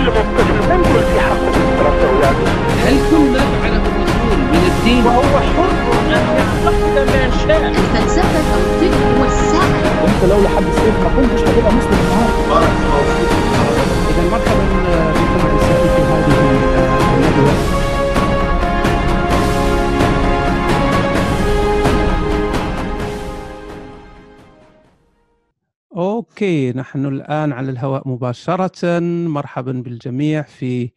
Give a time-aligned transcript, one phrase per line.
[0.00, 1.20] الطفل ما نقول في
[2.86, 5.72] هل كل ما فعله الرسول من الدين وهو حر
[6.10, 11.98] يعتقد ما شاء؟ الفلسفة توصيف هو السعي انت لو لحد السيف ما كنتش هتبقى مسلم
[12.04, 13.15] النهارده.
[26.36, 29.00] أوكي نحن الآن على الهواء مباشرة.
[29.28, 30.90] مرحبا بالجميع في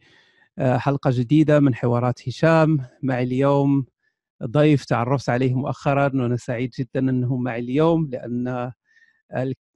[0.58, 2.86] آه، حلقة جديدة من حوارات هشام.
[3.02, 3.86] معي اليوم
[4.44, 8.72] ضيف تعرفت عليه مؤخرا وأنا سعيد جدا أنه معي اليوم لأن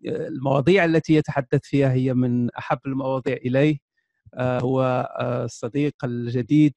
[0.07, 3.81] المواضيع التي يتحدث فيها هي من أحب المواضيع الي
[4.35, 6.75] آه، هو آه، الصديق الجديد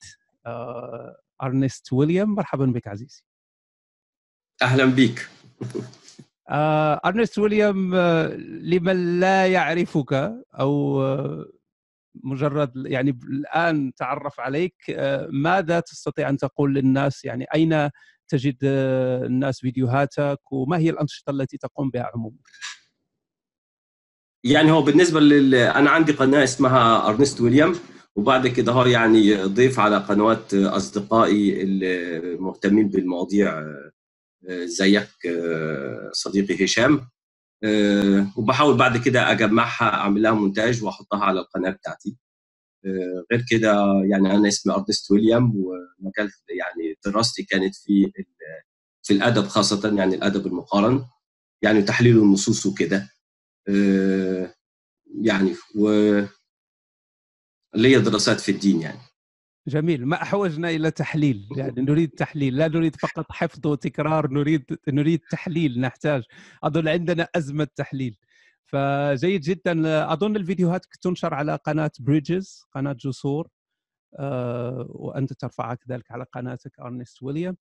[1.44, 2.36] أرنست ويليام.
[2.36, 3.22] مرحبا بك عزيزي.
[4.62, 5.30] أهلا بك
[6.50, 8.28] آه، أرنست ويليام آه،
[8.62, 10.14] لمن لا يعرفك
[10.60, 11.46] أو آه،
[12.24, 17.90] مجرد يعني الآن تعرف عليك آه، ماذا تستطيع أن تقول للناس يعني أين
[18.28, 22.38] تجد آه، الناس فيديوهاتك وما هي الأنشطة التي تقوم بها عموما؟
[24.44, 27.76] يعني هو بالنسبة لل أنا عندي قناة اسمها أرنست ويليام
[28.16, 33.92] وبعد كده هو يعني ضيف على قنوات أصدقائي المهتمين بالمواضيع آه،
[34.44, 37.10] زيك آه، صديقي هشام.
[37.64, 42.18] آه، وبحاول بعد كده أجمعها أعمل لها مونتاج وأحطها على القناة بتاعتي.
[42.86, 43.76] آه، غير كده
[44.12, 48.12] يعني أنا اسمي ارنست ويليام ومجال يعني دراستي كانت في
[49.04, 51.06] في الأدب خاصة يعني الأدب المقارن
[51.64, 53.10] يعني تحليل النصوص وكده.
[55.24, 55.90] يعني و
[57.76, 59.00] ليا دراسات في الدين يعني.
[59.68, 60.06] جميل.
[60.06, 61.50] ما أحوجنا إلى تحليل.
[61.58, 62.58] يعني نريد تحليل.
[62.58, 66.24] لا نريد فقط حفظ وتكرار نريد نريد تحليل نحتاج.
[66.64, 68.18] أظن عندنا أزمة تحليل.
[68.66, 70.14] فجيد جدا.
[70.14, 73.48] أظن الفيديوهات تنشر على قناة بريدجز قناة جسور.
[74.20, 77.58] آه، وأنت ترفعها كذلك على قناتك ارنست ويليام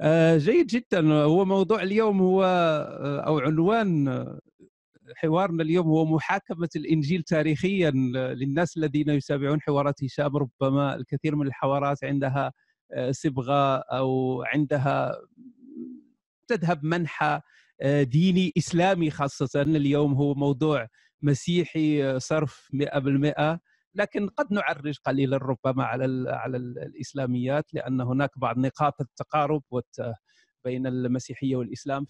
[0.00, 1.12] آه، جيد جدا.
[1.14, 4.08] هو موضوع اليوم هو آه، أو عنوان
[5.16, 12.04] حوارنا اليوم هو محاكمة الإنجيل تاريخيا للناس الذين يتابعون حوارات هشام ربما الكثير من الحوارات
[12.04, 12.52] عندها
[12.92, 15.16] آه، صبغة أو عندها
[16.48, 17.40] تذهب منحى
[17.82, 19.62] آه، ديني إسلامي خاصة.
[19.62, 20.88] اليوم هو موضوع
[21.22, 23.60] مسيحي آه، صرف 100%
[23.94, 29.62] لكن قد نعرج قليلا ربما على على ال الإسلاميات لأن هناك بعض نقاط التقارب
[30.64, 32.06] بين المسيحية والإسلام.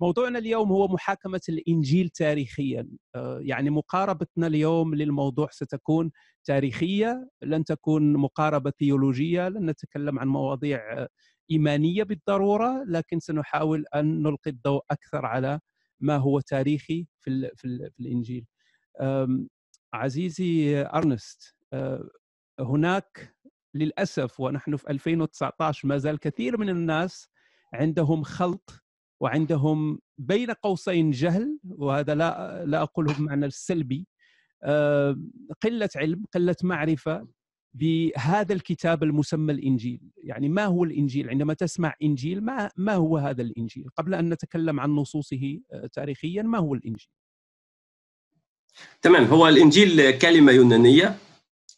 [0.00, 2.88] فموضوعنا اليوم هو محاكمة الإنجيل تاريخيا.
[3.14, 6.10] آه، يعني مقاربتنا اليوم للموضوع ستكون
[6.44, 11.08] تاريخية لن تكون مقاربة ثيولوجية لن نتكلم عن مواضيع آه،
[11.50, 15.60] إيمانية بالضرورة لكن سنحاول أن نلقي الضوء أكثر على
[16.00, 18.46] ما هو تاريخي في ال في, ال في الإنجيل.
[19.94, 22.08] عزيزي أرنست أه،
[22.60, 23.36] هناك
[23.74, 27.28] للأسف ونحن في 2019 ما زال كثير من الناس
[27.72, 28.70] عندهم خلط
[29.20, 34.06] وعندهم بين قوسين جهل وهذا لا لا أقوله بمعنى السلبي
[34.62, 35.16] أه،
[35.62, 37.28] قلة علم قلة معرفة
[37.74, 43.42] بهذا الكتاب المسمى الإنجيل، يعني ما هو الإنجيل؟ عندما تسمع إنجيل ما ما هو هذا
[43.42, 47.08] الإنجيل؟ قبل أن نتكلم عن نصوصه آه، تاريخيا ما هو الإنجيل؟
[49.02, 51.16] تمام هو الإنجيل كلمة يونانية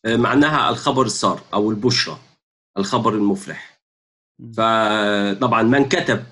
[0.04, 2.18] آه، معناها الخبر السار أو البشرى
[2.78, 3.71] الخبر المفرح.
[4.56, 6.24] فطبعا من كتب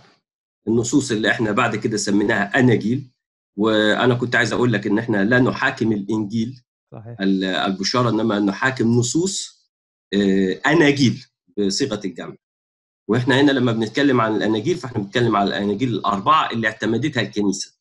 [0.69, 3.11] النصوص اللي إحنا بعد كده سميناها آناجيل
[3.57, 6.63] وأنا كنت عايز أقول لك إن إحنا لا نحاكم الإنجيل
[6.93, 7.17] صحيح.
[7.21, 9.61] ال- البشارة إنما نحاكم نصوص
[10.15, 11.27] آه، آناجيل
[11.59, 12.37] بصيغة الجمع.
[13.09, 17.79] وإحنا هنا لما بنتكلم عن الآناجيل فإحنا بنتكلم عن الآناجيل الأربعة اللي اعتمدتها الكنيسة.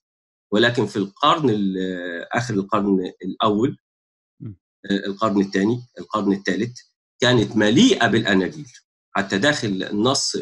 [0.52, 1.78] ولكن في القرن ال-
[2.32, 3.78] آخر القرن الأول.
[4.46, 6.80] آه، القرن الثاني القرن الثالث
[7.20, 8.68] كانت مليئة بالآناجيل.
[9.12, 10.36] حتى داخل النص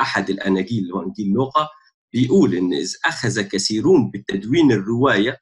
[0.00, 1.68] أحد الأناجيل اللي هو إنجيل لوقا
[2.12, 5.38] بيقول إن إذ أخذ كثيرون بالتدوين الرواية.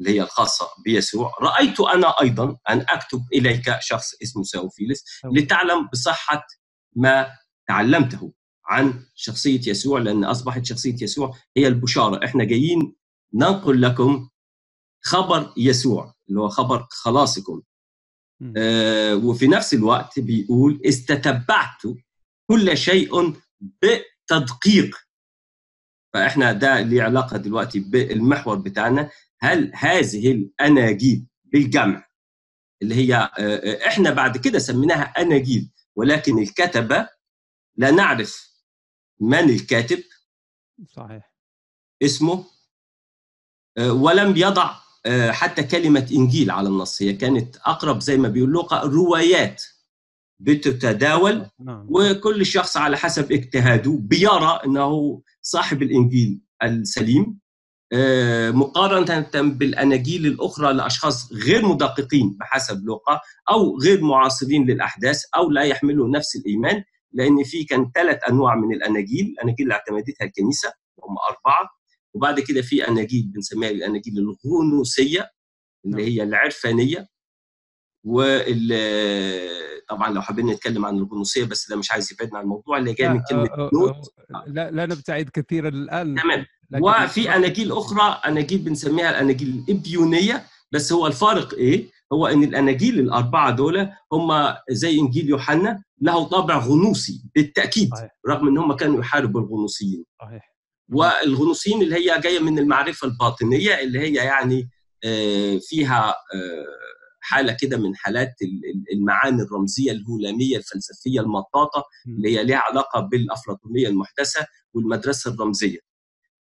[0.00, 6.46] اللي هي الخاصة بيسوع رأيت أنا أيضا أن أكتب إليك شخص اسمه ساوفيلس لتعلم بصحة
[6.96, 7.26] ما
[7.68, 8.32] تعلمته
[8.66, 12.96] عن شخصية يسوع لأن أصبحت شخصية يسوع هي البشارة إحنا جايين
[13.34, 14.28] ننقل لكم
[15.00, 17.62] خبر يسوع اللي هو خبر خلاصكم.
[18.56, 21.82] آه وفي نفس الوقت بيقول استتبعت
[22.50, 24.96] كل شيء بتدقيق.
[26.14, 29.10] فإحنا ده ليه علاقة دلوقتي بالمحور بتاعنا.
[29.40, 32.06] هل هذه الاناجيل بالجمع
[32.82, 37.08] اللي هي آه، آه، إحنا بعد كده سميناها اناجيل ولكن الكتبه
[37.76, 38.56] لا نعرف
[39.20, 40.02] من الكاتب
[40.88, 41.34] صحيح.
[42.02, 42.44] اسمه
[43.78, 44.85] ولم يضع
[45.30, 49.64] حتى كلمة إنجيل على النص هي كانت أقرب زي ما بيقول لوقا روايات
[50.40, 51.86] بتتداول نعم.
[51.90, 57.38] وكل شخص على حسب اجتهاده بيرى إنه صاحب الإنجيل السليم.
[57.92, 63.20] آه، مقارنة بالأناجيل الأخرى لأشخاص غير مدققين بحسب لوقا
[63.50, 66.82] أو غير معاصرين للأحداث أو لا يحملوا نفس الإيمان
[67.12, 71.70] لأن في كان ثلاث أنواع من الأناجيل الأناجيل اللي اعتمدتها الكنيسة وهم أربعة.
[72.16, 75.30] وبعد كده في أناجيل بنسميها الأناجيل الغنوصيه
[75.86, 77.08] اللي هي العرفانية
[78.04, 78.72] وال
[79.88, 83.08] طبعا لو حابين نتكلم عن الغنوصيه بس ده مش عايز يبعدنا عن الموضوع اللي جاي
[83.08, 84.14] من كلمة آه، آه، نوت
[84.46, 86.46] لا لا نبتعد كثيرا الآن تمام.
[86.82, 93.50] وفي أناجيل أخرى أناجيل بنسميها الأناجيل الابيونيه بس هو الفارق إيه؟ هو إن الأناجيل الأربعة
[93.50, 98.10] دول هم زي إنجيل يوحنا له طابع غنوصي بالتأكيد صحيح.
[98.28, 100.55] رغم إن هم كانوا يحاربوا الغنوصيين صحيح.
[100.88, 104.70] والغنوصيين اللي هي جاية من المعرفة الباطنية اللي هي يعني
[105.04, 106.66] آه، فيها آه،
[107.20, 113.00] حالة كده من حالات ال- ال- المعاني الرمزية الهلاميه الفلسفية المطاطة اللي هي لها علاقة
[113.00, 115.78] بالأفلاطونية المحدثة والمدرسة الرمزية.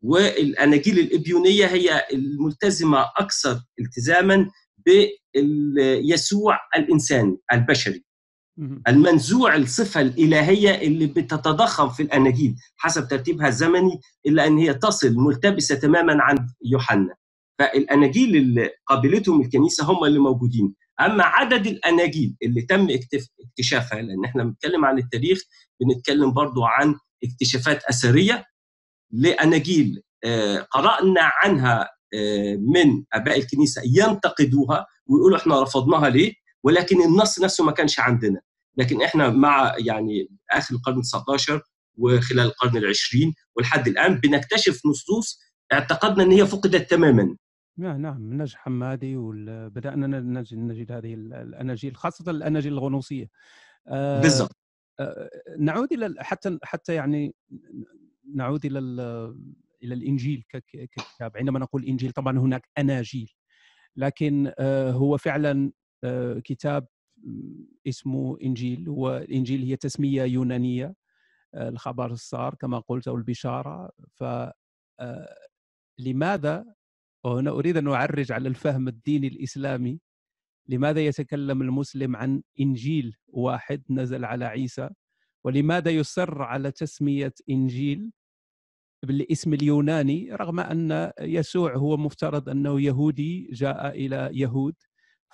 [0.02, 4.50] والأناجيل الإبيونية هي الملتزمة أكثر التزاما
[4.86, 8.04] بيسوع الانسان البشري.
[8.88, 15.74] المنزوع الصفة الإلهية اللي بتتضخم في الأناجيل حسب ترتيبها الزمني إلا أن هي تصل ملتبسة
[15.74, 17.14] تماما عند يوحنا.
[17.58, 20.74] فالأناجيل اللي قابلتهم الكنيسة هم اللي موجودين.
[21.00, 22.88] أما عدد الأناجيل اللي تم
[23.46, 25.42] اكتشافها لأن إحنا بنتكلم عن التاريخ
[25.80, 26.94] بنتكلم برضو عن
[27.24, 28.44] اكتشافات أثرية
[29.10, 36.32] لأناجيل آه، قرأنا عنها آه، من أباء الكنيسة ينتقدوها ويقولوا إحنا رفضناها ليه؟
[36.62, 38.40] ولكن النص نفسه ما كانش عندنا.
[38.76, 41.60] لكن إحنا مع يعني آخر القرن 19
[41.98, 45.40] وخلال القرن العشرين ولحد الآن بنكتشف نصوص
[45.72, 47.36] اعتقدنا إن هي فقدت تماما.
[47.78, 53.28] نعم نعم نجح حمادي وبدانا نجد, نجد هذه ال- الأناجيل خاصة الأناجيل الغنوصية.
[53.88, 54.56] آه، بالضبط.
[55.00, 57.34] آه، نعود إلى ال- حتى حتى يعني
[58.34, 59.36] نعود إلى ال-
[59.82, 63.32] إلى الإنجيل ككتاب عندما نقول إنجيل طبعا هناك أناجيل.
[63.96, 65.72] لكن آه، هو فعلا
[66.44, 66.86] كتاب
[67.24, 68.88] م، اسمه إنجيل.
[68.88, 70.94] والانجيل هي تسمية يونانية
[71.54, 73.90] آه، الخبر السار كما قلت أو البشارة.
[74.14, 74.24] ف
[75.00, 75.34] آه،
[75.98, 76.74] لماذا؟
[77.24, 80.00] وهنا أريد أن أعرج على الفهم الديني الإسلامي.
[80.68, 84.90] لماذا يتكلم المسلم عن إنجيل واحد نزل على عيسى؟
[85.44, 88.12] ولماذا يصر على تسمية إنجيل
[89.06, 94.74] بالاسم اليوناني؟ رغم أن يسوع هو مفترض أنه يهودي جاء إلى يهود.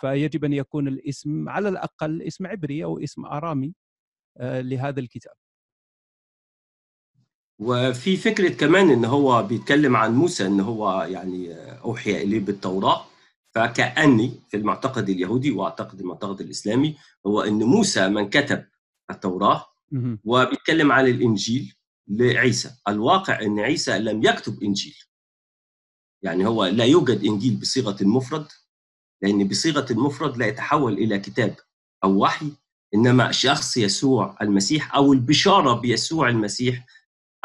[0.01, 3.75] فيجب أن يكون الاسم على الأقل اسم عبري أو اسم آرامي
[4.37, 5.33] آه، لهذا الكتاب.
[7.61, 13.05] وفي فكرة كمان إن هو بيتكلم عن موسى إن هو يعني أوحي إليه بالتوراة
[13.55, 16.97] فكأني في المعتقد اليهودي وأعتقد المعتقد الإسلامي
[17.27, 18.65] هو إن موسى من كتب
[19.11, 19.67] التوراة.
[20.25, 21.75] وبيتكلم عن الإنجيل
[22.09, 22.71] لعيسى.
[22.89, 24.95] الواقع إن عيسى لم يكتب إنجيل.
[26.23, 28.47] يعني هو لا يوجد إنجيل بصيغة المفرد
[29.23, 31.57] لأن بصيغة المفرد لا يتحول إلى كتاب
[32.05, 32.53] أو وحي
[32.95, 36.87] إنما شخص يسوع المسيح أو البشارة بيسوع المسيح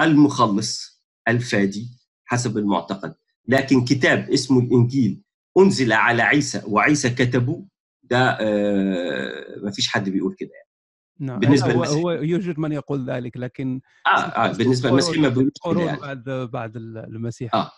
[0.02, 1.88] المخلص الفادي
[2.26, 3.16] حسب المعتقد
[3.48, 5.22] لكن كتاب اسمه الإنجيل
[5.58, 7.66] أنزل على عيسى وعيسى كتبه
[8.04, 10.70] ده آه ما فيش حد بيقول كده يعني.
[11.20, 11.98] نعم بالنسبة هو, للمسيح.
[11.98, 16.76] هو يوجد من يقول ذلك لكن آه, آه بالنسبة للمسيح ما بيقولش يعني بعد بعد
[16.76, 17.72] المسيح آه.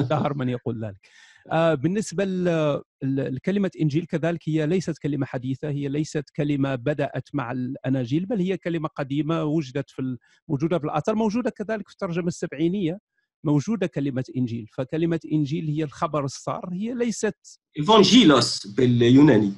[0.00, 1.08] ظهر من يقول ذلك
[1.52, 7.52] بالنسبة ل- ل- لكلمة إنجيل كذلك هي ليست كلمة حديثة هي ليست كلمة بدأت مع
[7.52, 10.16] الأناجيل بل هي كلمة قديمة وجدت في
[10.48, 12.98] موجودة في الآثار موجودة كذلك في الترجمة السبعينية
[13.44, 14.66] موجودة كلمة إنجيل.
[14.72, 19.52] فكلمة إنجيل هي الخبر السار هي ليست ايفانجيلوس باليوناني.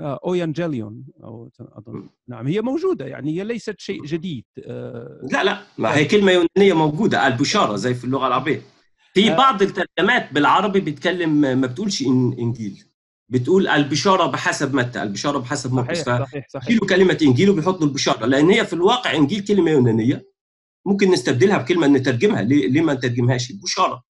[0.00, 2.08] آه، اويانجيليون أو أظن.
[2.28, 6.72] نعم هي موجودة يعني هي ليست شيء جديد آه، لا لا ما هي كلمة يونانية
[6.74, 8.62] موجودة البشاره زي في اللغة العربية.
[9.14, 9.36] في آه.
[9.36, 12.84] بعض الترجمات بالعربي بتكلم ما بتقولش إن إنجيل.
[13.28, 16.78] بتقول البشارة بحسب متى البشارة بحسب مرقس صحيح صحيح صحيح.
[16.88, 20.30] كلمة إنجيل وبيحطوا البشارة لأن هي في الواقع إنجيل كلمة يونانية.
[20.86, 22.42] ممكن نستبدلها بكلمة نترجمها.
[22.42, 24.02] ليه, ليه ما نترجمهاش؟ بشاره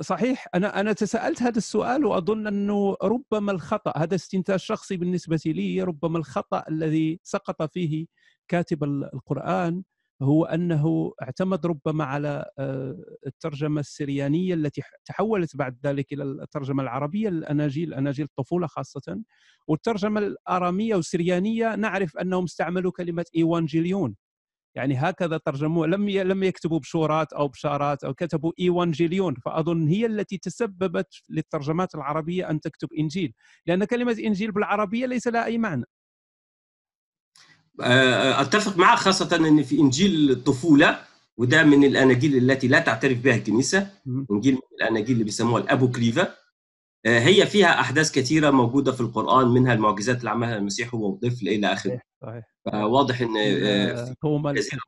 [0.00, 0.46] صحيح.
[0.54, 6.18] أنا أنا تساءلت هذا السؤال وأظن أنه ربما الخطأ هذا استنتاج شخصي بالنسبة لي ربما
[6.18, 8.06] الخطأ الذي سقط فيه
[8.48, 9.82] كاتب ال- القرآن.
[10.22, 17.28] هو أنه اعتمد ربما على آه، الترجمة السريانية التي تحولت بعد ذلك إلى الترجمة العربية
[17.28, 19.22] الأناجيل أناجيل الطفولة خاصة.
[19.68, 24.16] والترجمة الأرامية والسريانية نعرف أنهم استعملوا كلمة إيوانجيليون.
[24.76, 25.86] يعني هكذا ترجموه.
[25.86, 26.10] لم.
[26.10, 32.60] لم يكتبوا بشورات أو بشارات أو كتبوا إيوانجيليون فأظن هي التي تسببت للترجمات العربية أن
[32.60, 33.32] تكتب إنجيل.
[33.66, 35.84] لأن كلمة إنجيل بالعربية ليس لها أي معنى.
[37.80, 40.98] أتفق معك خاصة إن في إنجيل الطفولة
[41.36, 43.90] وده من الأناجيل التي لا تعترف بها الكنيسة.
[44.30, 46.34] إنجيل من الأناجيل اللي بيسموها الابوكريفا
[47.06, 51.48] آه، هي فيها أحداث كثيرة موجودة في القرآن منها المعجزات اللي عملها المسيح وهو طفل
[51.48, 52.00] إلى آخره.
[52.22, 54.14] صحيح فواضح إن آه،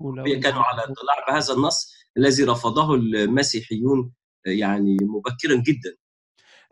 [0.01, 4.13] العربية كانوا على اطلاع بهذا النص الذي رفضه المسيحيون
[4.47, 5.97] آه، يعني مبكرا جدا.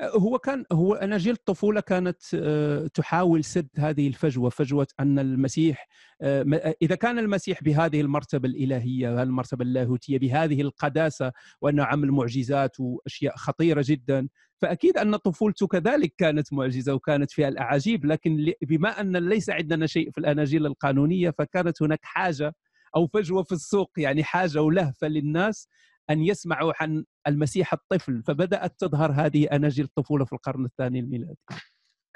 [0.02, 5.88] هو كان هو أناجيل الطفولة كانت آه، تحاول سد هذه الفجوة فجوة أن المسيح
[6.22, 13.36] آه، إذا كان المسيح بهذه المرتبة الإلهية المرتبة اللاهوتية بهذه القداسة وانه عمل معجزات وأشياء
[13.36, 19.50] خطيرة جدا فأكيد أن طفولته كذلك كانت معجزة وكانت فيها الأعاجيب لكن بما أن ليس
[19.50, 22.54] عندنا شيء في الأناجيل القانونية فكانت هناك حاجة
[22.96, 25.68] أو فجوة في السوق يعني حاجة ولهفه للناس
[26.10, 31.38] أن يسمعوا عن المسيح الطفل فبدأت تظهر هذه اناجيل الطفوله في القرن الثاني الميلادي.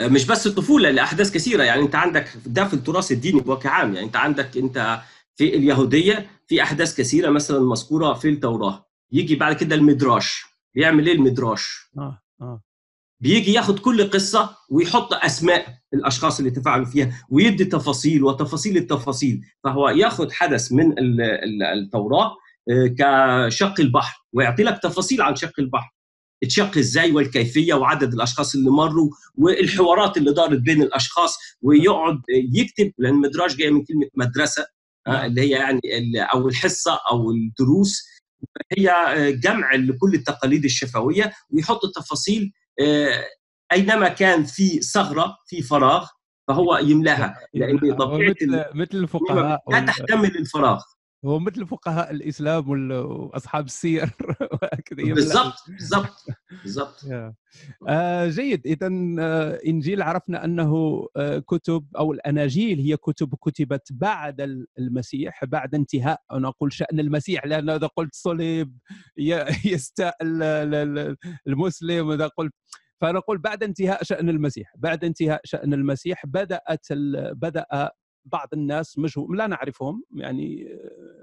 [0.01, 1.63] آه، مش بس الطفولة لأحداث كثيرة.
[1.63, 3.95] يعني أنت عندك ده في التراث الديني بوجه عام.
[3.95, 5.01] يعني أنت عندك أنت
[5.35, 8.87] في اليهودية في أحداث كثيرة مثلا مذكورة في التوراة.
[9.13, 10.45] يجي بعد كده المدراش.
[10.75, 12.63] بيعمل إيه المدراش؟ آه آه.
[13.23, 19.41] بيجي ياخد كل قصة ويحط أسماء الأشخاص اللي تفاعلوا فيها ويدي تفاصيل وتفاصيل التفاصيل.
[19.65, 22.37] فهو ياخد حدث من ال- ال- التوراة آه،
[22.69, 24.27] كشق البحر.
[24.33, 25.97] ويعطي لك تفاصيل عن شق البحر.
[26.43, 32.21] اتشق إزاي والكيفية وعدد الأشخاص اللي مروا والحوارات اللي دارت بين الأشخاص ويقعد
[32.55, 34.67] يكتب لأن المدراج جاية من كلمة مدرسة
[35.07, 35.81] آه، اللي هي يعني
[36.35, 38.07] أو الحصة أو الدروس.
[38.79, 43.25] هي آه، جمع لكل التقاليد الشفوية ويحط التفاصيل آه،
[43.73, 46.07] أينما كان في ثغرة في فراغ
[46.49, 47.35] فهو يملاها.
[47.55, 48.35] لأن هو طبيعة
[48.75, 50.83] مثل الفقهاء لا تحتمل الفراغ.
[51.25, 54.11] هو مثل فقهاء الإسلام وأصحاب السير
[54.63, 55.15] وهكذا.
[55.15, 56.25] بالضبط بالضبط
[56.63, 57.05] بالضبط.
[57.89, 64.41] آه جيد اذا آه إنجيل عرفنا أنه آه كتب أو الأناجيل هي كتب كتبت بعد
[64.41, 68.79] ال- المسيح بعد انتهاء أنا أقول شأن المسيح لأن إذا قلت صلب
[69.65, 72.53] يستاء ال- ال- ال- المسلم إذا قلت
[73.01, 77.67] فأنا أقول بعد انتهاء شأن المسيح بعد انتهاء شأن المسيح بدأت ال- بدأ
[78.27, 80.69] بعض الناس مجهول لا نعرفهم يعني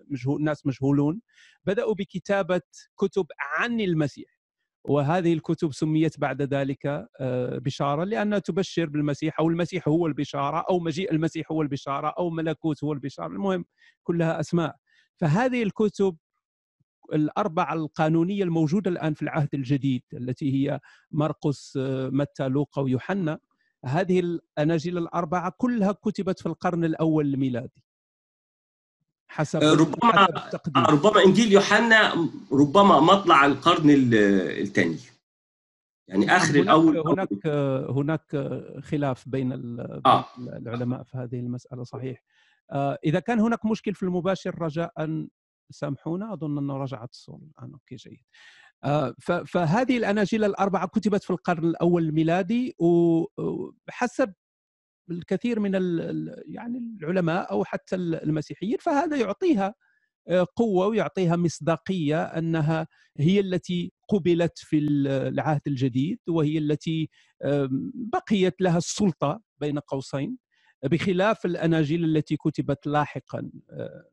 [0.07, 1.21] مجهول ناس مجهولون
[1.65, 2.61] بدأوا بكتابة
[2.97, 4.43] كتب عن المسيح.
[4.85, 6.85] وهذه الكتب سميت بعد ذلك
[7.19, 12.29] آه، بشارة لأنها تبشر بالمسيح أو المسيح هو البشارة أو مجيء المسيح هو البشارة أو
[12.29, 13.65] ملكوت هو البشارة المهم
[14.03, 14.75] كلها أسماء.
[15.17, 16.17] فهذه الكتب
[17.13, 20.79] الأربعة القانونية الموجودة الآن في العهد الجديد التي هي
[21.11, 23.39] مرقس آه، متى لوقا ويوحنا
[23.85, 27.83] هذه الأناجيل الأربعة كلها كتبت في القرن الأول الميلادي
[29.27, 34.97] حسب آه، ربما حسب آه، ربما إنجيل يوحنا ربما مطلع القرن الثاني.
[36.07, 37.45] يعني آخر هناك الأول هناك
[37.89, 38.51] هناك
[38.83, 40.25] خلاف بين آه.
[40.37, 42.23] العلماء في هذه المسألة صحيح.
[42.71, 45.27] آه، إذا كان هناك مشكل في المباشر رجاء
[45.69, 47.73] سامحونا أظن أنه رجعت الصورة الآن.
[47.73, 48.25] أوكي جيد.
[49.47, 54.33] فهذه الأناجيل الأربعة كتبت في القرن الأول الميلادي وحسب
[55.11, 55.71] الكثير من
[56.47, 59.75] يعني العلماء أو حتى ال- المسيحيين فهذا يعطيها
[60.27, 62.87] آه، قوة ويعطيها مصداقية أنها
[63.17, 67.09] هي التي قبلت في ال- العهد الجديد وهي التي
[67.93, 70.37] بقيت لها السلطة بين قوسين
[70.83, 74.05] بخلاف الأناجيل التي كتبت لاحقا آه،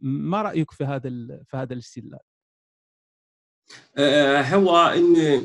[0.00, 1.10] ما رأيك في هذا
[1.44, 2.18] في هذا الاستدلال؟
[3.96, 5.42] آه، هو ان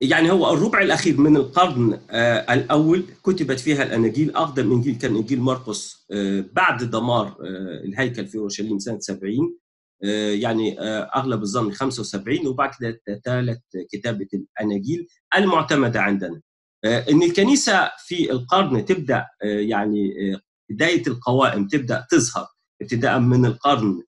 [0.00, 5.40] يعني هو الربع الأخير من القرن آه، الأول كتبت فيها الأناجيل أقدم إنجيل كان إنجيل
[5.40, 9.56] مرقس آه، بعد دمار آه، الهيكل في أورشليم سنة 70
[10.04, 13.62] آه، يعني آه، أغلب الظن 75 وبعد كده تالت
[13.92, 16.40] كتابة الأناجيل المعتمدة عندنا.
[16.84, 22.46] آه، إن الكنيسة في القرن تبدأ آه، يعني آه، بداية القوائم تبدأ تظهر
[22.82, 24.02] ابتداء من القرن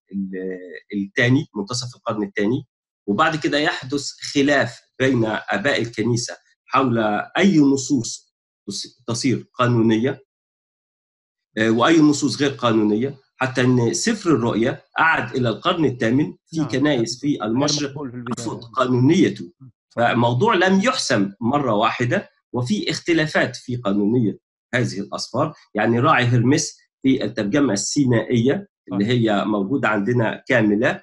[0.94, 2.66] الثاني منتصف القرن الثاني.
[3.06, 6.98] وبعد كده يحدث خلاف بين آباء الكنيسة حول
[7.38, 8.34] أي نصوص
[9.06, 10.24] تصير قانونية
[11.58, 16.68] آه، وأي نصوص غير قانونية حتى إن سفر الرؤيا قعد إلى القرن الثامن في نعم.
[16.68, 17.94] كنائس في المشرق.
[18.36, 19.52] ترفض قانونيته.
[19.96, 24.38] فالموضوع لم يحسم مرة واحدة وفي اختلافات في قانونية
[24.74, 31.02] هذه الاصفار يعني راعي هرمس في الترجمة السينائية اللي هي موجودة عندنا كاملة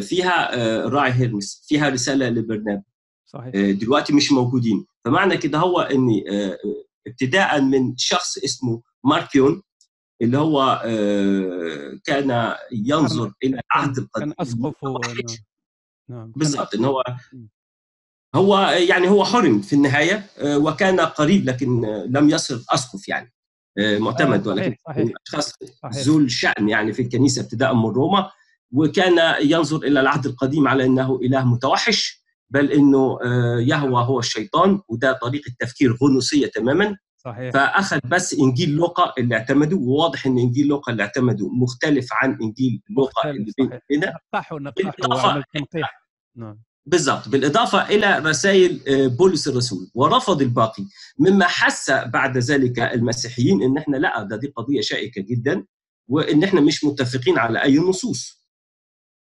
[0.00, 2.82] فيها آه، راعي هرمس فيها رسالة لبرنابا
[3.26, 6.58] صحيح آه، دلوقتي مش موجودين فمعنى كده هو ان آه،
[7.06, 9.62] ابتداء من شخص اسمه ماركيون
[10.22, 14.58] اللي هو آه، كان ينظر إلى العهد كان القديم أسقف.
[14.60, 15.38] متوحش.
[16.08, 16.84] نعم كان بالضبط إن.
[16.84, 17.02] هو.
[18.34, 18.58] هو
[18.88, 23.32] يعني هو حرم في النهاية آه، وكان قريب لكن آه، لم يصل أسقف يعني
[23.78, 24.76] آه، معتمد آه، ولكن
[25.26, 25.52] أشخاص.
[25.94, 28.30] ذو الشأن يعني في الكنيسة ابتداء من روما
[28.72, 34.80] وكان ينظر إلى العهد القديم على أنه إله متوحش بل إنه آه، يهوى هو الشيطان
[34.88, 36.96] وده طريقة تفكير غنوصية تماما.
[37.16, 37.52] صحيح.
[37.52, 42.82] فأخذ بس إنجيل لوقا اللي اعتمده وواضح إن إنجيل لوقا اللي اعتمده مختلف عن إنجيل
[42.96, 43.80] لوقا اللي بين صحيح.
[43.90, 45.42] هنا نقحوا نقحوا
[46.36, 46.62] نعم.
[46.86, 47.28] بالضبط.
[47.28, 50.84] بالإضافة إلى رسائل آه، بولس الرسول ورفض الباقي.
[51.18, 55.64] مما حس بعد ذلك المسيحيين إن إحنا لا ده دي قضية شائكة جدا
[56.08, 58.45] وإن إحنا مش متفقين على أي نصوص.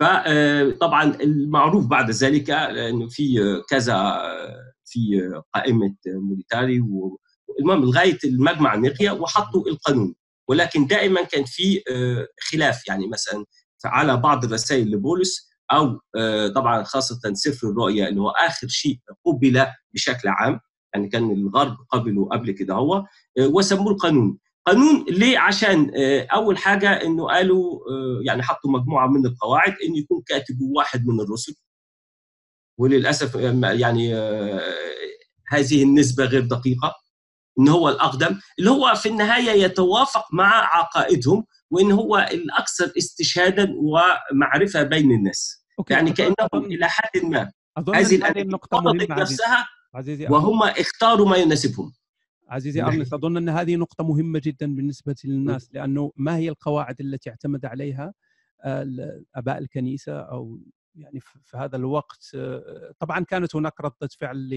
[0.03, 4.99] فطبعا المعروف بعد ذلك إنه في آه، كذا آه، في
[5.35, 7.19] آه، قائمة آه، موليتاري و-
[7.61, 10.15] المهم لغاية المجمع نقيا وحطوا القانون.
[10.49, 12.89] ولكن دائما كان في آه، خلاف.
[12.89, 13.45] يعني مثلا
[13.85, 19.67] على بعض الرسائل لبولس أو آه، طبعا خاصة سفر الرؤيا اللي هو آخر شيء قبل
[19.95, 20.61] بشكل عام
[20.95, 22.95] يعني كان الغرب قبله قبل كده هو
[23.39, 24.39] آه، وسموه القانون.
[24.67, 29.99] قانون ليه؟ عشان آه، أول حاجة إنه قالوا آه، يعني حطوا مجموعة من القواعد إنه
[29.99, 31.55] يكون كاتب واحد من الرسل.
[32.79, 34.15] وللأسف آه، يعني
[35.49, 36.95] هذه النسبة غير دقيقة.
[37.59, 44.83] إن هو الأقدم اللي هو في النهاية يتوافق مع عقائدهم وإن هو الأكثر استشهادا ومعرفة
[44.83, 45.65] بين الناس.
[45.79, 45.95] أوكي.
[45.95, 47.51] يعني كأنهم إلى حد ما.
[47.79, 47.97] هذه
[49.13, 49.33] عزيزي.
[49.35, 51.93] نفسها عزيزي وهم اختاروا ما يناسبهم.
[52.53, 52.91] عزيزي نعم.
[52.91, 57.65] أرنس أظن أن هذه نقطة مهمة جدا بالنسبة للناس لأنه ما هي القواعد التي اعتمد
[57.65, 58.15] عليها
[58.65, 60.61] آه، ال- آباء الكنيسة أو
[60.95, 64.49] يعني في هذا الوقت آه، طبعا كانت هناك ردة فعل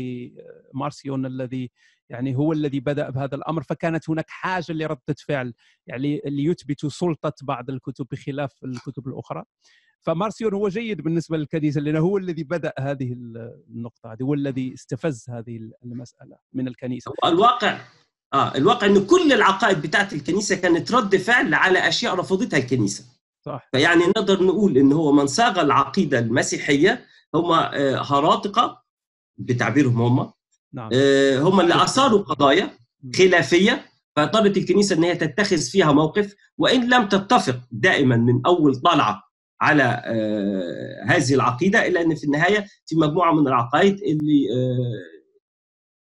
[0.74, 1.72] لمارسيون الذي
[2.10, 5.54] يعني هو الذي بدأ بهذا الأمر فكانت هناك حاجة لردة فعل
[5.88, 9.44] يعني ليثبتوا سلطة بعض الكتب بخلاف الكتب الأخرى
[10.02, 13.14] فمارسيون هو جيد بالنسبة للكنيسة لأنه هو الذي بدأ هذه
[13.70, 17.12] النقطة هذه هو الذي استفز هذه المسألة من الكنيسة.
[17.12, 17.82] هو الواقع
[18.34, 23.06] آه الواقع ان كل العقائد بتاعت الكنيسة كانت رد فعل على أشياء رفضتها الكنيسة.
[23.46, 23.70] صح.
[23.72, 27.06] فيعني نقدر نقول ان هو من صاغ العقيدة المسيحية
[27.36, 28.84] هم آه، هراطقه
[29.38, 30.32] بتعبيرهم هم
[30.74, 30.90] نعم.
[30.94, 32.78] آه، هم اللي أثاروا قضايا
[33.16, 39.24] خلافية فاضطرت الكنيسة إن هي تتخذ فيها موقف وإن لم تتفق دائما من أول طلعة
[39.66, 45.16] على آه، هذه العقيدة إلا أن في النهاية في مجموعة من العقائد اللي آه،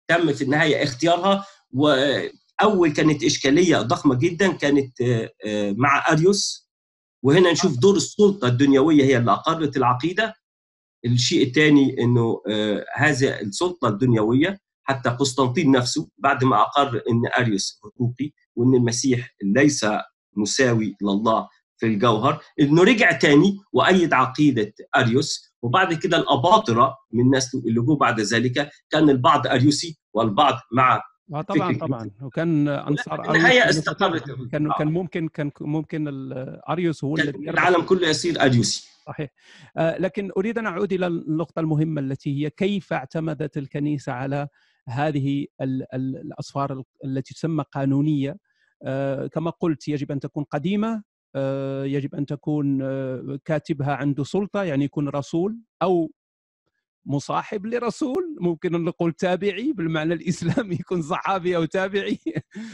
[0.08, 1.44] تم في النهاية اختيارها.
[1.72, 6.70] واول كانت إشكالية ضخمة جدا كانت آه، آه، مع أريوس.
[7.22, 10.34] وهنا نشوف دور السلطة الدنيوية هي اللي أقرت العقيدة.
[11.04, 17.80] الشيء الثاني إنه آه، هذه السلطة الدنيوية حتى قسطنطين نفسه بعد ما أقر إن أريوس
[17.84, 19.86] هطوقي وإن المسيح ليس
[20.36, 21.48] مساوي لله.
[21.80, 25.50] في الجوهر إنه رجع تاني وأيد عقيدة أريوس.
[25.62, 31.02] وبعد كده الأباطرة من نسله اللي جو بعد ذلك كان البعض أريوسي والبعض مع
[31.34, 32.10] آه طبعا طبعا.
[32.22, 34.24] وكان أنصار أريوس استقرت.
[34.52, 34.74] كان آه.
[34.78, 36.08] كان ممكن كان ممكن
[36.70, 37.48] أريوس هو يربح.
[37.48, 38.88] العالم كله يصير أريوسي.
[39.06, 39.30] صحيح.
[39.76, 44.48] آه، لكن أريد أن أعود إلى النقطة المهمة التي هي كيف اعتمدت الكنيسة على
[44.88, 48.36] هذه ال- ال- الأصفار ال- التي تسمى قانونية؟
[48.82, 51.02] آه، كما قلت يجب أن تكون قديمة
[51.84, 56.10] يجب أن تكون آه، كاتبها عنده سلطة يعني يكون رسول أو
[57.06, 62.18] مصاحب لرسول ممكن نقول تابعي بالمعنى الإسلامي يكون صحابي أو تابعي.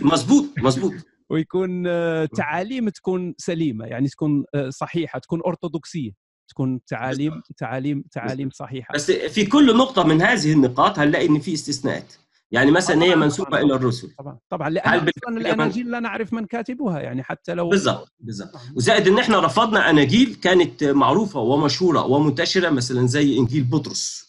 [0.00, 0.92] مظبوط مظبوط.
[1.30, 6.10] ويكون آه، تعاليم تكون سليمة يعني تكون آه، صحيحة تكون أرثوذكسية
[6.48, 8.94] تكون تعاليم تعاليم تعاليم صحيحة.
[8.94, 12.12] بس في كل نقطة من هذه النقاط هنلاقي إن في استثناءات.
[12.50, 13.60] يعني مثلا هي منسوبة.
[13.60, 14.14] إلى الرسل.
[14.18, 19.08] طبعا طبعا لأن أصلا الإناجيل لا نعرف من كاتبها يعني حتى لو بالضبط بالضبط وزائد
[19.08, 24.26] إن إحنا رفضنا أناجيل كانت معروفة ومشهورة ومنتشرة مثلا زي إنجيل بطرس.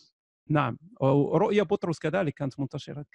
[0.50, 0.78] نعم.
[1.02, 3.06] ورؤيا بطرس كذلك كانت منتشرة.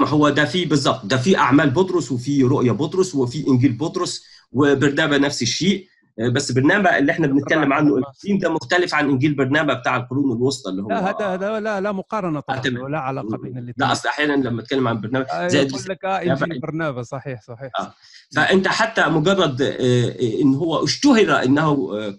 [0.00, 4.24] ما هو ده في بالضبط ده في أعمال بطرس وفي رؤيا بطرس وفي إنجيل بطرس
[4.52, 5.86] وبرنابا نفس الشيء.
[5.86, 10.32] آه، بس برنابا اللي إحنا بنتكلم عنه القديم ده مختلف عن إنجيل برنابا بتاع القرون
[10.36, 12.62] الوسطى اللي هو لا هذا هذا لا لا مقارنة طبعا.
[12.82, 16.04] ولا علاقة بين الاثنين لا أصل أحيانا لما أتكلم عن برنابا آه، زائد يقول لك
[16.04, 17.94] آه إنجيل برنابا صحيح صحيح آه.
[18.36, 22.18] فأنت حتى مجرد آه، آه، إن هو اشتهر إنه آه،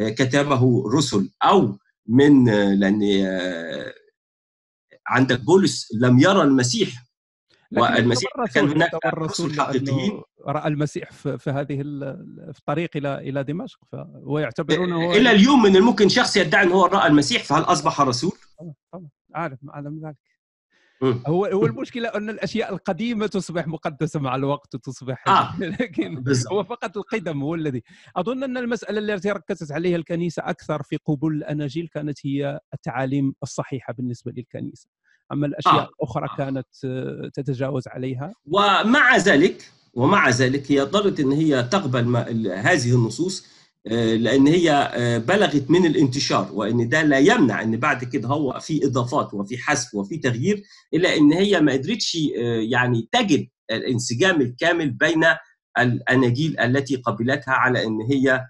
[0.00, 1.78] آه، كتبه رسل أو
[2.08, 3.92] من آه، لأن آه،
[5.08, 6.88] عندك بولس لم يرى المسيح
[7.76, 10.22] والمسيح كان هناك يعتبر رسل رسول حقيقيين.
[10.46, 11.82] رأى المسيح في, هذه
[12.52, 13.78] في الطريق إلى إلى دمشق.
[13.92, 18.00] فهو يعتبرونه هو إلى اليوم من الممكن شخص يدعي إن هو رأى المسيح فهل أصبح
[18.00, 18.32] رسول؟
[18.92, 20.34] طبعا عالم اعلم ذلك.
[21.02, 25.56] هو هو المشكلة أن الأشياء القديمة تصبح مقدسة مع الوقت وتصبح آه.
[25.80, 27.82] لكن هو فقط القدم هو الذي.
[28.16, 33.92] أظن أن المسألة التي ركزت عليها الكنيسة أكثر في قبول الأناجيل كانت هي التعاليم الصحيحة
[33.92, 34.88] بالنسبة للكنيسة.
[35.32, 35.88] أما الأشياء آه.
[36.00, 36.36] الأخرى آه.
[36.36, 36.66] كانت
[37.34, 42.28] تتجاوز عليها ومع ذلك ومع ذلك هي اضطرت إن هي تقبل ما
[42.60, 43.46] هذه النصوص
[43.86, 48.60] آه، لأن هي آه، بلغت من الانتشار وإن ده لا يمنع إن بعد كده هو
[48.60, 50.62] في إضافات وفي حذف وفي تغيير
[50.94, 55.24] إلا إن هي ما قدرتش آه، يعني تجد الانسجام الكامل بين
[55.78, 58.46] الأناجيل التي قبلتها على إن هي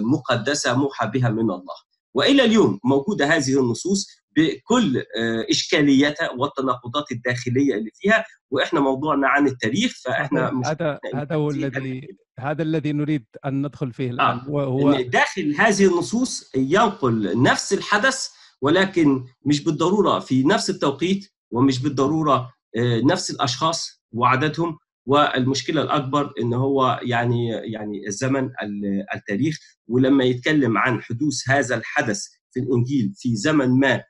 [0.00, 1.74] مقدسة موحى بها من الله
[2.14, 4.06] وإلى اليوم موجودة هذه النصوص
[4.38, 11.34] بكل آه، اشكالياتها والتناقضات الداخلية اللي فيها وإحنا موضوعنا عن التاريخ فإحنا مش هذا هذا
[11.36, 14.50] هو الذي هذا الذي نريد أن ندخل فيه الآن آه.
[14.50, 18.28] وهو داخل هذه النصوص ينقل نفس الحدث
[18.62, 26.54] ولكن مش بالضرورة في نفس التوقيت ومش بالضرورة آه، نفس الأشخاص وعددهم والمشكلة الأكبر إن
[26.54, 33.36] هو يعني يعني الزمن ال- التاريخ ولما يتكلم عن حدوث هذا الحدث في الإنجيل في
[33.36, 34.02] زمن ما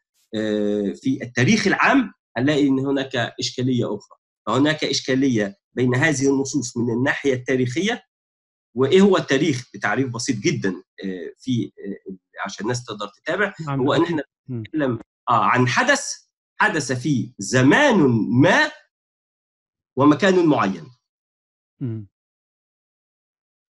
[0.95, 7.35] في التاريخ العام هنلاقي إن هناك إشكالية أخرى فهناك إشكالية بين هذه النصوص من الناحية
[7.35, 8.03] التاريخية
[8.75, 10.69] وإيه هو التاريخ بتعريف بسيط جدا
[11.05, 14.61] آه، في آه، عشان الناس تقدر تتابع هو إن إحنا مم.
[14.61, 16.13] نتكلم آه عن حدث
[16.61, 17.97] حدث في زمان
[18.43, 18.71] ما
[19.97, 20.87] ومكان معين.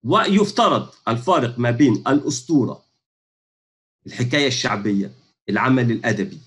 [0.03, 2.85] ويفترض الفارق ما بين الأسطورة
[4.07, 5.11] الحكاية الشعبية
[5.49, 6.37] العمل الأدبي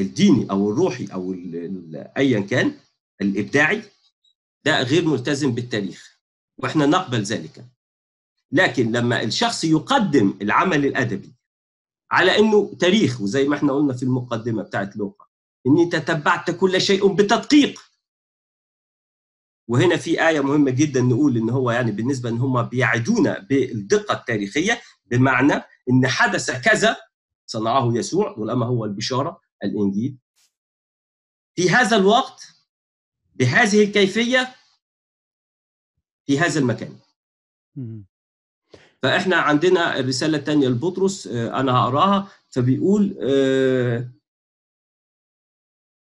[0.00, 1.32] الديني أو الروحي أو
[2.16, 2.74] ايا كان
[3.20, 3.82] الإبداعي
[4.64, 6.20] ده غير ملتزم بالتاريخ
[6.58, 7.64] وإحنا نقبل ذلك.
[8.52, 11.34] لكن لما الشخص يقدم العمل الأدبي
[12.10, 15.26] على إنه تاريخ وزي ما إحنا قلنا في المقدمة بتاعت لوقا
[15.66, 17.80] إني تتبعت كل شيء بتدقيق.
[19.68, 24.80] وهنا في آية مهمة جدا نقول إن هو يعني بالنسبة إن هم بيعدونا بالدقة التاريخية
[25.06, 26.96] بمعنى إن حدث كذا
[27.46, 30.18] صنعه يسوع والأما هو البشارة الإنجيل.
[31.56, 32.42] في هذا الوقت
[33.34, 34.54] بهذه الكيفية
[36.26, 36.98] في هذا المكان.
[39.02, 42.28] فإحنا عندنا الرسالة الثانية لبطرس آه، أنا هقراها.
[42.50, 44.10] فبيقول آه،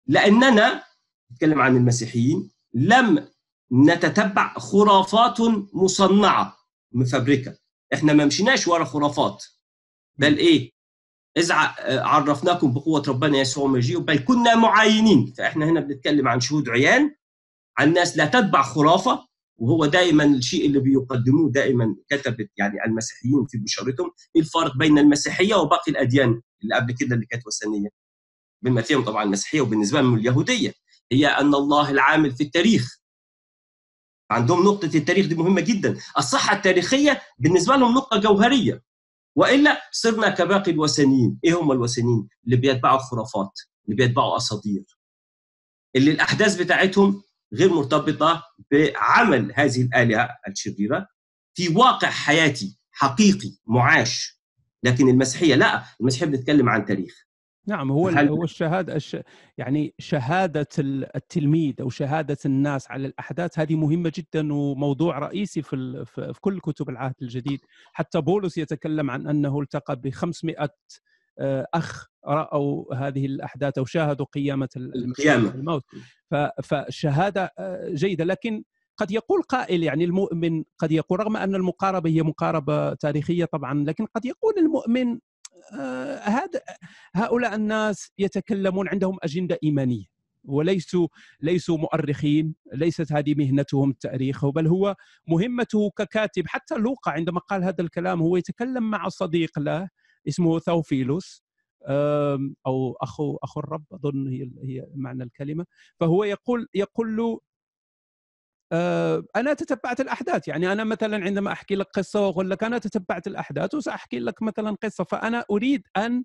[0.07, 0.83] لأننا
[1.31, 3.27] نتكلم عن المسيحيين لم
[3.73, 5.41] نتتبع خرافات
[5.73, 6.57] مصنعة
[6.91, 7.57] مفبركه
[7.93, 9.45] إحنا ما مشيناش ورا خرافات.
[10.17, 10.72] بل إيه؟
[11.37, 11.75] اذ ع-
[12.07, 15.33] عرفناكم بقوة ربنا يسوع مجيء بل كنا معاينين.
[15.37, 17.15] فإحنا هنا بنتكلم عن شهود عيان
[17.77, 23.57] عن ناس لا تتبع خرافة وهو دائما الشيء اللي بيقدموه دائما كتبت يعني المسيحيين في
[23.57, 27.89] بشارتهم إيه الفرق بين المسيحية وباقي الأديان اللي قبل كده اللي كانت وثنية؟
[28.61, 30.73] بما فيهم طبعا المسيحية وبالنسبه لهم اليهودية.
[31.11, 32.99] هي أن الله العامل في التاريخ.
[34.31, 35.97] عندهم نقطة التاريخ دي مهمة جدا.
[36.17, 38.81] الصحة التاريخية بالنسبة لهم نقطة جوهرية.
[39.35, 41.39] وإلا صرنا كباقي الوثنيين.
[41.43, 44.83] إيه هم الوثنيين؟ اللي بيتبعوا خرافات اللي بيتبعوا أساطير.
[45.95, 51.07] اللي الأحداث بتاعتهم غير مرتبطة بعمل هذه الآلهة الشريرة
[51.53, 54.39] في واقع حياتي حقيقي معاش.
[54.83, 57.25] لكن المسيحية لا المسيحية بنتكلم عن تاريخ.
[57.67, 59.17] نعم هو هل- هو الشهادة الش...
[59.57, 65.75] يعني شهادة ال- التلميذ أو شهادة الناس على الأحداث هذه مهمة جدا وموضوع رئيسي في
[65.75, 66.05] ال...
[66.05, 67.59] في كل كتب العهد الجديد.
[67.93, 70.55] حتى بولس يتكلم عن أنه التقى ب 500
[71.39, 75.53] آه، أخ رأوا هذه الأحداث أو شاهدوا قيامة ال- المسيح القيامة.
[75.53, 75.83] من الموت.
[76.31, 76.35] ف...
[76.63, 78.23] فالشهاده آه، جيدة.
[78.25, 78.63] لكن
[78.97, 84.05] قد يقول قائل يعني المؤمن قد يقول رغم أن المقاربة هي مقاربة تاريخية طبعا لكن
[84.05, 85.19] قد يقول المؤمن
[86.23, 86.61] هذا
[87.15, 90.05] هؤلاء الناس يتكلمون عندهم أجندة إيمانية
[90.43, 91.07] وليسوا
[91.41, 94.95] ليسوا مؤرخين ليست هذه مهنتهم التاريخ بل هو
[95.27, 96.47] مهمته ككاتب.
[96.47, 99.89] حتى لوقا عندما قال هذا الكلام هو يتكلم مع صديق له
[100.27, 101.43] اسمه ثوفيلوس
[102.67, 105.65] أو اخو أخو الرب أظن هي هي معنى الكلمة.
[105.99, 107.52] فهو يقول يقول له آه،
[109.35, 110.47] أنا تتبعت الأحداث.
[110.47, 114.75] يعني أنا مثلا عندما أحكي لك قصة وأقول لك أنا تتبعت الأحداث وسأحكي لك مثلا
[114.83, 116.23] قصة فأنا أريد أن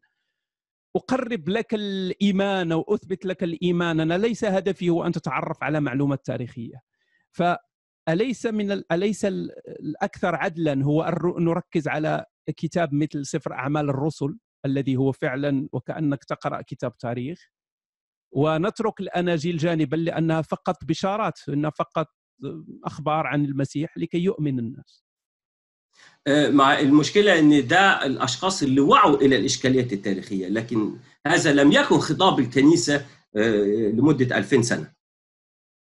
[0.96, 4.00] أقرب لك الإيمان أو أثبت لك الإيمان.
[4.00, 6.80] أنا ليس هدفي هو أن تتعرف على معلومات تاريخية.
[7.30, 12.24] فأليس من ال- أليس ال- الأكثر عدلا هو ر- نركز على
[12.56, 17.48] كتاب مثل سفر أعمال الرسل الذي هو فعلا وكأنك تقرأ كتاب تاريخ؟
[18.32, 22.06] ونترك الأناجيل جانبا لأنها فقط بشارات إنها فقط
[22.84, 25.04] أخبار عن المسيح لكي يؤمن الناس
[26.26, 30.96] آه، مع المشكلة إن ده الأشخاص اللي وعوا إلى الإشكاليات التاريخية لكن
[31.26, 34.92] هذا لم يكن خطاب الكنيسة آه، لمدة 2000 سنة.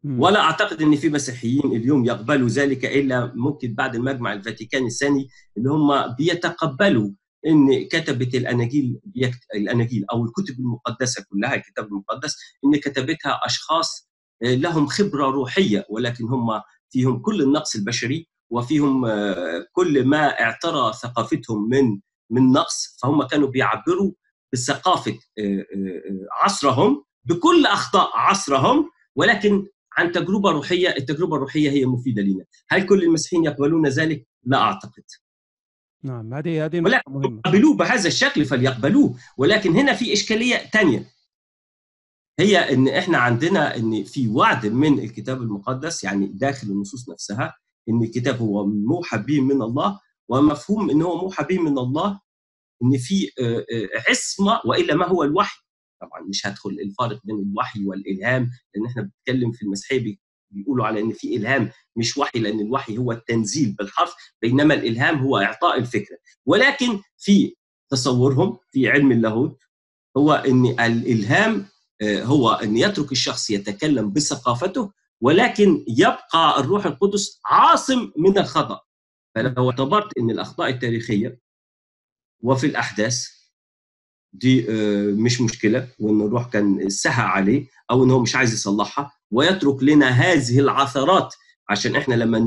[0.04, 5.70] ولا أعتقد إن في مسيحيين اليوم يقبلوا ذلك إلا ممكن بعد المجمع الفاتيكاني الثاني اللي
[5.70, 7.10] هم بيتقبلوا
[7.46, 9.00] إن كتبة الأناجيل.
[9.54, 14.09] الأناجيل أو الكتب المقدسة كلها الكتاب المقدس إن كتبتها أشخاص
[14.42, 21.68] لهم خبرة روحية ولكن هم فيهم كل النقص البشري وفيهم آه، كل ما اعترى ثقافتهم
[21.68, 22.00] من
[22.30, 24.12] من نقص فهم كانوا بيعبروا
[24.52, 31.86] بثقافة آه، آه، آه، عصرهم بكل أخطاء عصرهم ولكن عن تجربة روحية، التجربة الروحية هي
[31.86, 35.02] مفيدة لنا، هل كل المسيحيين يقبلون ذلك؟ لا أعتقد.
[36.02, 41.06] نعم هذه هذه مهمة يقبلوه بهذا الشكل فليقبلوه، ولكن هنا في إشكالية ثانية.
[42.38, 47.54] هي إن إحنا عندنا إن في وعد من الكتاب المقدس يعني داخل النصوص نفسها
[47.88, 52.20] إن الكتاب هو موحى به من الله ومفهوم إن هو موحى به من الله
[52.82, 55.60] إن في آه، آه، عصمة وإلا ما هو الوحي.
[56.00, 61.00] طبعا مش هدخل الفارق بين الوحي والإلهام لأن إحنا بنتكلم في المسيحية بي- بيقولوا على
[61.00, 66.16] إن في إلهام مش وحي لأن الوحي هو التنزيل بالحرف بينما الإلهام هو إعطاء الفكرة.
[66.46, 67.54] ولكن في
[67.90, 69.58] تصورهم في علم اللاهوت
[70.16, 71.66] هو إن الإلهام
[72.02, 78.80] هو أن يترك الشخص يتكلم بثقافته ولكن يبقى الروح القدس عاصم من الخطأ.
[79.34, 81.40] فلو اعتبرت إن الأخطاء التاريخية
[82.42, 83.26] وفي الأحداث
[84.32, 89.12] دي آه، مش مشكلة وإن الروح كان سهى عليه أو إن هو مش عايز يصلحها
[89.30, 91.34] ويترك لنا هذه العثرات.
[91.68, 92.38] عشان إحنا لما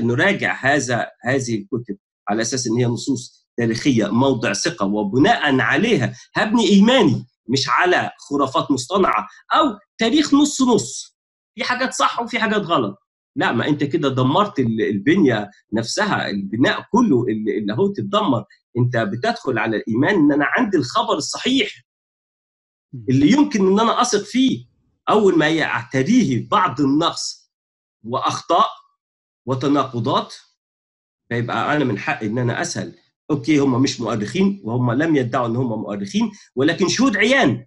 [0.00, 1.96] نراجع هذا هذه الكتب
[2.28, 7.26] على أساس إن هي نصوص تاريخية موضع ثقة وبناء عليها هبني إيماني.
[7.48, 11.18] مش على خرافات مصطنعة أو تاريخ نص نص.
[11.54, 12.98] في حاجات صح وفي حاجات غلط.
[13.36, 18.44] لا ما أنت كده دمرت ال- البنية نفسها البناء كله اللي اللي هو تتدمر.
[18.78, 21.70] أنت بتدخل على الإيمان إن أنا عندي الخبر الصحيح
[23.10, 24.66] اللي يمكن إن أنا أثق فيه.
[25.10, 27.52] أول ما يعتريه بعض النقص
[28.04, 28.68] وأخطاء
[29.46, 30.34] وتناقضات
[31.28, 32.98] فيبقى أنا من حقي إن أنا أسأل.
[33.30, 37.66] أوكي هم مش مؤرخين وهم لم يدعوا ان هم مؤرخين ولكن شهود عيان.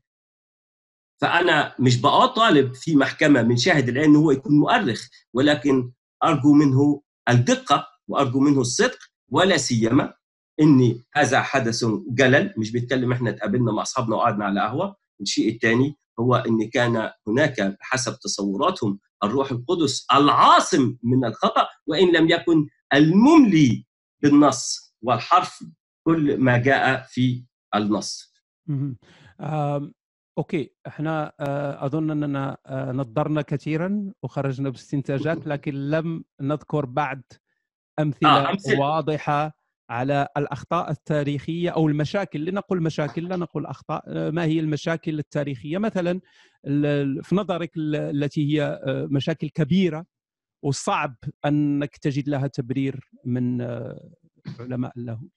[1.22, 5.92] فأنا مش بقى طالب في محكمة من شاهد العين ان هو يكون مؤرخ ولكن
[6.24, 8.98] أرجو منه الدقة وأرجو منه الصدق
[9.30, 10.14] ولا سيما
[10.62, 14.96] إني هذا حدث جلل مش بيتكلم إحنا اتقابلنا مع أصحابنا وقعدنا على قهوة.
[15.22, 22.30] الشيء الثاني هو إن كان هناك بحسب تصوراتهم الروح القدس العاصم من الخطأ وإن لم
[22.30, 23.86] يكن المملي
[24.22, 24.91] بالنص.
[25.02, 25.64] والحرف
[26.04, 28.34] كل ما جاء في النص.
[30.38, 30.70] أوكي.
[30.88, 37.22] إحنا آه، أظن أننا آه، نظرنا كثيرا وخرجنا باستنتاجات لكن لم نذكر بعد
[38.00, 38.80] أمثلة, آه، أمثلة.
[38.80, 39.54] واضحة
[39.90, 42.46] على الأخطاء التاريخية أو المشاكل.
[42.46, 44.04] لنقل مشاكل لا نقول أخطاء.
[44.08, 46.22] آه، ما هي المشاكل التاريخية؟ مثلا
[47.22, 50.06] في نظرك ال- التي هي مشاكل كبيرة
[50.64, 53.62] وصعب أنك تجد لها تبرير من
[54.60, 55.30] علماء اللاهوت.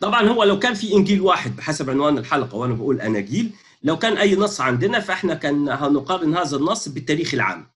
[0.00, 3.52] طبعا هو لو كان في إنجيل واحد بحسب عنوان الحلقة وأنا بقول أناجيل
[3.82, 7.70] لو كان أي نص عندنا فإحنا كان هنقارن هذا النص بالتاريخ العام.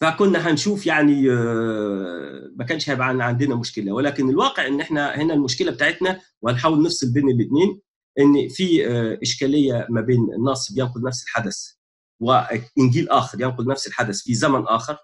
[0.00, 3.92] فكنا هنشوف يعني آه، ما كانش هيبقى عن- عندنا مشكلة.
[3.92, 7.80] ولكن الواقع إن إحنا هنا المشكلة بتاعتنا وهنحاول نفصل بين الاثنين
[8.18, 11.72] إن في آه، إشكالية ما بين النص بينقل نفس الحدث
[12.20, 14.98] وإنجيل آخر ينقل نفس الحدث في زمن آخر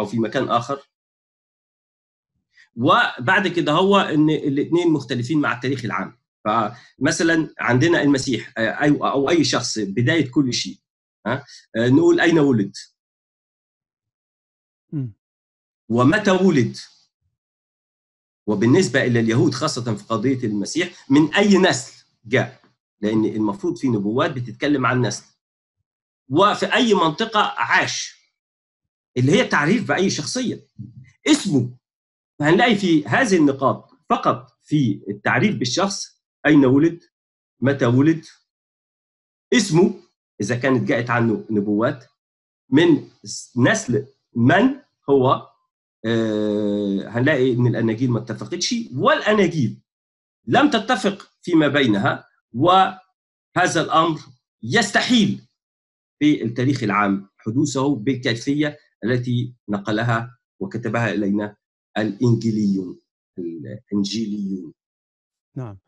[0.00, 0.78] أو في مكان آخر.
[2.76, 6.18] وبعد كده هو إن الاثنين مختلفين مع التاريخ العام.
[6.44, 10.78] فمثلا عندنا المسيح آه، أو أي شخص بداية كل شيء
[11.26, 11.44] ها؟
[11.76, 12.72] آه، نقول أين ولد.
[15.88, 16.76] ومتى ولد؟
[18.46, 22.60] وبالنسبة إلى اليهود خاصة في قضية المسيح من أي نسل جاء؟
[23.00, 25.24] لأن المفروض في نبوات بتتكلم عن نسل.
[26.28, 28.14] وفي أي منطقة عاش
[29.16, 30.66] اللي هي تعريف بأي شخصية.
[31.26, 31.76] اسمه
[32.38, 37.00] فهنلاقي في هذه النقاط فقط في التعريف بالشخص؟ أين ولد؟
[37.60, 38.24] متى ولد؟
[39.52, 39.94] اسمه
[40.40, 42.04] إذا كانت جاءت عنه نبوات
[42.70, 43.08] من
[43.56, 45.48] نسل من هو؟
[46.06, 49.80] آه، هنلاقي إن الأناجيل ما اتفقتش والأناجيل
[50.46, 54.20] لم تتفق فيما بينها وهذا الأمر
[54.62, 55.40] يستحيل
[56.18, 61.56] في التاريخ العام حدوثه بالكيفية التي نقلها وكتبها إلينا
[61.98, 62.98] الإنجيليون
[63.38, 64.72] الإنجيليون
[65.56, 65.78] نعم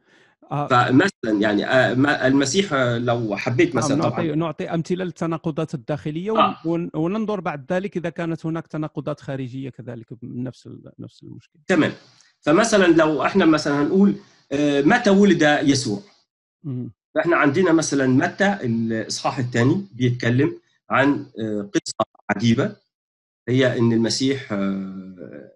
[0.50, 1.92] آه، فمثلا يعني آه،
[2.26, 6.56] المسيح لو حبيت نعم، مثلا نعطي طبعا نعطي أمثلة للتناقضات الداخلية آه.
[6.64, 11.62] ون- وننظر بعد ذلك إذا كانت هناك تناقضات خارجية كذلك من نفس نفس المشكلة.
[11.66, 11.92] تمام
[12.40, 14.14] فمثلا لو إحنا مثلا هنقول
[14.52, 16.00] آه، متى ولد يسوع.
[17.14, 22.76] فاحنا عندنا مثلا متى الإصحاح الثاني بيتكلم عن آه، قصة عجيبة
[23.48, 25.55] هي إن المسيح آه،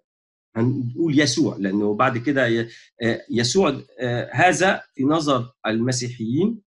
[0.55, 2.67] هنقول يسوع لأنه بعد كده
[3.01, 6.61] آه، يسوع آه، هذا في نظر المسيحيين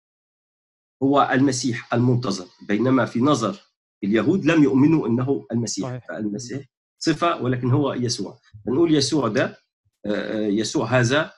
[1.03, 3.61] هو المسيح المنتظر بينما في نظر
[4.05, 6.07] اليهود لم يؤمنوا إنه المسيح صحيح.
[6.09, 6.65] فالمسيح
[6.99, 9.57] صفة ولكن هو يسوع نقول يسوع ده
[10.07, 11.33] آه، يسوع هذا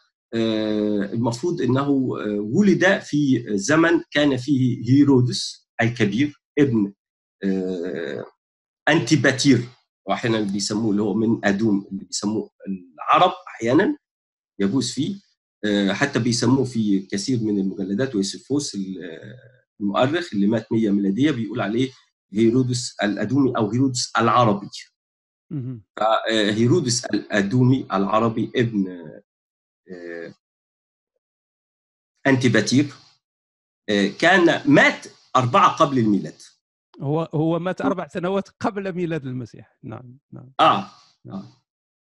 [1.14, 1.88] المفروض إنه
[2.38, 6.92] ولد في زمن كان فيه هيرودس الكبير ابن
[8.88, 9.68] أنتيباتير
[10.06, 13.96] وأحيانا بيسموه اللي هو من أدوم اللي بيسموه العرب أحيانا
[14.58, 15.20] يجوز فيه
[15.64, 21.30] آه، حتى بيسموه في كثير من المجلدات ويوسفوس ال- آه، المؤرخ اللي مات 100 ميلادية
[21.30, 21.90] بيقول عليه
[22.32, 24.68] هيرودس الأدومي أو هيرودس العربي.
[25.98, 28.86] آه، هيرودس الأدومي العربي ابن
[32.26, 32.86] أنتيباتير
[33.88, 36.42] آه، كان مات أربعة قبل الميلاد
[37.00, 39.78] هو هو مات أربع سنوات قبل ميلاد المسيح.
[39.82, 40.52] نعم نعم.
[40.60, 40.86] آه.
[41.26, 41.44] آه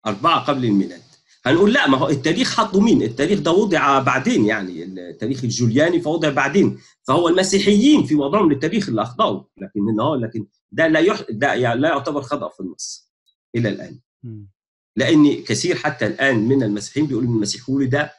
[0.07, 1.01] أربعة قبل الميلاد.
[1.45, 6.29] هنقول لا ما هو التاريخ حطوا مين؟ التاريخ ده وضع بعدين يعني التاريخ الجولياني فوضع
[6.29, 6.77] بعدين.
[7.07, 11.21] فهو المسيحيين في وضعهم للتاريخ اللي أخطأوا لكن إن هو لكن ده لا يح...
[11.29, 13.11] ده يعني لا يعتبر خطأ في النص
[13.55, 13.99] إلى الآن.
[14.23, 14.51] مم.
[14.95, 18.09] لأن كثير حتى الآن من المسيحيين بيقولوا إن المسيح ولد آه،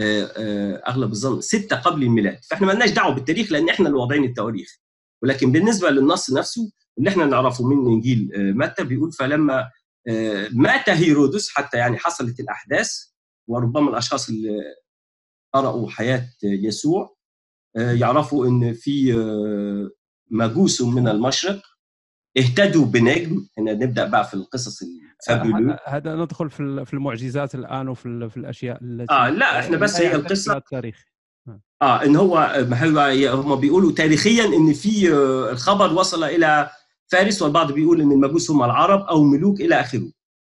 [0.00, 1.40] آه، أغلب الظن.
[1.40, 2.38] ستة قبل الميلاد.
[2.44, 4.78] فإحنا ما لناش دعوة بالتاريخ لأن إحنا اللي واضعين التواريخ.
[5.22, 9.70] ولكن بالنسبة للنص نفسه اللي إحنا نعرفه من انجيل آه، متى بيقول فلما
[10.08, 12.90] آه، مات هيرودس حتى يعني حصلت الأحداث
[13.48, 14.60] وربما الأشخاص اللي
[15.54, 17.16] قرأوا حياة يسوع
[17.76, 19.12] آه، يعرفوا إن في
[20.30, 21.62] مجوس من المشرق
[22.38, 23.46] اهتدوا بنجم.
[23.58, 28.30] هنا نبدأ بقى في القصص الفابولو هذا- ندخل في ال- في المعجزات الآن وفي ال-
[28.30, 30.16] في الأشياء التي آه، لا، إحنا بس هي فيها
[30.56, 31.04] التاريخ.
[31.82, 32.38] آه إن هو
[33.32, 36.70] هم بيقولوا تاريخيا إن في آه، الخبر وصل إلى
[37.12, 40.10] فارس والبعض بيقول إن المجوس هم العرب أو ملوك إلى آخره.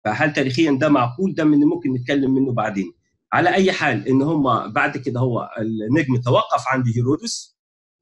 [0.05, 2.93] فهل تاريخيا ده معقول؟ ده من ممكن نتكلم منه بعدين.
[3.33, 7.57] على أي حال إن هم بعد كده هو النجم توقف عند هيرودس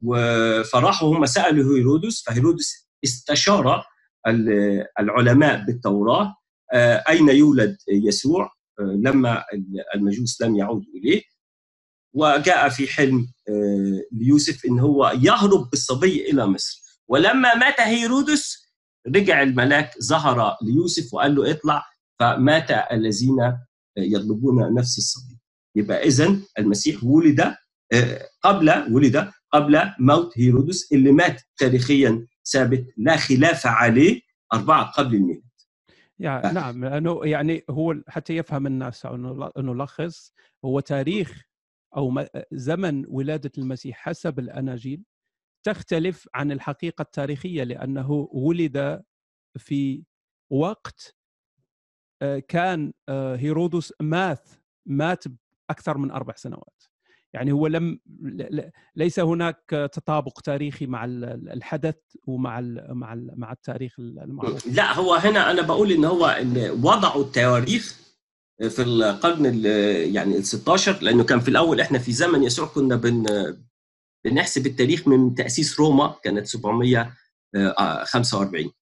[0.04, 3.84] و- فراحوا هم سألوا هيرودس فهيرودس استشار
[4.26, 6.34] ال- العلماء بالتوراه
[6.72, 8.44] آه، أين يولد يسوع؟
[8.80, 9.44] آه، لما
[9.94, 11.22] المجوس لم يعودوا إليه.
[12.14, 18.72] وجاء في حلم آه، ليوسف إن هو يهرب بالصبي إلى مصر ولما مات هيرودس
[19.06, 21.84] رجع الملاك ظهر ليوسف وقال له اطلع
[22.18, 23.58] فمات الذين آه،
[23.96, 25.38] يطلبون نفس الصبي
[25.76, 27.40] يبقى اذا المسيح ولد
[27.92, 34.20] آه، قبل ولد قبل موت هيرودس اللي مات تاريخيا ثابت لا خلاف عليه
[34.52, 35.52] أربعة قبل الميلاد
[36.18, 36.54] يعني.
[36.54, 40.32] نعم لأنه يعني هو حتى يفهم الناس أو أنه نلخص
[40.64, 41.42] هو تاريخ
[41.96, 45.02] أو زمن ولادة المسيح حسب الأناجيل
[45.66, 49.02] تختلف عن الحقيقة التاريخية لأنه ولد
[49.58, 50.02] في
[50.50, 51.16] وقت
[52.22, 54.48] آه، كان آه، هيرودس مات
[54.86, 55.24] مات
[55.70, 56.82] أكثر من أربع سنوات.
[57.34, 58.00] يعني هو لم
[58.96, 64.66] ليس هناك تطابق تاريخي مع ال- الحدث ومع مع مع التاريخ المعروف.
[64.66, 68.00] لا هو هنا أنا بقول إن هو إن وضعوا التواريخ
[68.68, 72.96] في القرن ال- يعني ال 16 لأنه كان في الأول إحنا في زمن يسوع كنا
[72.96, 73.26] بن
[74.24, 78.72] بنحسب التاريخ من تأسيس روما كانت 745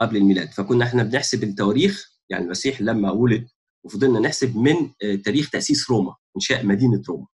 [0.00, 0.50] قبل الميلاد.
[0.52, 3.48] فكنا إحنا بنحسب التواريخ يعني المسيح لما ولد
[3.84, 7.26] وفضلنا نحسب من آه، تاريخ تأسيس روما إنشاء مدينة روما.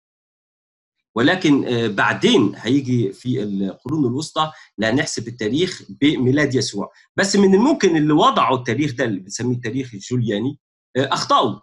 [1.17, 6.93] ولكن آه، بعدين هيجي في القرون الوسطى لا نحسب التاريخ بميلاد يسوع.
[7.17, 10.59] بس من الممكن اللي وضعوا التاريخ ده اللي بنسميه التاريخ الجولياني
[10.97, 11.61] آه، أخطأوا.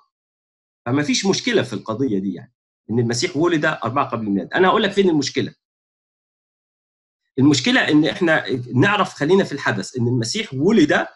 [0.85, 2.53] فما فيش مشكلة في القضية دي يعني
[2.89, 4.53] إن المسيح ولد أربعة قبل الميلاد.
[4.53, 5.53] أنا هقول لك فين المشكلة؟
[7.39, 11.07] المشكلة إن إحنا نعرف خلينا في الحدث إن المسيح ولد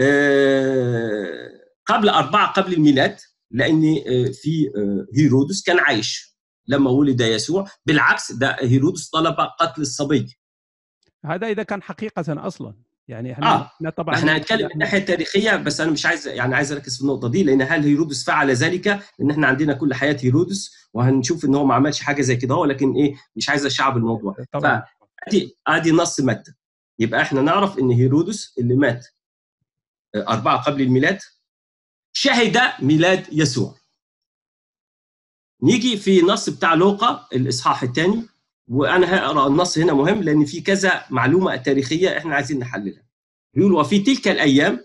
[0.00, 1.50] آه،
[1.86, 7.68] قبل أربعة قبل الميلاد لأن آه، في آه، هيرودس كان عايش لما ولد يسوع.
[7.86, 10.38] بالعكس ده هيرودس طلب قتل الصبي.
[11.24, 12.74] هذا إذا كان حقيقة أصلا.
[13.10, 13.70] يعني إحنا آه.
[13.76, 17.02] إحنا طبعا إحنا هنتكلم من الناحيه التاريخيه بس أنا مش عايز يعني عايز أركز في
[17.02, 18.86] النقطة دي لأن هل هيرودس فعل ذلك؟
[19.18, 22.64] لأن إحنا عندنا كل حياة هيرودس وهنشوف إن هو ما عملش حاجة زي كده هو
[22.64, 24.82] لكن إيه مش عايز أشعب الموضوع طبعا
[25.28, 26.52] ادي أدي نص متى
[26.98, 29.06] يبقى إحنا نعرف إن هيرودس اللي مات
[30.14, 31.18] آه، أربعة قبل الميلاد
[32.12, 33.74] شهد ميلاد يسوع
[35.62, 38.26] نيجي في نص بتاع لوقا الإصحاح الثاني
[38.68, 43.02] وأنا هقرأ النص هنا مهم لأن في كذا معلومة تاريخية إحنا عايزين نحللها
[43.56, 44.84] يقول وفي تلك الأيام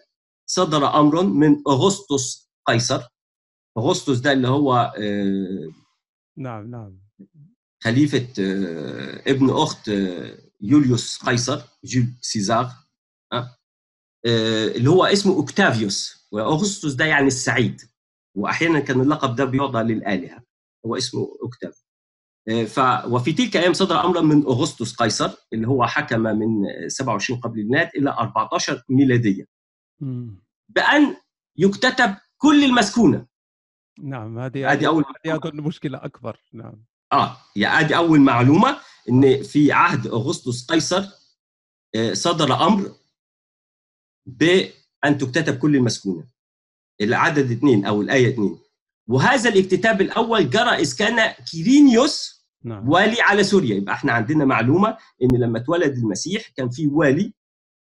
[0.49, 3.01] صدر أمر من أغسطس قيصر.
[3.77, 5.71] أغسطس ده اللي هو آه،
[6.37, 6.99] نعم نعم.
[7.83, 12.71] خليفة آه، ابن أخت آه، يوليوس قيصر جول سيزار
[14.75, 16.27] اللي هو اسمه أوكتافيوس.
[16.31, 17.81] وأغسطس ده يعني السعيد.
[18.37, 20.43] واحيانا كان اللقب ده بيوضع للآلهة.
[20.85, 21.84] هو اسمه اوكتاف آه،
[22.45, 26.47] ف وفي تلك الأيام صدر امرا من أغسطس قيصر اللي هو حكم من
[26.87, 29.45] 27 قبل الميلاد إلى 14 ميلادية.
[30.69, 31.15] بأن
[31.57, 33.25] يكتتب كل المسكونة.
[34.03, 36.39] نعم هذه هذه أول هذه أظن مشكلة أكبر.
[36.53, 36.85] نعم.
[37.13, 38.77] آه يعني ادي أول معلومة
[39.09, 41.05] إن في عهد أغسطس قيصر
[41.95, 42.91] آه، صدر أمر
[44.25, 46.27] بأن تكتتب كل المسكونة.
[47.01, 48.59] العدد اثنين أو الآية اثنين.
[49.07, 52.34] وهذا الاكتتاب الأول جرى اذ كان كيرينيوس
[52.65, 52.89] نعم.
[52.89, 53.75] والي على سوريا.
[53.75, 57.33] يبقى إحنا عندنا معلومة إن لما اتولد المسيح كان في والي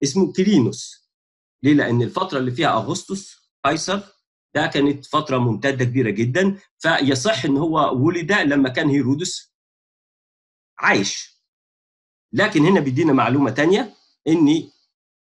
[0.03, 1.09] اسمه كيرينوس
[1.63, 3.99] ليه؟ لأن الفترة اللي فيها أغسطس قيصر
[4.55, 6.57] ده كانت فترة ممتدة كبيرة جدا.
[6.78, 9.53] فيصح إن هو ولد لما كان هيرودس
[10.80, 11.39] عايش.
[12.34, 13.93] لكن هنا بيدينا معلومة تانية
[14.28, 14.63] إن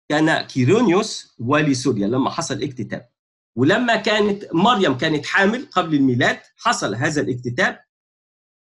[0.08, 3.08] كان كيرونيوس والي سوريا لما حصل اكتتاب
[3.56, 7.85] ولما كانت مريم كانت حامل قبل الميلاد حصل هذا الاكتتاب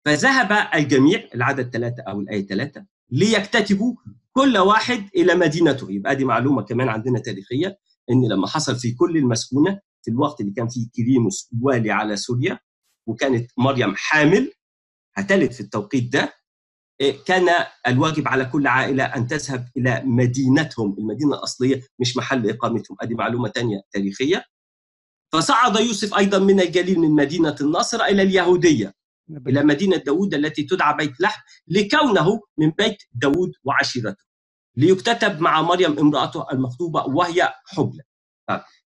[0.06, 3.95] فذهب الجميع العدد ثلاثة أو الآية ثلاثة ليكتتبوا
[4.32, 5.91] كل واحد إلى مدينته.
[5.91, 7.78] يبقى دي معلومة كمان عندنا تاريخية
[8.12, 12.60] إن لما حصل في كل المسكونة في الوقت اللي كان فيه كيرينوس والي على سوريا
[13.08, 14.52] وكانت مريم حامل
[15.16, 16.34] هتلد في التوقيت ده
[17.02, 17.47] إيه، كان
[17.88, 20.95] الواجب على كل عائلة أن تذهب إلى مدينتهم.
[21.00, 22.97] المدينة الأصلية مش محل إقامتهم.
[23.02, 24.45] هذه معلومة تانية تاريخية.
[25.34, 28.93] فصعد يوسف أيضا من الجليل من مدينة الناصرة إلى اليهودية.
[29.47, 34.23] إلى مدينة داود التي تدعى بيت لحم لكونه من بيت داود وعشيرته
[34.75, 38.03] ليكتتب مع مريم امرأته المخطوبة وهي حبلى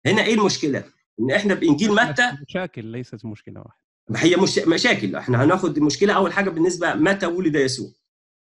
[0.06, 0.84] هنا إيه المشكلة؟
[1.20, 3.84] إن إحنا بإنجيل متى؟ مشاكل ليست مشكلة واحدة.
[4.16, 7.90] هي مش مشاكل إحنا هناخد المشكلة أول حاجة بالنسبة متى ولد يسوع؟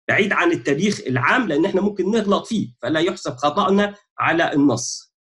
[0.09, 5.15] بعيد عن التاريخ العام لأن إحنا ممكن نغلط فيه فلا يحسب خطأنا على النص.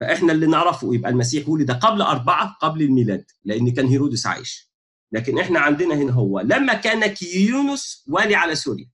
[0.00, 4.65] فإحنا اللي نعرفه يبقى المسيح ولد قبل أربعة قبل الميلاد لأن كان هيرودس عايش.
[5.12, 8.90] لكن إحنا عندنا هنا هو لما كان كيرينوس والي على سوريا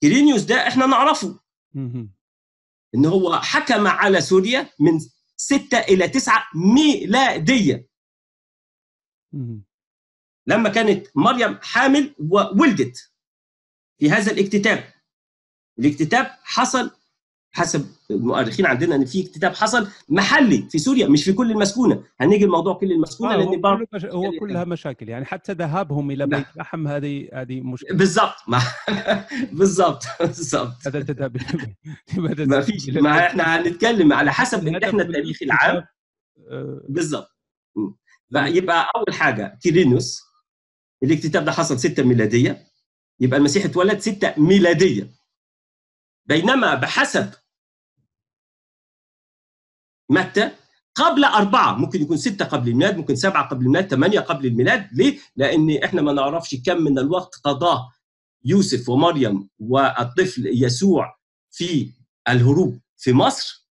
[0.00, 1.40] كيرينيوس ده إحنا نعرفه.
[2.94, 4.98] إن هو حكم على سوريا من
[5.36, 6.44] ستة إلى تسعة
[6.74, 7.88] ميلادية
[9.32, 9.64] مهم.
[10.46, 13.12] لما كانت مريم حامل وولدت
[13.98, 14.92] في هذا الاكتتاب
[15.78, 16.90] الاكتتاب حصل
[17.52, 22.04] حسب المؤرخين عندنا إن في اكتتاب حصل محلي في سوريا مش في كل المسكونة.
[22.20, 24.04] هنيجي الموضوع كل المسكونة آه لأن هو, كله مش...
[24.04, 25.08] هو كلها مشاكل.
[25.08, 26.36] يعني حتى ذهابهم إلى لا.
[26.38, 27.96] بيت لحم هذه هذه مشكلة.
[27.96, 28.62] بالظبط ما
[29.52, 31.36] بالظبط بالظبط هذا تذهب
[32.38, 32.88] ما فيش.
[32.88, 35.84] ما إحنا هنتكلم على حسب ان إحنا التاريخ العام.
[36.50, 37.30] آه، بالظبط
[37.76, 37.90] م.
[38.32, 40.20] فيبقى أول حاجة كيرينوس.
[41.02, 42.66] الاكتتاب ده حصل 6 ميلادية.
[43.20, 45.10] يبقى المسيح اتولد 6 ميلادية.
[46.26, 47.30] بينما بحسب
[50.10, 50.50] متى؟
[50.94, 54.88] قبل أربعة ممكن يكون ستة قبل الميلاد ممكن سبعة قبل الميلاد ثمانية قبل الميلاد.
[54.92, 57.92] ليه؟ لأن إحنا ما نعرفش كم من الوقت قضاه
[58.44, 61.16] يوسف ومريم والطفل يسوع
[61.50, 61.92] في
[62.28, 63.68] الهروب في مصر.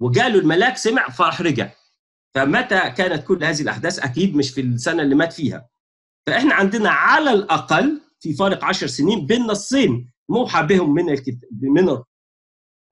[0.00, 1.72] وجاله الملاك سمع فراح رجع.
[2.34, 5.68] فمتى كانت كل هذه الأحداث؟ أكيد مش في السنة اللي مات فيها.
[6.26, 11.38] فإحنا عندنا على الأقل في فارق عشر سنين بين نصين موحى بهم من الكت...
[11.62, 11.98] من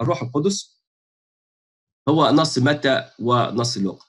[0.01, 0.78] الروح القدس
[2.09, 4.07] هو نص متى ونص لوقا.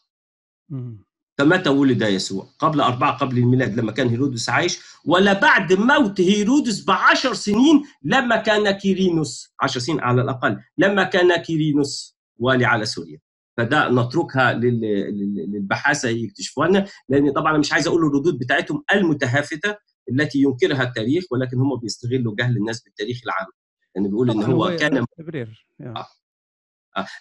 [1.38, 6.84] فمتى ولد يسوع؟ قبل أربعة قبل الميلاد لما كان هيرودس عايش ولا بعد موت هيرودس
[6.84, 13.20] بعشر سنين لما كان كيرينوس عشر سنين على الأقل لما كان كيرينوس والي على سوريا.
[13.58, 18.84] فده نتركها لل- لل- للبحاثة يكتشفوها لنا لأن طبعا أنا مش عايز أقول الردود بتاعتهم
[18.94, 19.76] المتهافتة
[20.12, 23.48] التي ينكرها التاريخ ولكن هم بيستغلوا جهل الناس بالتاريخ العام.
[23.96, 25.68] يعني بيقول إن هو كان تبرير.
[25.98, 26.08] آه،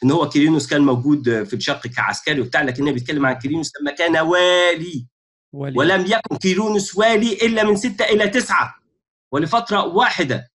[0.04, 3.90] إن هو كيرينوس كان موجود في الشرق كعسكري وبتاع لكن هي بيتكلم عن كيرينوس لما
[3.90, 5.06] كان والي
[5.52, 5.78] ولي.
[5.78, 8.74] ولم يكن كيرونس والي إلا من ستة إلى تسعة
[9.32, 10.50] ولفترة واحدة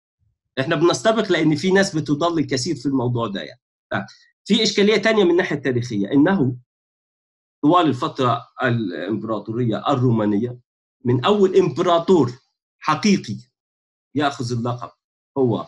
[0.59, 3.61] إحنا بنستبق لأن في ناس بتضل كثير في الموضوع ده يعني
[3.93, 4.05] آه.
[4.45, 6.55] في إشكالية تانية من الناحية التاريخية إنه
[7.63, 10.57] طوال الفترة الإمبراطورية الرومانية
[11.05, 12.31] من أول إمبراطور
[12.79, 13.35] حقيقي
[14.15, 14.89] يأخذ اللقب
[15.37, 15.67] هو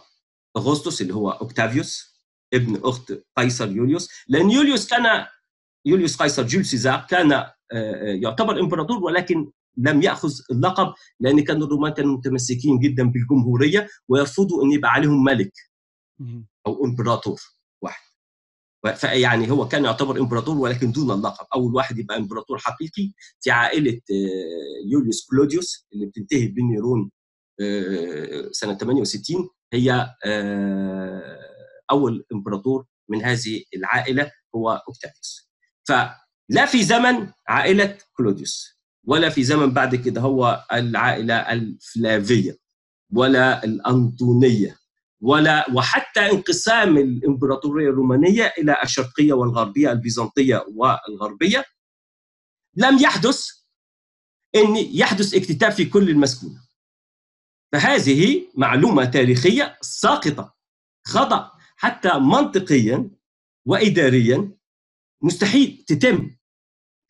[0.57, 2.12] أغسطس اللي هو أوكتافيوس
[2.53, 5.25] ابن أخت قيصر يوليوس لأن يوليوس كان
[5.85, 11.63] يوليوس قيصر Jules César كان آه، آه، يعتبر إمبراطور ولكن لم يأخذ اللقب لأن كان
[11.63, 15.53] الرومان كانوا متمسكين جدا بالجمهورية ويرفضوا أن يبقى عليهم ملك.
[16.67, 17.41] أو إمبراطور
[17.81, 18.03] واحد
[18.95, 23.91] فيعني هو كان يعتبر إمبراطور ولكن دون اللقب أول واحد يبقى إمبراطور حقيقي في عائلة
[24.11, 27.11] آه، يوليوس كلوديوس اللي بتنتهي بنيرون
[28.51, 30.15] سنة 68 هي
[31.93, 35.49] أول إمبراطور من هذه العائلة هو اوكتافيوس
[35.87, 42.57] فلا في زمن عائلة كلوديوس ولا في زمن بعد كده هو العائلة الفلافية
[43.13, 44.77] ولا الأنطونية
[45.23, 51.65] ولا وحتى انقسام الإمبراطورية الرومانية إلى الشرقية والغربية البيزنطية والغربية.
[52.75, 53.47] لم يحدث
[54.55, 56.63] إن يحدث اكتتاب في كل المسكونة.
[57.71, 60.55] فهذه معلومة تاريخية ساقطة
[61.07, 61.51] خطأ.
[61.83, 63.09] حتى منطقيا
[63.67, 64.51] واداريا
[65.23, 66.29] مستحيل تتم.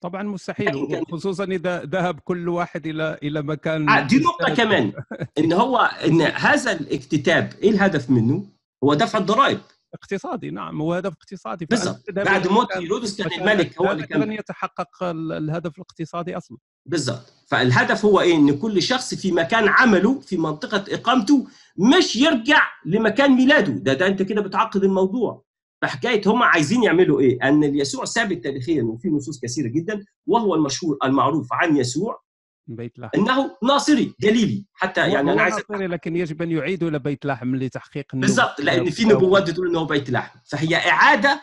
[0.03, 4.93] طبعا مستحيل خصوصا إذا ذهب كل واحد إلى إلى مكان آه، دي نقطة كمان
[5.37, 8.45] إن هو إن هذا الاكتتاب إيه الهدف منه؟
[8.83, 9.59] هو دفع الضرائب.
[9.93, 11.65] اقتصادي نعم هو هدف اقتصادي.
[11.65, 12.11] بالضبط.
[12.11, 16.57] بعد موت هيرودس كان الملك هو اللي كان لن يتحقق الهدف الاقتصادي أصلا.
[16.85, 17.33] بالضبط.
[17.47, 23.31] فالهدف هو إيه؟ إن كل شخص في مكان عمله في منطقة إقامته مش يرجع لمكان
[23.31, 23.73] ميلاده.
[23.73, 25.43] ده ده أنت كده بتعقد الموضوع.
[25.81, 30.97] فحكاية هم عايزين يعملوا إيه؟ أن يسوع ثابت تاريخيا وفي نصوص كثيرة جدا وهو المشهور
[31.03, 32.23] المعروف عن يسوع.
[32.67, 33.09] بيت لحم.
[33.15, 37.55] إنه ناصري جليلي حتى يعني أنا عايز ناصري لكن يجب أن يعيدوا إلى بيت لحم
[37.55, 40.39] لتحقيق بالضبط لأن في نبوات بتقول إنه بيت لحم.
[40.45, 41.41] فهي إعادة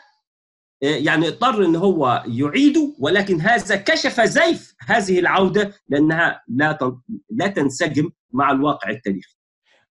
[0.83, 6.99] يعني اضطر إن هو يعيده ولكن هذا كشف زيف هذه العودة لأنها لا
[7.31, 9.37] لا تنسجم مع الواقع التاريخي.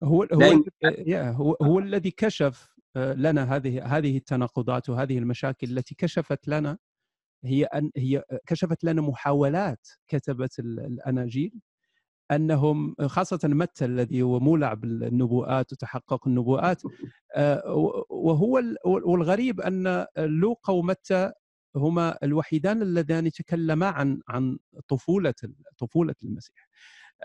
[0.03, 0.63] هو هو,
[1.11, 6.77] هو, هو الذي كشف لنا هذه هذه التناقضات وهذه المشاكل التي كشفت لنا
[7.43, 11.53] هي أن هي كشفت لنا محاولات كتبه الأناجيل
[12.31, 16.81] أنهم خاصة متى الذي هو مولع بالنبوءات وتحقق النبوءات
[18.09, 21.31] وهو والغريب أن لوقا ومتى
[21.75, 25.33] هما الوحيدان اللذان تكلما عن عن طفولة
[25.77, 26.69] طفولة المسيح.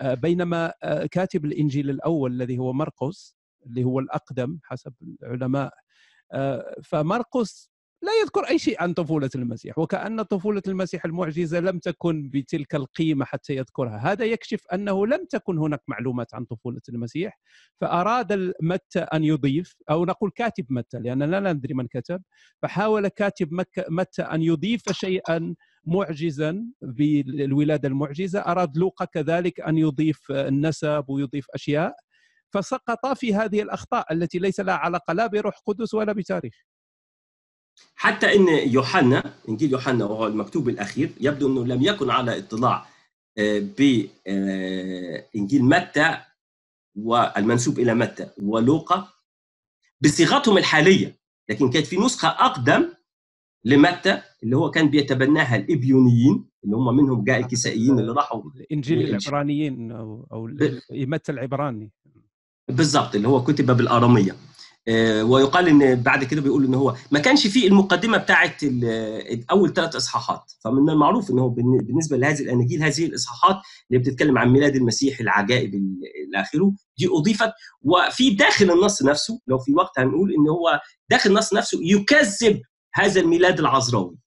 [0.03, 0.73] بينما
[1.11, 3.35] كاتب الإنجيل الأول الذي هو مرقس
[3.65, 4.93] اللي هو الأقدم حسب
[5.23, 5.73] العلماء
[6.31, 7.71] آه، فمرقس
[8.01, 13.25] لا يذكر أي شيء عن طفولة المسيح وكأن طفولة المسيح المعجزة لم تكن بتلك القيمة
[13.25, 13.97] حتى يذكرها.
[13.97, 17.39] هذا يكشف أنه لم تكن هناك معلومات عن طفولة المسيح
[17.81, 22.21] فأراد متى أن يضيف أو نقول كاتب متى لأننا لا ندري من كتب
[22.61, 28.39] فحاول كاتب متى أن يضيف شيئا معجزا بالولادة المعجزة.
[28.39, 31.95] أراد لوقا كذلك أن يضيف النسب ويضيف أشياء
[32.53, 36.74] فسقط في هذه الأخطاء التي ليس لها علاقة لا بروح قدس ولا بتاريخ.
[37.95, 42.85] حتى إن يوحنا إنجيل يوحنا وهو المكتوب الأخير يبدو إنه لم يكن على اطلاع
[43.37, 46.17] آه، بانجيل آه، متى
[46.95, 49.07] والمنسوب إلى متى ولوقا
[50.01, 51.15] بصيغتهم الحالية.
[51.49, 52.89] لكن كانت في نسخة أقدم
[53.65, 59.91] لمتى اللي هو كان بيتبناها الإبيونيين اللي هم منهم جاء الكسائيين اللي راحوا انجيل العبرانيين
[59.91, 60.49] أو أو
[60.91, 61.91] متى العبراني.
[62.67, 64.35] بالضبط اللي هو كتب بالأرامية.
[65.23, 68.55] ويقال إن بعد كده بيقول إن هو ما كانش فيه المقدمة بتاعه
[69.51, 70.51] اول ثلاث إصحاحات.
[70.63, 73.61] فمن المعروف إن هو بالنسبة لهذه الاناجيل هذه الإصحاحات
[73.91, 77.51] اللي بتتكلم عن ميلاد المسيح العجائب إلى آخره دي أضيفت.
[77.81, 82.61] وفي داخل النص نفسه لو في وقت هنقول إن هو داخل النص نفسه يكذب
[82.93, 84.17] هذا الميلاد العذراوي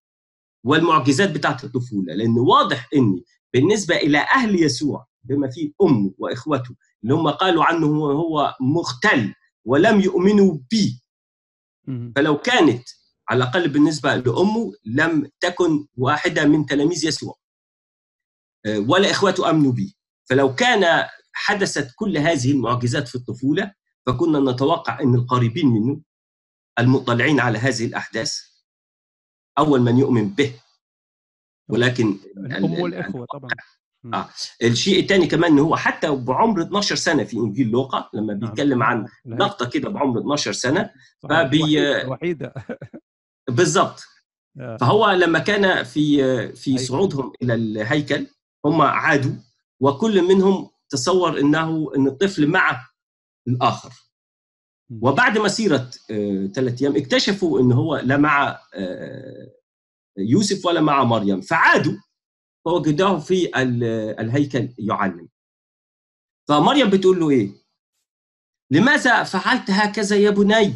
[0.64, 2.14] والمعجزات بتاعه الطفولة.
[2.14, 3.20] لأن واضح إن
[3.54, 9.34] بالنسبة إلى أهل يسوع بما فيه أمه وإخوته اللي هم قالوا عنه هو مختل
[9.68, 11.00] ولم يؤمنوا به
[12.16, 12.88] فلو كانت
[13.28, 17.38] على الأقل بالنسبة لأمه لم تكن واحدة من تلاميذ يسوع.
[18.66, 19.92] آه، ولا اخواته أمنوا به
[20.24, 23.74] فلو كان حدثت كل هذه المعجزات في الطفولة
[24.06, 26.00] فكنا نتوقع إن القريبين منه
[26.78, 28.40] المطلعين على هذه الأحداث
[29.58, 30.60] أول من يؤمن به.
[31.68, 33.50] ولكن الأم والإخوة طبعا.
[34.14, 34.28] آه.
[34.62, 38.40] الشيء الثاني كمان ان هو حتى بعمر 12 سنة في إنجيل لوقا لما نعم.
[38.40, 40.90] بيتكلم عن لقطه كده بعمر 12 سنة
[41.22, 42.54] فبي وحيده
[43.50, 44.04] بالضبط.
[44.60, 44.76] آه.
[44.76, 48.26] فهو لما كان في في صعودهم إلى الهيكل
[48.64, 49.32] هم عادوا
[49.80, 52.86] وكل منهم تصور إنه إن الطفل مع
[53.48, 53.92] الآخر.
[54.90, 55.90] وبعد مسيرة
[56.54, 59.48] ثلاث أيام اكتشفوا ان هو لا مع آه،
[60.18, 61.96] يوسف ولا مع مريم فعادوا.
[62.68, 63.50] فوجداه في
[64.20, 65.28] الهيكل يعلم.
[66.48, 67.50] فمريم بتقول له إيه؟
[68.70, 70.74] لماذا فعلت هكذا يا بني؟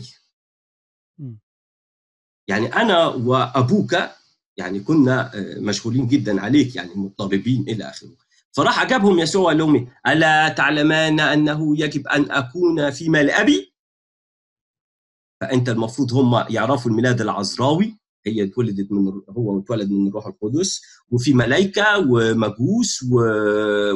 [2.48, 3.96] يعني أنا وأبوك
[4.56, 8.16] يعني كنا آه، مشغولين جدا عليك يعني مضطربين إلى آخره.
[8.52, 13.74] فراح أجابهم يسوع وقال لهم إيه؟ ألا تعلمان أنه يجب أن أكون في مال ابي
[15.40, 21.32] فأنت المفروض هم يعرفوا الميلاد العذراوي هي اتولدت من هو اتولد من الروح القدس وفي
[21.34, 23.16] ملائكه ومجوس و...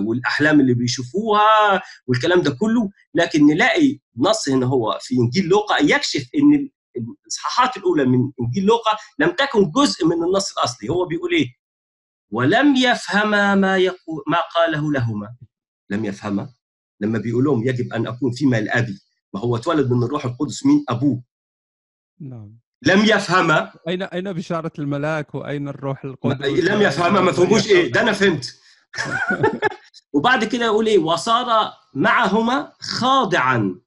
[0.08, 2.90] والأحلام اللي بيشوفوها والكلام ده كله.
[3.14, 8.96] لكن نلاقي نص هنا هو في إنجيل لوقا يكشف إن الإصحاحات الأولى من إنجيل لوقا
[9.18, 10.88] لم تكن جزء من النص الأصلي.
[10.88, 11.46] هو بيقول إيه؟
[12.30, 15.36] ولم يفهما ما يقول ما قاله لهما.
[15.90, 16.48] لم يفهما.
[17.00, 19.00] لما بيقول لهم يجب أن أكون فيما لأبي.
[19.34, 21.22] ما هو اتولد من الروح القدس مين أبوه.
[22.20, 22.58] نعم.
[22.82, 23.72] لم يفهما.
[23.88, 27.92] اين أين بشارة الملاك وأين الروح القدس لم يفهمها ما فهموش إيه.
[27.92, 28.60] ده أنا فهمت.
[30.14, 33.80] وبعد كده يقول إيه؟ وصار معهما خاضعا.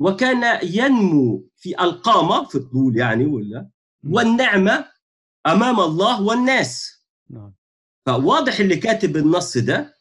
[0.00, 3.68] وكان ينمو في ألقامه في الطول يعني ولا؟
[4.04, 4.84] والنعمة
[5.46, 7.04] أمام الله والناس.
[7.30, 7.52] نعم.
[8.06, 9.94] فواضح اللي كاتب النص ده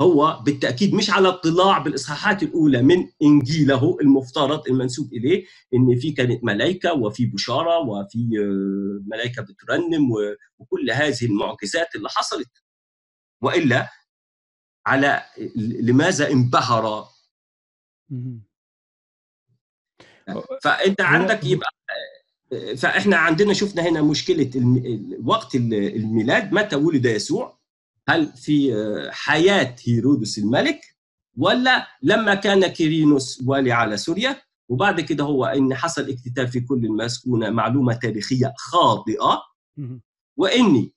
[0.00, 5.44] هو بالتأكيد مش على اطلاع بالإصحاحات الأولى من إنجيله المفترض المنسوب إليه
[5.74, 10.10] إن في كانت ملائكه وفي بشارة وفي آه، ملائكه بترنم
[10.58, 12.50] وكل هذه المعجزات اللي حصلت.
[13.42, 13.88] وإلا
[14.86, 15.22] على
[15.56, 17.08] لماذا انبهر.
[20.62, 21.70] فأنت عندك يبقى
[22.76, 24.50] فإحنا عندنا شفنا هنا مشكلة
[25.24, 27.55] وقت ال- الميلاد متى ولد يسوع؟
[28.08, 30.80] هل في آه، حياة هيرودس الملك
[31.36, 36.84] ولا لما كان كيرينوس والي على سوريا؟ وبعد كده هو إن حصل اكتتاب في كل
[36.84, 39.42] المسكونة معلومة تاريخية خاطئة.
[40.36, 40.92] وإني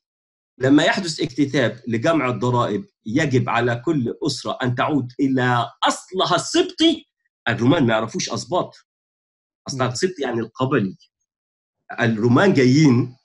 [0.57, 7.05] لما يحدث اكتتاب لجمع الضرائب يجب على كل أسرة أن تعود إلى أصلها السبطي.
[7.47, 8.75] الرومان ما يعرفوش أسباط.
[9.67, 9.87] اصلها.
[9.87, 10.97] السبطي يعني القبلي.
[11.99, 13.15] الرومان جايين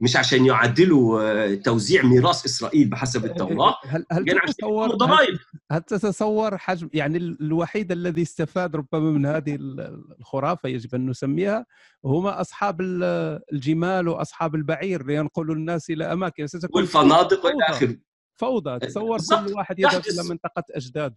[0.00, 5.38] مش عشان يعدلوا آه، توزيع ميراث إسرائيل بحسب التوراه هل هل عشان تتصور ضرائب
[5.70, 11.10] هل تتصور حجم يعني ال- الوحيد الذي استفاد ربما من هذه ال- الخرافة يجب أن
[11.10, 11.66] نسميها
[12.04, 17.64] هما أصحاب ال- الجمال وأصحاب البعير لينقلوا الناس إلى أماكن ستكون والفنادق والى.
[17.68, 17.96] اخره
[18.36, 19.48] فوضى تصور بالضبط.
[19.48, 20.02] كل واحد يذهب.
[20.12, 21.16] إلى منطقة اجداده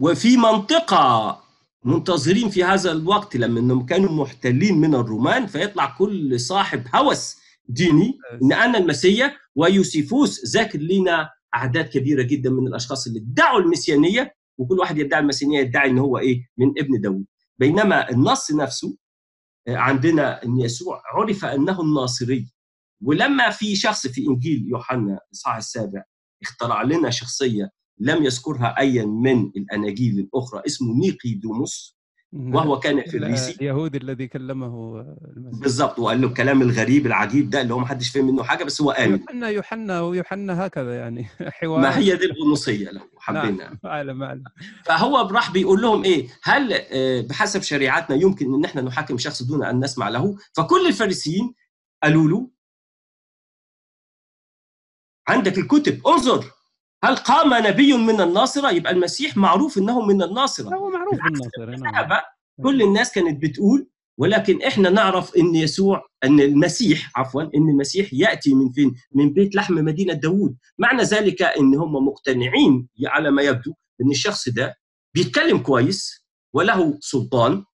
[0.00, 1.40] وفي منطقة
[1.84, 8.18] منتظرين في هذا الوقت لما انهم كانوا محتلين من الرومان فيطلع كل صاحب هوس ديني
[8.42, 14.78] إن أنا المسيح ويوسيفوس ذاكر لنا أعداد كبيرة جدا من الأشخاص اللي ادعوا المسيانيه وكل
[14.78, 17.24] واحد يدعي المسيانيه يدعي إن هو إيه؟ من ابن داوود.
[17.58, 18.96] بينما النص نفسه
[19.68, 22.52] آه، عندنا إن يسوع عرف أنه الناصري.
[23.02, 26.02] ولما في شخص في إنجيل يوحنا الإصحاح السابع
[26.42, 31.98] اخترع لنا شخصية لم يذكرها ايا من الأناجيل الأخرى اسمه نيقيدوموس.
[32.32, 35.00] وهو كان فريسي اليهودي الذي كلمه
[35.36, 35.60] المسيح.
[35.60, 38.80] بالظبط وقال له الكلام الغريب العجيب ده اللي هو ما حدش فهم منه حاجة بس
[38.80, 39.18] هو آمن.
[39.20, 41.28] يوحنا يوحنا ويوحنا هكذا يعني.
[41.60, 41.80] حوار.
[41.80, 43.50] ما هي دي الغنوصيه له حبينا.
[43.50, 44.44] نعم أعلم أعلم.
[44.84, 49.64] فهو راح بيقول لهم إيه؟ هل آه، بحسب شريعتنا يمكن إن إحنا نحاكم شخص دون
[49.64, 51.54] أن نسمع له؟ فكل الفارسيين
[52.02, 52.50] قالوا له
[55.28, 56.44] عندك الكتب انظر.
[57.04, 60.76] هل قام نبي من الناصرة؟ يبقى المسيح معروف إنه من الناصرة.
[60.76, 62.20] هو معروف بالعكس، بالناصر نعم.
[62.62, 63.88] كل الناس كانت بتقول
[64.18, 69.54] ولكن إحنا نعرف إن يسوع إن المسيح عفوا إن المسيح يأتي من فين؟ من بيت
[69.54, 74.74] لحم مدينة داوود، معنى ذلك إن هم مقتنعين على ما يبدو إن الشخص ده
[75.14, 77.64] بيتكلم كويس وله سلطان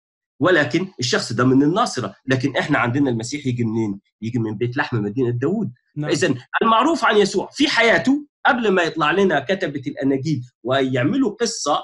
[0.41, 4.97] ولكن الشخص ده من الناصرة، لكن إحنا عندنا المسيح يجي منين؟ يجي من بيت لحم
[4.97, 6.11] مدينة داوود، نعم.
[6.11, 11.83] اذا المعروف عن يسوع في حياته قبل ما يطلع لنا كتبة الأناجيل ويعملوا قصة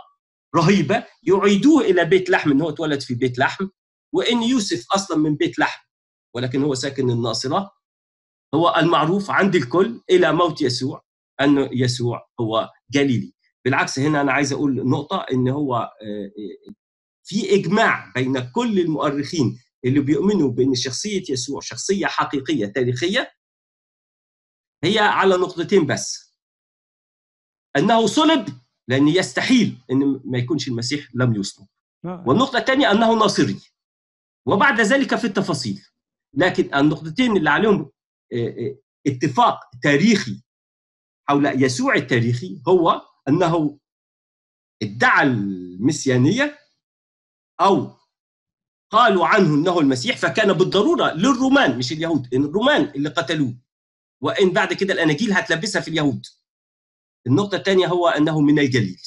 [0.56, 3.68] رهيبة يعيدوه إلى بيت لحم إن هو اتولد في بيت لحم
[4.12, 5.84] وإن يوسف أصلا من بيت لحم
[6.34, 7.70] ولكن هو ساكن الناصرة
[8.54, 11.04] هو المعروف عند الكل إلى موت يسوع
[11.40, 13.34] أن يسوع هو جليلي
[13.64, 16.72] بالعكس هنا أنا عايز أقول نقطة إن هو آه، آه،
[17.24, 23.30] في إجماع بين كل المؤرخين اللي بيؤمنوا بإن شخصية يسوع شخصية حقيقية تاريخية
[24.84, 26.34] هي على نقطتين بس.
[27.76, 28.48] أنه صلب
[28.88, 31.66] لأن يستحيل إن ما يكونش المسيح لم يصلب.
[32.04, 33.60] والنقطة الثانية أنه ناصري.
[34.46, 35.86] وبعد ذلك في التفاصيل.
[36.34, 37.90] لكن النقطتين اللي عليهم
[38.32, 38.76] آه، آه،
[39.06, 40.42] اتفاق تاريخي
[41.28, 43.78] حول يسوع التاريخي هو أنه
[44.82, 46.58] ادعى المسيانية
[47.60, 47.90] أو
[48.90, 53.63] قالوا عنه أنه المسيح فكان بالضرورة للرومان مش اليهود الرومان اللي قتلوه.
[54.24, 56.26] وإن بعد كده الأناجيل هتلبسها في اليهود.
[57.26, 59.02] النقطة الثانية هو أنه من الجليل.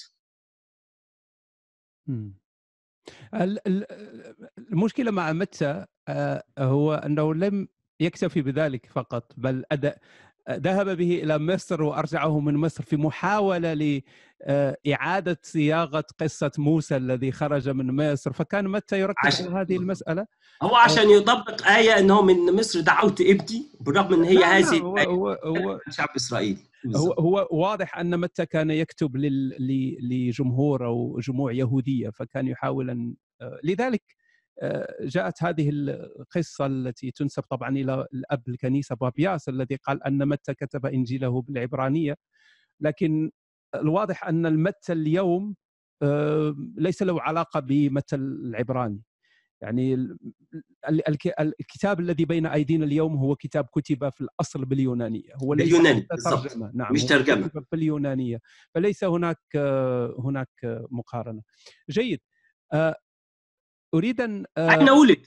[4.57, 7.67] المشكلة مع متى؟ آه، هو أنه لم
[7.99, 9.65] يكتفي بذلك فقط بل
[10.51, 17.69] ذهب به إلى مصر وأرجعه من مصر في محاولة لإعادة صياغة قصة موسى الذي خرج
[17.69, 18.33] من مصر.
[18.33, 20.25] فكان متى يركز عشان- على هذه المسألة؟
[20.61, 25.07] هو عشان يطبق آية أنه من مصر دعوت ابني بالرغم أن هي هذه هو الآية
[25.07, 26.57] هو شعب إسرائيل.
[26.95, 29.17] هو هو واضح أن متى كان يكتب
[29.99, 34.01] لجمهور أو جموع يهودية فكان يحاول ان آه، لذلك
[35.01, 40.85] جاءت هذه القصة التي تنسب طبعا إلى الأب الكنيسة بابياس الذي قال أن متى كتب
[40.85, 42.15] إنجيله بالعبرانية
[42.81, 43.31] لكن
[43.75, 45.55] الواضح أن المتى اليوم
[46.03, 49.01] آه، ليس له علاقة بمتى العبراني.
[49.61, 50.17] يعني ال-
[50.89, 55.29] ال- الك- الكتاب الذي بين أيدينا اليوم هو كتاب كتب في الأصل باليونانية.
[55.43, 56.07] هو ليس باليوناني،.
[56.25, 56.71] ترجمة.
[56.75, 57.05] نعم مش.
[57.05, 58.39] كتب باليونانيه
[58.75, 61.41] فليس هناك آه، هناك آه، مقارنة.
[61.89, 62.19] جيد.
[62.73, 62.95] آه،
[63.93, 65.25] أريد أن آه، أين ولد؟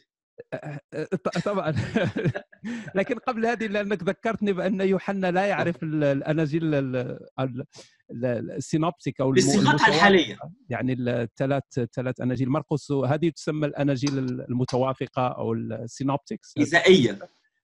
[1.44, 1.74] طبعا.
[2.94, 6.96] لكن قبل هذه لأنك ذكرتني بأن يوحنا لا يعرف ال- الأناجيل ال-
[7.40, 7.64] ال-
[8.10, 9.88] ال- السينوبتيك أو المتواترة.
[9.88, 10.38] الحالية.
[10.68, 11.62] يعني الثلاث
[11.94, 12.48] ثلاث أناجيل.
[12.48, 17.18] مرقس هذه تسمى الأناجيل المتوافقة أو السينوبتكس إذائية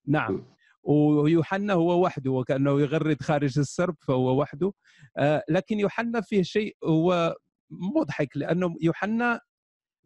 [0.09, 0.45] نعم.
[0.83, 4.73] ويوحنا هو وحده وكأنه يغرد خارج السرب فهو وحده.
[5.19, 7.35] آه، لكن يوحنا فيه شيء هو
[7.71, 9.41] مضحك لأنه يوحنا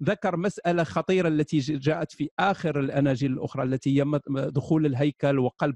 [0.02, 5.74] ذكر مسألة خطيرة التي جاءت في آخر الأناجيل الأخرى التي هي دخول الهيكل وقلب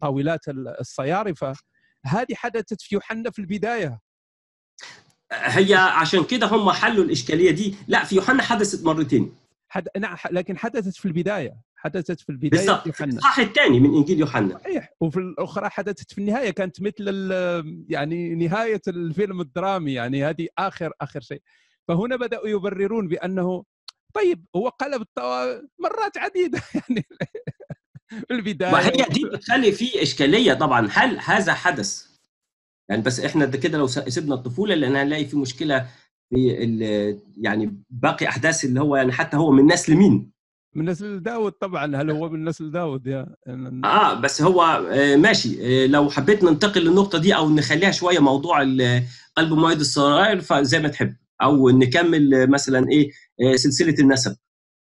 [0.00, 1.54] طاولات الصيارفة
[2.06, 4.00] هذه حدثت في يوحنا في البداية.
[5.32, 7.74] هي عشان كده هم حلوا الإشكالية دي.
[7.88, 9.34] لا في يوحنا حدثت مرتين.
[9.68, 9.88] حد...
[9.98, 11.56] نعم لكن حدثت في البداية.
[11.82, 13.06] حدثت في البداية بالضبط يوحنا.
[13.06, 14.58] الإصحاح الثاني من إنجيل يوحنا.
[14.58, 17.30] صحيح وفي الأخرى حدثت في النهاية كانت مثل
[17.88, 21.42] يعني نهاية الفيلم الدرامي يعني هذه آخر آخر شيء.
[21.88, 23.64] فهنا بدأوا يبررون بأنه
[24.14, 25.06] طيب هو قلب
[25.78, 27.06] مرات عديدة يعني
[28.08, 28.72] في البداية.
[28.72, 30.88] وهي دي بتخلي في إشكالية طبعا.
[30.92, 32.10] هل هذا حدث؟
[32.88, 35.86] يعني بس إحنا ده كده لو سيبنا الطفولة لأن هنلاقي في مشكلة
[36.30, 40.30] في يعني باقي أحداث اللي هو يعني حتى هو من نسل مين
[40.74, 43.34] من نسل داود طبعا هل هو من نسل داود يا
[43.84, 44.62] آه بس هو
[44.92, 45.84] آه، ماشي.
[45.84, 48.60] آه، لو حبيت ننتقل للنقطة دي أو نخليها شوية موضوع
[49.36, 51.16] قلب مؤيد الصغير فزي ما تحب.
[51.42, 53.10] أو نكمل آه، مثلا إيه
[53.42, 54.36] آه، سلسلة النسب.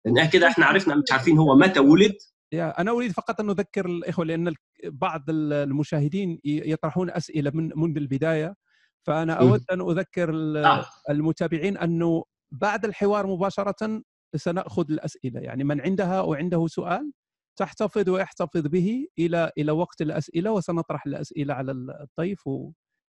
[0.05, 2.15] لأن كده إحنا عرفنا مش عارفين هو متى ولد.
[2.51, 4.53] يا أنا أريد فقط أن أذكر الإخوة لأن
[4.85, 8.55] بعض ال- المشاهدين يطرحون أسئلة من منذ البداية.
[9.03, 9.33] فأنا.
[9.33, 10.85] أود أن أذكر ال- آه.
[11.09, 14.01] المتابعين أنه بعد الحوار مباشرة
[14.35, 15.39] سنأخذ الأسئلة.
[15.39, 17.11] يعني من عندها أو عنده سؤال
[17.59, 22.49] تحتفظ ويحتفظ به إلى إلى وقت الأسئلة وسنطرح الأسئلة على الضيف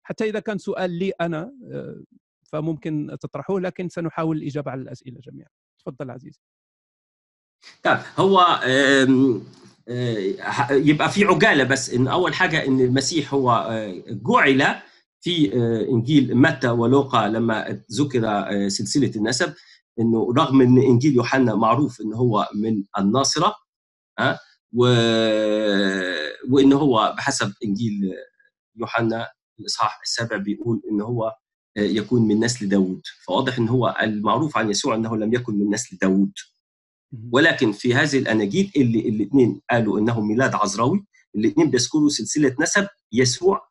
[0.03, 2.03] حتى إذا كان سؤال لي أنا آه،
[2.43, 5.49] فممكن تطرحوه لكن سنحاول الإجابة على الأسئلة جميعا.
[5.79, 6.39] تفضل عزيزي.
[7.83, 9.07] طيب هو آه،
[10.71, 14.75] يبقى في عجالة بس إن أول حاجة إن المسيح هو آه، جعل
[15.23, 15.53] في
[15.89, 18.21] إنجيل متى ولوقا لما ذكر
[18.69, 19.53] سلسلة النسب.
[20.01, 23.55] إنه رغم إن إنجيل يوحنا معروف إن هو من الناصرة
[24.19, 24.39] ها
[24.73, 24.85] و...
[26.49, 28.13] وإن هو بحسب إنجيل
[28.75, 29.27] يوحنا
[29.59, 31.35] الإصحاح السابع بيقول إن هو
[31.77, 33.01] آه، يكون من نسل داوود.
[33.25, 36.31] فواضح إن هو المعروف عن يسوع إنه لم يكن من نسل داوود.
[37.31, 43.67] ولكن في هذه الأناجيل اللي الاثنين قالوا إنه ميلاد عذراوي الاثنين بيذكروا سلسلة نسب يسوع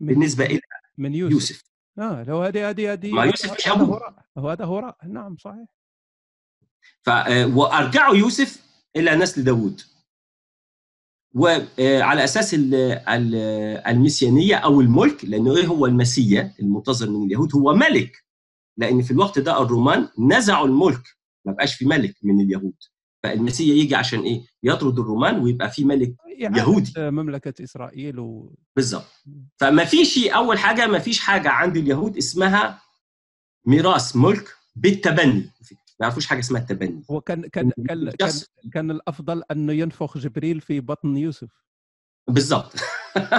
[0.00, 0.60] بالنسبة إلى
[0.98, 1.73] من يوسف, يوسف.
[1.98, 5.66] آه لو هذه هذه هذه ما يوسف مش هو هذا هراء نعم صحيح.
[7.02, 7.08] ف
[7.56, 8.64] وارجعوا يوسف
[8.96, 9.80] إلى نسل داوود.
[11.34, 12.74] وعلى أساس ال-
[13.08, 13.34] ال-
[13.86, 18.24] المسيانية أو الملك لأنه إيه هو المسيا المنتظر من اليهود؟ هو ملك.
[18.76, 21.02] لأن في الوقت ده الرومان نزعوا الملك.
[21.44, 22.74] ما بقاش في ملك من اليهود.
[23.24, 26.92] فالمسيا يجي عشان إيه؟ يطرد الرومان ويبقى في ملك إعادة يهودي.
[26.98, 28.54] مملكة إسرائيل و...
[28.76, 29.06] بالظبط.
[29.56, 32.80] فما فيش أول حاجة ما فيش حاجة عند اليهود اسمها
[33.66, 35.50] ميراث ملك بالتبني.
[36.00, 37.02] ما يعرفوش حاجة اسمها التبني.
[37.10, 38.30] هو كان كان كان كان,
[38.72, 41.48] كان الأفضل انه ينفخ جبريل في بطن يوسف.
[42.28, 42.72] بالظبط.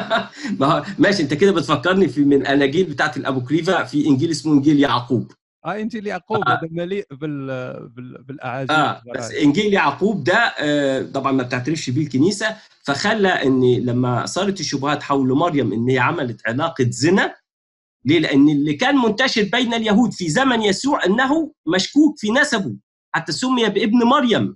[0.99, 5.31] ماشي أنت كده بتفكرني في من أناجيل بتاعت الابوكريفا في إنجيل اسمه إنجيل يعقوب.
[5.65, 6.51] انجيل يعقوب آه.
[6.51, 7.47] هذا مليء بال...
[7.89, 8.23] بال...
[8.23, 14.25] بالاعاجيب آه بس انجيل يعقوب ده آه طبعا ما بتعترفش بيه الكنيسة فخلى إن لما
[14.25, 17.35] صارت الشبهات حول مريم إن هي عملت علاقة زنا
[18.05, 22.75] ليه؟ لأن اللي كان منتشر بين اليهود في زمن يسوع إنه مشكوك في نسبه
[23.11, 24.55] حتى سمي بابن مريم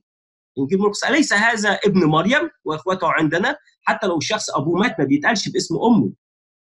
[0.60, 5.50] إنجيل مرقس أليس هذا ابن مريم وإخوته عندنا حتى لو الشخص أبوه مات ما بيتقالش
[5.50, 6.12] باسم أمه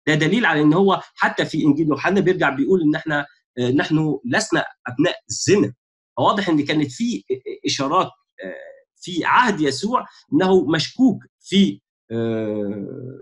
[0.07, 3.25] ده دليل على إن هو حتى في إنجيل يوحنا بيرجع بيقول إن إحنا آه،
[3.59, 5.73] نحن لسنا أبناء الزنا
[6.17, 7.23] واضح إن كانت في
[7.65, 8.07] إشارات
[8.43, 11.81] آه، في عهد يسوع إنه مشكوك في
[12.11, 13.21] آه،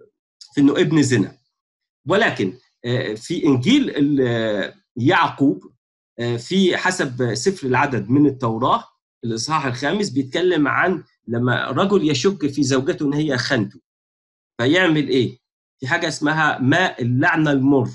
[0.53, 1.37] في إنه ابن زنا
[2.07, 2.53] ولكن
[2.85, 3.89] آه، في إنجيل
[4.95, 5.63] يعقوب
[6.19, 8.83] آه، في حسب سفر العدد من التوراة
[9.23, 13.79] الإصحاح الخامس بيتكلم عن لما رجل يشك في زوجته إن هي خانته
[14.57, 15.39] فيعمل إيه؟
[15.79, 17.89] في حاجة اسمها ماء اللعنه المر.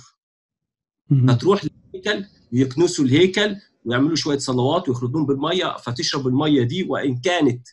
[1.29, 1.65] فتروح
[2.07, 7.69] للهيكل ويكنسوا الهيكل ويعملوا شوية صلوات ويخرجون بالمية فتشرب المية دي وإن كانت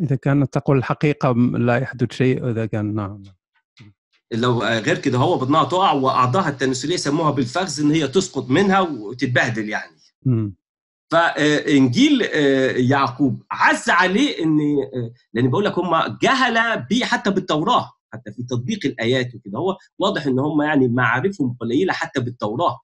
[0.00, 3.22] إذا كانت تقول الحقيقة م- لا يحدث شيء إذا كان نعم.
[4.32, 9.68] لو غير كده هو بطنها تقع واعضائها التناسلية سموها بالفخذ إن هي تسقط منها وتتبهدل
[9.68, 9.96] يعني.
[10.26, 10.54] مم.
[11.10, 12.22] فإنجيل
[12.90, 14.58] يعقوب عز عليه إن
[14.94, 19.76] آه، لأن بقول لك هم جهله بيه حتى بالتوراة حتى في تطبيق الآيات وكده هو
[19.98, 22.80] واضح إن هم يعني معارفهم قليلة حتى بالتوراة.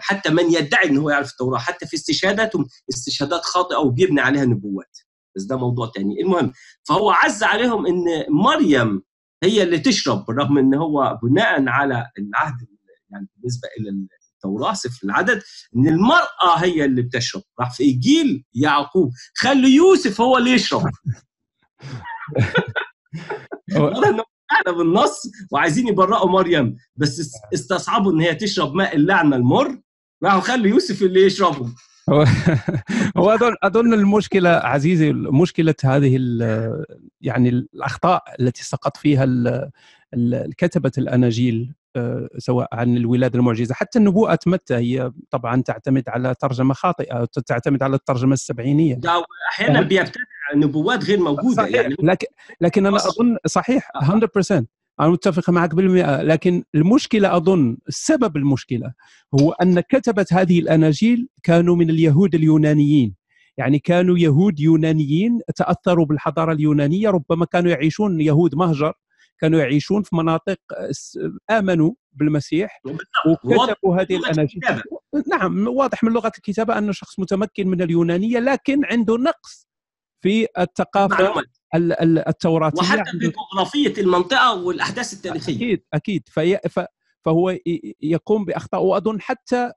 [0.00, 4.98] حتى من يدعي ان هو يعرف التوراة حتى في استشهاداتهم استشهادات خاطئة وبيبني عليها نبوات.
[5.36, 6.20] بس ده موضوع تاني.
[6.20, 6.52] المهم
[6.88, 9.02] فهو عز عليهم إن مريم
[9.44, 12.54] هي اللي تشرب رغم إن هو بناء على العهد
[13.10, 15.42] يعني بالنسبة إلى التوراة سفر العدد
[15.76, 17.42] إن المرأة هي اللي بتشرب.
[17.60, 19.10] راح في إنجيل يعقوب.
[19.36, 20.82] خلي يوسف هو اللي يشرب.
[24.50, 25.22] قاعدة بالنص
[25.52, 26.76] وعايزين يبرئوا مريم.
[26.96, 29.80] بس اس- استصعبوا إن هي تشرب ماء اللعنة المر.
[30.24, 31.68] راحوا خلوا يوسف اللي يشربه.
[33.16, 36.16] هو اظن أظن المشكلة عزيزي مشكلة هذه
[37.20, 39.26] يعني الأخطاء التي سقط فيها
[40.58, 43.74] كتبة الأناجيل آه، سواء عن الولادة المعجزة.
[43.74, 49.00] حتى النبوءة متى هي طبعا تعتمد على ترجمة خاطئة تعتمد على الترجمة السبعينية.
[49.50, 50.22] أحيانا بيبتدع
[50.54, 52.26] نبوات غير موجودة صحيح يعني لكن
[52.60, 52.96] لكن أنا.
[52.96, 54.64] أظن صحيح 100%
[55.00, 58.92] أنا متفق معك بالمئة لكن المشكلة أظن سبب المشكلة
[59.40, 63.14] هو أن كتبة هذه الأناجيل كانوا من اليهود اليونانيين.
[63.58, 68.92] يعني كانوا يهود يونانيين تأثروا بالحضارة اليونانية ربما كانوا يعيشون يهود مهجر
[69.38, 70.58] كانوا يعيشون في مناطق
[70.90, 71.18] س-
[71.50, 72.80] آمنوا بالمسيح
[73.44, 73.96] وكتبوا.
[74.00, 74.60] هذه الأناجيل.
[75.30, 79.68] نعم واضح من لغة الكتابة انه شخص متمكن من اليونانية لكن عنده نقص
[80.24, 81.42] في الثقافة
[81.74, 85.54] ال- التوراتيه وحتى في جغرافية المنطقة والأحداث التاريخية.
[85.56, 86.22] أكيد أكيد.
[86.28, 86.58] في
[87.24, 87.56] فهو
[88.00, 88.82] يقوم بأخطاء.
[88.82, 89.72] وأظن حتى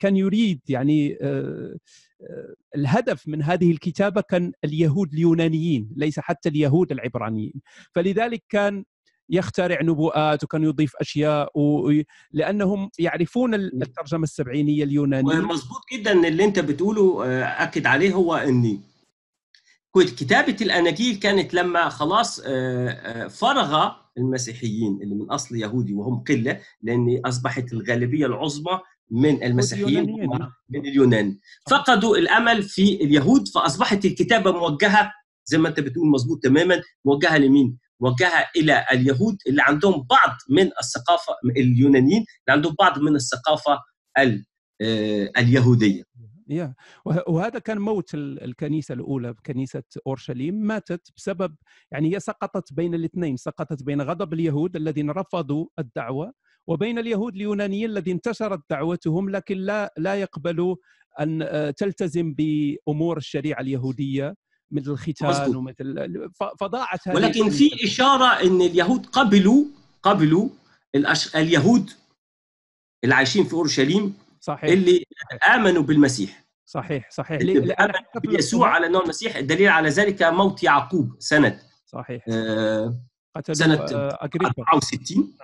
[0.00, 1.76] كان يريد يعني آه،
[2.22, 7.54] آه، الهدف من هذه الكتابة كان اليهود اليونانيين ليس حتى اليهود العبرانيين.
[7.94, 8.84] فلذلك كان
[9.28, 11.92] يخترع نبوءات وكان يضيف أشياء و...
[12.32, 15.38] لأنهم يعرفون الترجمة السبعينية اليونانية.
[15.38, 18.78] ومظبوط جدا اللي أنت بتقوله آه، أكد عليه هو ان
[20.02, 26.60] كتابة الأناجيل كانت لما خلاص آه، آه، فرغ المسيحيين اللي من أصل يهودي وهم قلة
[26.82, 28.80] لأن أصبحت الغالبية العظمى
[29.10, 29.86] من المسيحيين
[30.70, 31.38] من اليونان.
[31.70, 35.12] فقدوا الأمل في اليهود فأصبحت الكتابة موجهة
[35.44, 40.70] زي ما أنت بتقول مظبوط تماما موجهة لمين؟ موجهة إلى اليهود اللي عندهم بعض من
[40.80, 43.78] الثقافة اليونانيين اللي عندهم بعض من الثقافة
[44.18, 44.44] ال-
[44.80, 46.02] آه، اليهودية.
[46.48, 46.74] يا
[47.04, 51.54] وه- وهذا كان موت ال- الكنيسة الأولى كنيسة أورشليم ماتت بسبب
[51.92, 56.32] يعني هي سقطت بين الاثنين سقطت بين غضب اليهود الذين رفضوا الدعوة
[56.66, 60.76] وبين اليهود اليونانيين الذين انتشرت دعوتهم لكن لا لا يقبلوا
[61.20, 64.34] أن آه، تلتزم بأمور الشريعة اليهودية
[64.70, 65.56] مثل الختان.
[65.56, 66.28] ومثل
[66.60, 67.50] فضاعت هذه ولكن.
[67.50, 69.64] في إشارة إن اليهود قبلوا
[70.02, 70.48] قبلوا
[70.94, 71.36] الأش...
[71.36, 71.90] اليهود
[73.04, 74.14] اللي عايشين في أورشليم
[74.44, 74.70] صحيح.
[74.70, 75.04] اللي
[75.54, 76.44] آمنوا بالمسيح.
[76.66, 77.40] صحيح صحيح.
[77.40, 82.24] الأصحاح- على انه المسيح الدليل على ذلك موت يعقوب سنه صحيح.
[82.28, 82.98] آه،
[83.94, 85.34] آه، اغريبا 64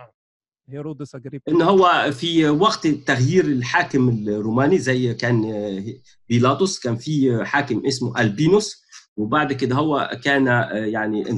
[0.68, 5.84] هيرودس اغريبا إن هو في وقت تغيير الحاكم الروماني زي كان آه،
[6.28, 8.82] بيلاطس كان في حاكم اسمه ألبينوس
[9.16, 11.36] وبعد كده هو كان آه، يعني آه،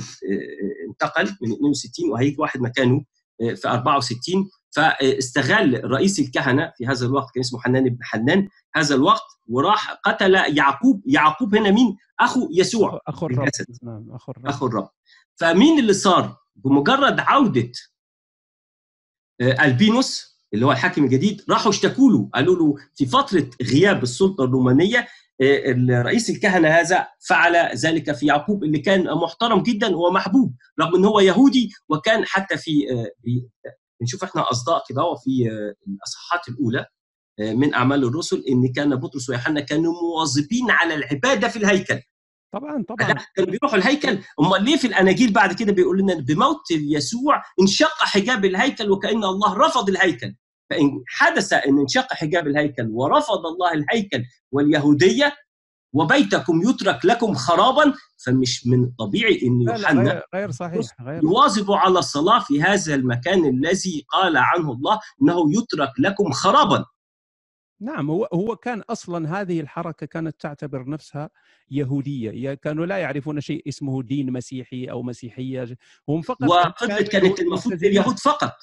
[0.88, 3.04] انتقل من 62 وهيجي واحد مكانه
[3.38, 9.22] في 64 فاستغل رئيس الكهنة في هذا الوقت كان اسمه حنان بن حنان هذا الوقت
[9.48, 11.02] وراح قتل يعقوب.
[11.06, 13.00] يعقوب هنا مين؟ أخو يسوع.
[13.08, 13.48] اخو الرب.
[13.82, 14.46] نعم أخو الرب.
[14.46, 14.88] أخو الرب.
[15.36, 17.72] فمين اللي صار؟ بمجرد عودة
[19.40, 22.28] آه، ألبينوس اللي هو الحاكم الجديد راحوا اشتكوا له.
[22.34, 25.08] قالوا له في فترة غياب السلطة الرومانية
[25.40, 31.04] آه، رئيس الكهنة هذا فعل ذلك في يعقوب اللي كان محترم جدا ومحبوب رغم إن
[31.04, 33.48] هو يهودي وكان حتى في آه، في-
[34.02, 36.86] بنشوف إحنا أصداء كده في آه، الأصحاحات الأولى
[37.40, 42.00] آه، من أعمال الرسل إن كان بطرس ويوحنا كانوا مواظبين على العبادة في الهيكل.
[42.54, 43.14] طبعا طبعا.
[43.36, 44.18] كانوا بيروحوا الهيكل.
[44.40, 49.54] أمال ليه في الأناجيل بعد كده بيقول لنا بموت يسوع انشق حجاب الهيكل وكأن الله
[49.54, 50.34] رفض الهيكل؟
[50.70, 55.32] فإن حدث إن انشق حجاب الهيكل ورفض الله الهيكل واليهودية
[55.92, 61.22] وبيتكم يترك لكم خرابا فمش من الطبيعي إن يوحنا غير, صحيح غير.
[61.24, 66.84] يواظب على الصلاة في هذا المكان الذي قال عنه الله إنه يترك لكم خرابا.
[67.80, 71.30] نعم هو هو كان أصلا هذه الحركة كانت تعتبر نفسها
[71.70, 72.54] يهودية.
[72.54, 75.76] كانوا لا يعرفون شيء اسمه دين مسيحي أو مسيحية
[76.08, 78.54] هم فقط وفضلت كانت المفروض لليهود فقط.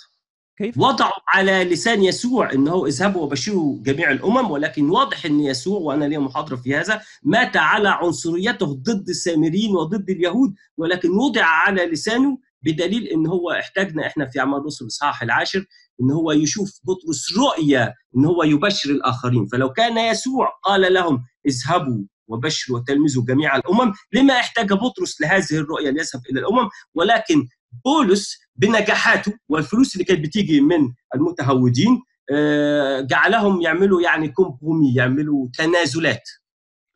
[0.60, 6.05] كيف؟ وضعوا على لسان يسوع إنه اذهبوا وبشروا جميع الأمم ولكن واضح إن يسوع وأنا
[6.05, 12.38] لي محاضره في هذا مات على عنصريته ضد السامريين وضد اليهود ولكن وضع على لسانه
[12.62, 15.66] بدليل إن هو احتاجنا إحنا في أعمال الرسل الاصحاح العاشر
[16.01, 19.45] إن هو يشوف بطرس رؤية إن هو يبشر الآخرين.
[19.45, 25.89] فلو كان يسوع قال لهم اذهبوا وبشروا وتلمذوا جميع الأمم لما احتاج بطرس لهذه الرؤية
[25.89, 27.47] ليذهب إلى الأمم؟ ولكن
[27.86, 32.01] بولس بنجاحاته والفلوس اللي كانت بتيجي من المتهودين
[32.32, 36.30] آه، جعلهم يعملوا يعني كومبرومي يعملوا تنازلات.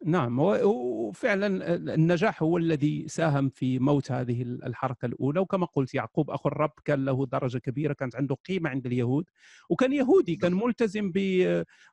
[0.06, 5.40] نعم وفعلا النجاح هو الذي ساهم في موت هذه الحركة الأولى.
[5.40, 9.26] وكما قلت يعقوب أخو الرب كان له درجة كبيرة كانت عنده قيمة عند اليهود
[9.70, 11.12] وكان يهودي كان ملتزم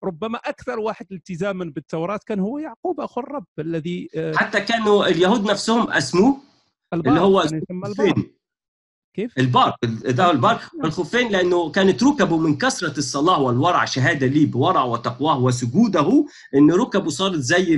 [0.05, 5.51] ربما أكثر واحد التزاما بالتوراة كان هو يعقوب أخو الرب الذي آه، حتى كانوا اليهود
[5.51, 6.37] نفسهم أسموه
[6.93, 8.14] اللي هو البار
[9.15, 10.61] كيف؟ البار ده البار.
[10.83, 17.11] والخفين لأنه كانت ركبه من كثرة الصلاة والورع شهادة لي بورع وتقواه وسجوده إن ركبه
[17.11, 17.77] صارت زي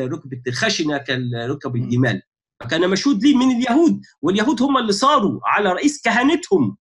[0.00, 2.22] ركبة الخشنة كركب الجمال.
[2.60, 6.76] فكان مشهود لي من اليهود واليهود هم اللي صاروا على رئيس كهنتهم.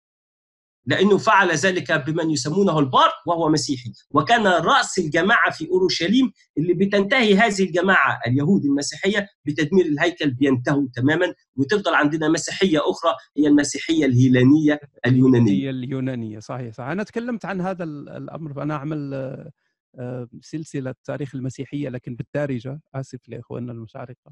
[0.88, 3.92] لأنه فعل ذلك بمن يسمونه البار وهو مسيحي.
[4.12, 11.34] وكان رأس الجماعة في أورشليم اللي بتنتهي هذه الجماعة اليهود المسيحية بتدمير الهيكل بينتهوا تماما
[11.56, 15.52] وتفضل عندنا مسيحية أخرى هي المسيحية الهيلانية اليونانية.
[15.52, 19.52] هي اليونانية صحيح صح أنا تكلمت عن هذا ال- الأمر فأنا أعمل آه،
[20.00, 24.32] آه، سلسلة تاريخ المسيحية لكن بالدارجة آسف لإخواننا المشارقة.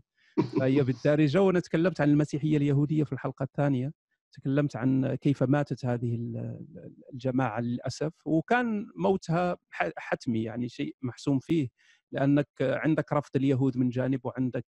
[0.60, 3.91] فهي بالدارجة وأنا تكلمت عن المسيحية اليهودية في الحلقة الثانية.
[4.36, 6.65] تكلمت عن كيف ماتت هذه ال-
[7.13, 9.57] الجماعة للأسف وكان موتها
[9.97, 11.67] حتمي يعني شيء محسوم فيه
[12.11, 14.65] لأنك عندك رفض اليهود من جانب وعندك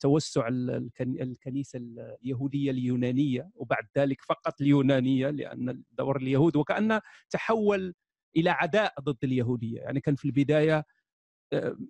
[0.00, 1.78] توسع ال- الكن- الكنيسة
[2.22, 7.94] اليهودية اليونانية وبعد ذلك فقط اليونانية لأن دور اليهود وكأنه تحول
[8.36, 9.80] إلى عداء ضد اليهودية.
[9.80, 10.84] يعني كان في البداية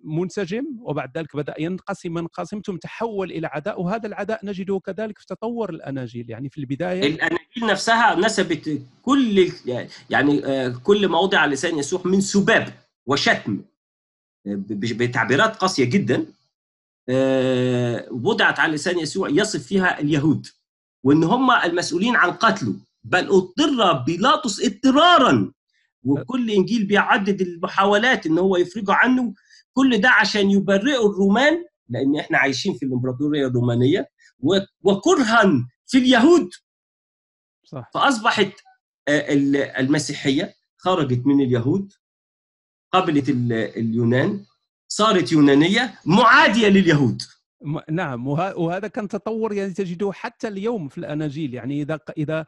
[0.03, 5.25] منسجم وبعد ذلك بدأ ينقسم انقسم ثم تحول إلى عداء وهذا العداء نجده كذلك في
[5.25, 6.29] تطور الأناجيل.
[6.29, 9.51] يعني في البداية الأناجيل نفسها نسبت كل
[10.09, 12.73] يعني آه، كل ما وضع على لسان يسوع من سباب
[13.05, 13.61] وشتم
[14.45, 16.25] بتعبيرات قاسية جدا
[17.09, 20.47] آه، وضعت على لسان يسوع يصف فيها اليهود
[21.03, 22.75] وإن هم المسؤولين عن قتله.
[23.03, 25.51] بل اضطر بيلاطس اضطرارا
[26.03, 29.33] وكل إنجيل بيعدد المحاولات إن هو يفرجوا عنه
[29.77, 34.09] كل ده عشان يبرئوا الرومان لأن إحنا عايشين في الإمبراطورية الرومانية
[34.83, 36.49] وكرها في اليهود.
[37.63, 37.89] صح.
[37.93, 38.51] فأصبحت
[39.07, 41.93] آه، ال- المسيحية خرجت من اليهود
[42.93, 44.45] قبلت ال- اليونان
[44.87, 47.21] صارت يونانية معادية لليهود.
[47.89, 48.27] نعم.
[48.27, 51.53] وه- وهذا كان تطور يعني تجده حتى اليوم في الأناجيل.
[51.53, 52.45] يعني إذا إذا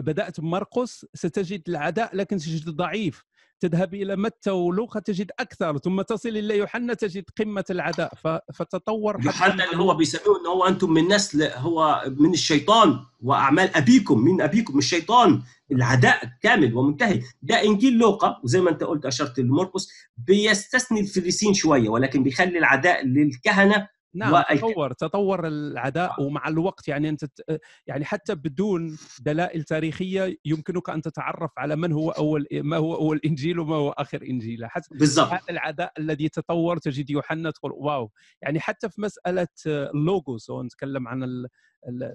[0.00, 3.24] بدأت بمرقس ستجد العداء لكن تجد ضعيف.
[3.62, 8.14] تذهب إلى متى ولوقا تجد أكثر ثم تصل إلى يوحنا تجد قمة العداء.
[8.54, 14.18] فتطور يوحنا اللي هو بيسموه ان هو أنتم من نسل هو من الشيطان وأعمال أبيكم
[14.18, 15.42] من أبيكم الشيطان.
[15.72, 17.22] العداء كامل ومنتهي.
[17.42, 23.06] ده إنجيل لوقا وزي ما أنت قلت أشرت لمرقس بيستثني الفريسين شوية ولكن بيخلي العداء
[23.06, 29.62] للكهنة نعم والك- تطور تطور العداء ومع الوقت يعني أنت ت- يعني حتى بدون دلائل
[29.64, 34.22] تاريخية يمكنك أن تتعرف على من هو أول ما هو أول إنجيل وما هو آخر
[34.22, 34.68] إنجيل.
[34.90, 35.26] بالضبط.
[35.28, 38.10] هذا العداء الذي تطور تجد يوحنا تقول واو.
[38.42, 41.46] يعني حتى في مسألة اللوجوس ونتكلم عن ال
[41.88, 42.14] ال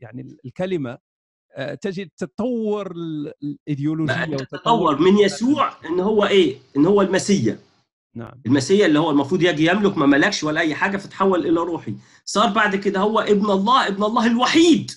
[0.00, 0.98] يعني الكلمة
[1.54, 7.58] آه، تجد تطور ال- الإيديولوجية وتطور تطور من يسوع إن هو إيه؟ إن هو المسيا
[8.14, 11.96] نعم المسيا اللي هو المفروض يجي يملك ما ملكش ولا أي حاجة فتحول إلى روحي
[12.24, 14.90] صار بعد كده هو ابن الله ابن الله الوحيد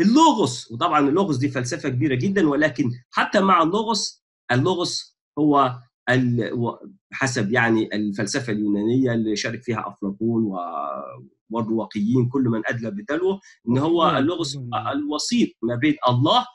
[0.00, 5.78] اللوغوس وطبعا اللوغوس دي فلسفة كبيرة جدا ولكن حتى مع اللوغوس اللوغوس هو
[7.12, 10.52] حسب يعني الفلسفة اليونانية اللي شارك فيها أفلاطون.
[11.50, 14.88] والرواقيين كل من ادلى بدلوه إن هو وكلهم- اللوغوس كلهم.
[14.92, 16.46] الوسيط ما بين الله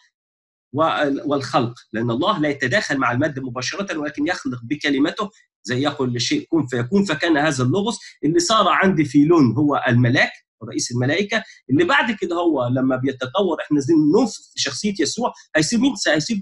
[1.25, 1.73] والخلق.
[1.93, 5.29] لأن الله لا يتداخل مع المادة مباشرة ولكن يخلق بكلمته
[5.63, 7.97] زي يقول للشيء كن فيكون فكان هذا اللغز.
[8.23, 10.31] اللي صار عند فيلون هو الملاك
[10.69, 11.43] رئيس الملائكة.
[11.69, 16.37] اللي بعد كده هو لما بيتطور إحنا عايزين ننفخ في شخصية يسوع هيصير مين؟ هيصير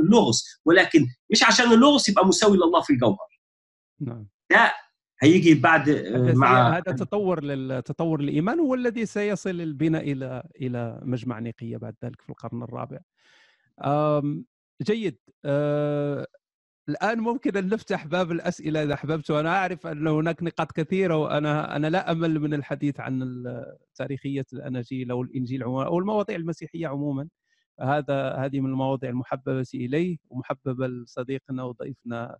[0.00, 0.44] اللغز.
[0.64, 3.28] ولكن مش عشان اللغز يبقى مساوي لله في الجوهر.
[4.00, 4.28] نعم.
[4.50, 4.72] ده
[5.22, 11.38] هيجي بعد آه، مع هذا تطور للتطور الإيمان هو الذي سيصل البنا إلى إلى مجمع
[11.38, 12.98] نيقية بعد ذلك في القرن الرابع.
[13.84, 14.44] آم،
[14.82, 15.18] جيد.
[15.44, 16.26] آه،
[16.88, 21.76] الآن ممكن أن نفتح باب الأسئلة إذا أحببت وأنا أعرف أن هناك نقاط كثيرة وأنا
[21.76, 23.44] أنا لا أمل من الحديث عن
[23.94, 27.28] تاريخية الأناجيل أو الإنجيل عموما أو المواضيع المسيحية عموما.
[27.80, 32.38] هذا هذه من المواضيع المحببة اليه ومحببة لصديقنا وضيفنا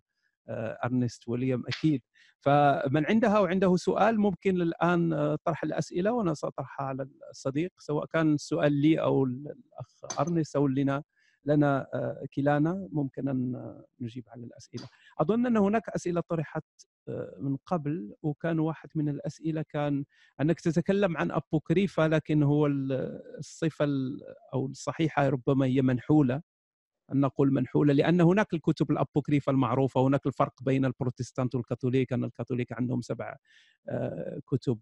[0.49, 2.01] آه، أرنست ويليام أكيد.
[2.39, 8.33] فمن عندها وعنده سؤال ممكن الآن آه، طرح الأسئلة وأنا سأطرحها على الصديق سواء كان
[8.33, 11.03] السؤال لي أو الاخ أرنست أو لنا.
[11.49, 14.87] لنا آه، كلانا ممكن آه، نجيب على الأسئلة.
[15.19, 16.63] أظن أن هناك أسئلة طرحت
[17.07, 20.05] آه، من قبل وكان واحد من الأسئلة كان
[20.41, 22.91] أنك تتكلم عن ابوكريفا لكن هو ال-
[23.37, 24.19] الصفة ال-
[24.53, 26.41] أو الصحيحة ربما هي منحولة.
[27.11, 32.71] أن نقول منحولة لأن هناك الكتب الأبوكريفة المعروفة هناك الفرق بين البروتستانت والكاثوليك أن الكاثوليك
[32.73, 33.35] عندهم سبع
[33.89, 34.79] آه، كتب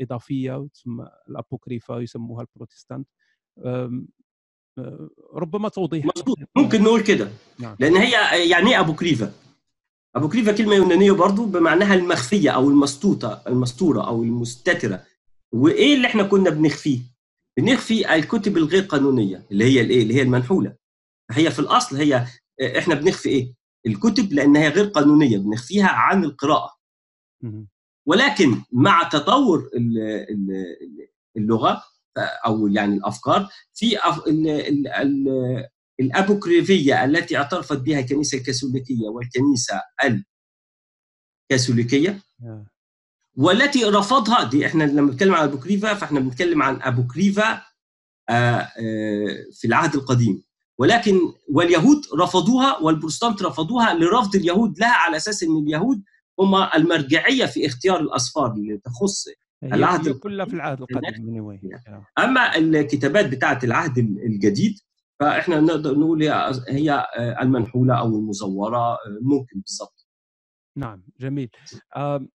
[0.00, 3.08] إضافية وتسمى الأبوكريفة يسموها البروتستانت.
[5.34, 6.04] ربما توضيح.
[6.16, 6.38] مظبوط.
[6.56, 7.30] ممكن نقول كده.
[7.58, 7.76] نعم.
[7.80, 8.10] لأن هي
[8.50, 9.32] يعني إيه ابوكريفا
[10.16, 15.02] ابوكريفا كلمة يونانية برضو بمعناها المخفية أو المسطوطة المستوره أو المستترة.
[15.52, 17.00] وإيه اللي إحنا كنا بنخفيه؟
[17.58, 20.74] بنخفي الكتب الغير قانونيه اللي هي الإيه؟ اللي هي المنحولة.
[21.30, 22.26] هي في الأصل هي
[22.78, 23.54] إحنا بنخفي إيه؟
[23.86, 26.70] الكتب لأنها غير قانونيه بنخفيها عن القراءة.
[28.06, 29.98] ولكن مع تطور ال-
[30.30, 31.82] ال- اللغة
[32.22, 35.68] أو يعني الأفكار في أف- ال- ال- ال-
[36.00, 39.80] الأبوكريفية التي اعترفت بها الكنيسة الكاثوليكية والكنيسة
[41.50, 42.66] الكاثوليكية آه.
[43.36, 47.62] والتي رفضها دي إحنا لما بنتكلم عن أبوكريفا فإحنا بنتكلم عن أبوكريفا
[48.28, 48.68] آه، آه،
[49.52, 50.42] في العهد القديم
[50.78, 56.02] ولكن واليهود رفضوها والبروتستانت رفضوها لرفض اليهود لها على أساس إن اليهود
[56.40, 59.24] هم المرجعية في اختيار الأسفار اللي تخص
[59.62, 61.60] العهد كلها في العهد القديم.
[61.88, 62.04] نعم.
[62.18, 64.78] أما الكتابات بتاعة العهد الجديد
[65.20, 67.06] فإحنا نقدر نقول هي هي
[67.42, 70.08] المنحولة أو المزورة ممكن بالضبط.
[70.76, 71.50] نعم جميل.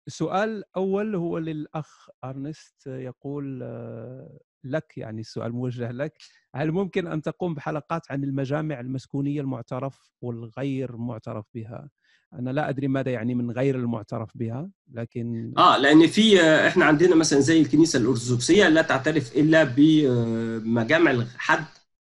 [0.07, 6.17] سؤال أول هو للأخ أرنست يقول آه، لك يعني السؤال موجه لك.
[6.55, 11.89] هل ممكن أن تقوم بحلقات عن المجامع المسكونية المعترف والغير معترف بها؟
[12.33, 17.15] أنا لا أدري ماذا يعني من غير المعترف بها لكن آه لأن في إحنا عندنا
[17.15, 21.65] مثلا زي الكنيسة الأرثوذكسية لا تعترف إلا بمجامع الحد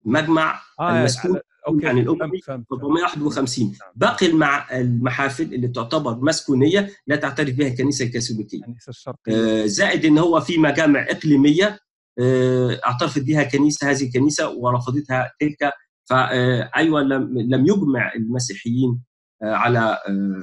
[0.05, 4.79] مجمع آه المسكون أوكي يعني فهمت 451 باقي المع...
[4.81, 8.59] المحافل اللي تعتبر مسكونية لا تعترف بها الكنيسة الكاثوليكية.
[8.59, 9.63] الكنيسة الشرقية.
[9.63, 11.79] آه، زائد إن هو في مجامع إقليمية
[12.19, 15.73] آه، اعترفت بها كنيسة هذه الكنيسة ورفضتها تلك
[16.05, 19.12] فايوه لم لم يجمع المسيحيين آه،
[19.43, 20.43] على آه،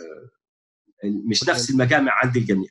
[1.04, 2.70] مش نفس المجامع عند الجميع.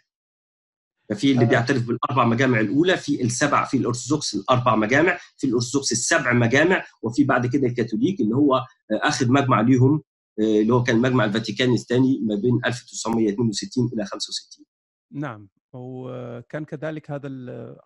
[1.09, 1.49] ففي اللي آه.
[1.49, 7.24] بيعترف بالأربع مجامع الأولى في السبع في الأرثوذكس الأربع مجامع في الأرثوذكس السبع مجامع وفي
[7.24, 10.03] بعد كده الكاثوليك اللي هو آه، آخر مجمع ليهم
[10.41, 14.64] آه، اللي هو كان مجمع الفاتيكان الثاني ما بين 1962 إلى 65
[15.12, 15.49] نعم.
[15.72, 17.29] وكان كذلك هذا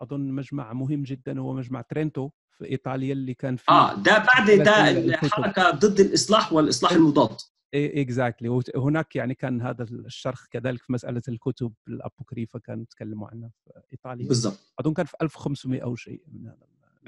[0.01, 4.51] أظن مجمع مهم جدا هو مجمع ترينتو في إيطاليا اللي كان فيه آه ده بعد
[4.51, 4.89] ده.
[4.91, 7.37] الحركه ضد الإصلاح والإصلاح المضاد.
[7.73, 8.61] exactly.
[8.75, 14.27] هناك يعني كان هذا الشرخ كذلك في مسألة الكتب الأبوكريفة كانوا يتكلموا عنها في إيطاليا.
[14.27, 14.73] بالضبط.
[14.79, 16.57] أظن كان في 1500 أو شيء من هذا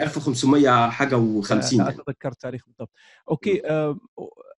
[0.02, 1.90] 1500 حاجة و50 لا يعني.
[1.90, 2.92] أتذكر التاريخ بالضبط.
[3.30, 3.98] أوكي آه،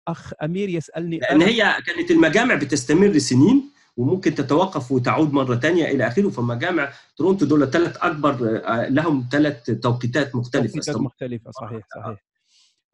[0.08, 6.06] أخ أمير يسألني لأن هي كانت المجامع بتستمر سنين وممكن تتوقف وتعود مرة ثانية إلى
[6.06, 6.28] آخره.
[6.28, 10.66] فمجامع تورونتو دول ثلاث أكبر آه، لهم ثلاث توقيتات مختلفة.
[10.66, 11.50] توقيتات مختلفة.
[11.50, 12.25] صحيح صحيح.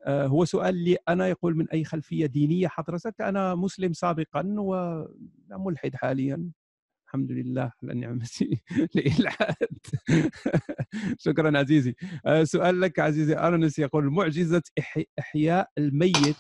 [0.07, 6.51] هو سؤال لي أنا يقول من أي خلفية دينية حضرتك أنا مسلم سابقا وملحد حاليا.
[7.07, 8.63] الحمد لله على نعمتي
[8.97, 9.79] الالحاد
[11.25, 11.95] شكرا عزيزي.
[12.27, 16.37] آه، سؤال لك عزيزي ارنس يقول معجزة إح- إحياء الميت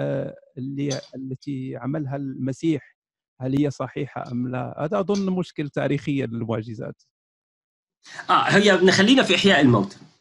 [0.00, 2.96] آه، اللي التي عملها المسيح
[3.40, 7.02] هل هي صحيحة أم لا؟ هذا أظن مشكل تاريخيا للمعجزات.
[8.30, 10.11] آه هي نخلينا في إحياء الموتى آه،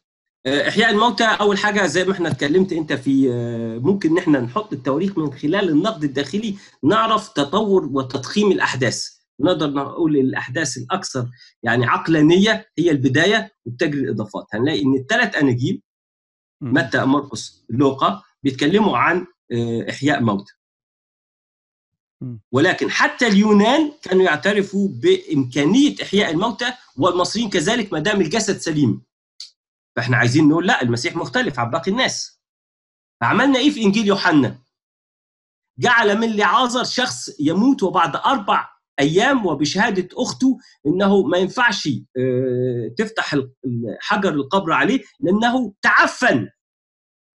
[0.48, 4.74] إحياء الموتى أول حاجة زي ما إحنا اتكلمت أنت في آه، ممكن إن إحنا نحط
[4.74, 9.08] التواريخ من خلال النقد الداخلي نعرف تطور وتضخيم الأحداث
[9.40, 11.28] نقدر نقول الأحداث الأكثر
[11.64, 15.82] يعني عقلانية هي البداية وبتجري الإضافات هنلاقي إن الثلاث أناجيل.
[16.62, 20.54] متى مرقس لوقا بيتكلموا عن آه، إحياء موتى.
[22.52, 29.02] ولكن حتى اليونان كانوا يعترفوا بإمكانية إحياء الموتى والمصريين كذلك ما دام الجسد سليم
[29.96, 32.42] فاحنا عايزين نقول لا المسيح مختلف عن باقي الناس.
[33.22, 34.58] فعملنا إيه في إنجيل يوحنا؟
[35.80, 38.70] جعل من لعازر شخص يموت وبعد أربع
[39.00, 40.58] أيام وبشهادة أخته
[40.88, 43.36] إنه ما ينفعش آه، تفتح
[44.00, 46.50] حجر القبر عليه لأنه تعفن.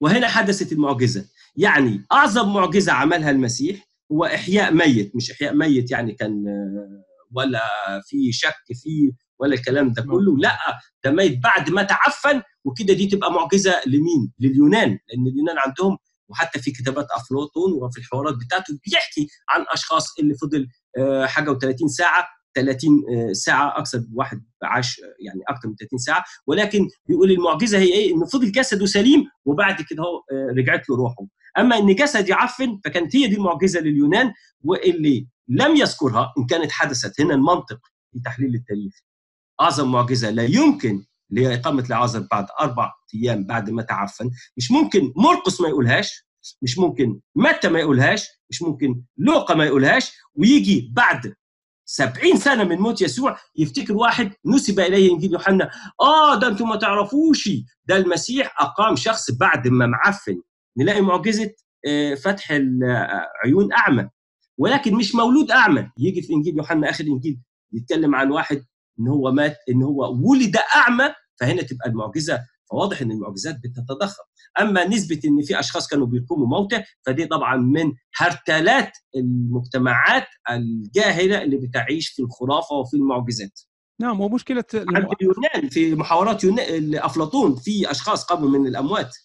[0.01, 1.29] وهنا حدثت المعجزة.
[1.57, 5.17] يعني أعظم معجزة عملها المسيح هو إحياء ميت.
[5.17, 7.63] مش إحياء ميت يعني كان آه، ولا
[8.07, 10.59] في شك فيه ولا الكلام ده كله لا
[11.05, 15.99] ده ميت بعد ما تعفن وكده دي تبقى معجزة لمين؟ لليونان لأن اليونان عندهم
[16.29, 20.69] وحتى في كتابات أفلاطون وفي الحوارات بتاعته بيحكي عن أشخاص اللي فضل
[20.99, 26.25] آه، حاجة و30 ساعة 30 آه، ساعة أكثر واحد عاش يعني أكثر من 30 ساعة
[26.47, 30.97] ولكن بيقول المعجزة هي إيه؟ إنه فضل جسده سليم وبعد كده هو آه، رجعت له
[30.97, 31.27] روحه.
[31.59, 34.33] أما إن جسد يعفن فكانت هي دي المعجزه لليونان
[34.65, 37.79] واللي لم يذكرها إن كانت حدثت هنا المنطق
[38.13, 38.93] في تحليل التاريخ.
[39.63, 41.87] أعظم معجزة لا يمكن اللي هي إقامة
[42.33, 44.31] بعد أربع أيام بعد ما تعفن.
[44.57, 46.27] مش ممكن مرقس ما يقولهاش
[46.63, 51.35] مش ممكن متى ما يقولهاش مش ممكن لوقا ما يقولهاش ويجي بعد
[51.85, 55.71] سبعين سنة من موت يسوع يفتكر واحد نسب إليه إنجيل يوحنا
[56.01, 57.49] آه ده أنتم ما تعرفوش.
[57.85, 60.41] ده المسيح أقام شخص بعد ما معفن.
[60.79, 61.51] نلاقي معجزة
[61.87, 64.09] آه، فتح العيون أعمى.
[64.59, 65.91] ولكن مش مولود أعمى.
[65.99, 67.39] يجي في إنجيل يوحنا آخر إنجيل
[67.73, 68.65] يتكلم عن واحد
[69.01, 72.41] إن هو مات إن هو ولد أعمى فهنا تبقى المعجزة
[72.71, 74.23] فواضح إن المعجزات بتتضخم.
[74.61, 81.57] أما نسبة إن في أشخاص كانوا بيقوموا موتى فدي طبعا من هرتلات المجتمعات الجاهلة اللي
[81.57, 83.61] بتعيش في الخرافة وفي المعجزات.
[84.01, 86.45] نعم ومشكلة عند اليونان في محاورات
[86.95, 89.17] افلاطون في أشخاص قاموا من الأموات.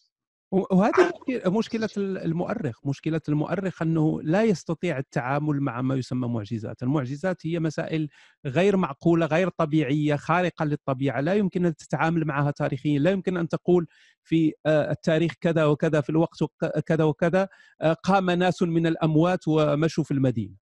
[0.52, 6.84] وهذه مشكلة- مشكلة المؤرخ مشكلة المؤرخ أنه لا يستطيع التعامل مع ما يسمى معجزات.
[6.84, 8.10] المعجزات هي مسائل
[8.46, 11.22] غير معقولة غير طبيعية خارقة للطبيعة.
[11.22, 13.00] لا يمكن أن تتعامل معها تاريخيا.
[13.00, 13.88] لا يمكن أن تقول
[14.24, 16.38] في آه، التاريخ كذا وكذا في الوقت
[16.86, 17.48] كذا وكذا
[17.82, 20.54] آه، قام ناس من الأموات ومشوا في المدينة.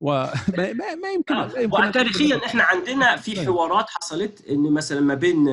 [0.00, 0.32] وما
[1.02, 3.46] ما يمكن يمكن أن وتاريخيا تقول- إحنا عندنا في طيب.
[3.46, 5.44] حوارات حصلت إن مثلا ما بين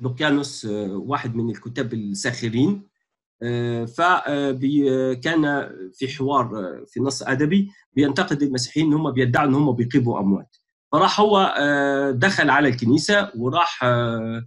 [0.00, 2.91] لوكيانوس واحد من الكتاب الساخرين
[3.98, 10.20] فكان في حوار آه، في نص أدبي بينتقد المسيحيين إن هم بيدعوا إن هم بيقيموا
[10.20, 10.56] أموات.
[10.92, 14.42] فراح هو آه، دخل على الكنيسة وراح آه،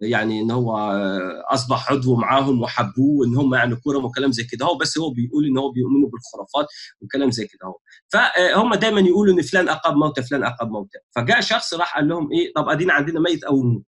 [0.00, 4.66] يعني إن هو آه، أصبح عضو معاهم وحبوه ان هم يعني كرم وكلام زي كده
[4.66, 6.66] هو بس هو بيقول إن هو بيؤمنوا بالخرافات
[7.00, 7.78] وكلام زي كده هو.
[8.12, 10.98] فهم دايما يقولوا إن فلان اقام موتى فلان اقام موتى.
[11.16, 13.82] فجاء شخص راح قال لهم إيه طب أدينا عندنا ميت قوموه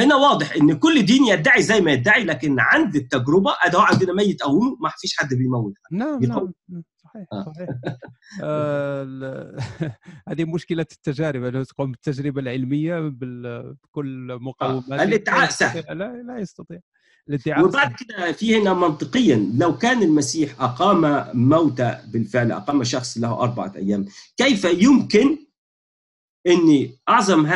[0.00, 4.42] هنا واضح إن كل دين يدعي زي ما يدعي لكن عند التجربة هو عندنا ميت
[4.42, 7.44] قومه ما فيش حد بيموت نعم يقول- نعم صحيح آه.
[7.54, 7.68] صحيح
[8.42, 9.56] آه،
[10.28, 15.98] هذه مشكلة التجارب أنه تقوم بالتجربة العلمية بال- بكل مقومات الادعاء سهل.
[15.98, 16.78] لا لا يستطيع
[17.28, 17.94] الادعاء وبعد.
[17.98, 24.04] كده في هنا منطقيا لو كان المسيح أقام موتى بالفعل أقام شخص له أربعة أيام
[24.36, 25.38] كيف يمكن
[26.46, 27.46] ان أعظم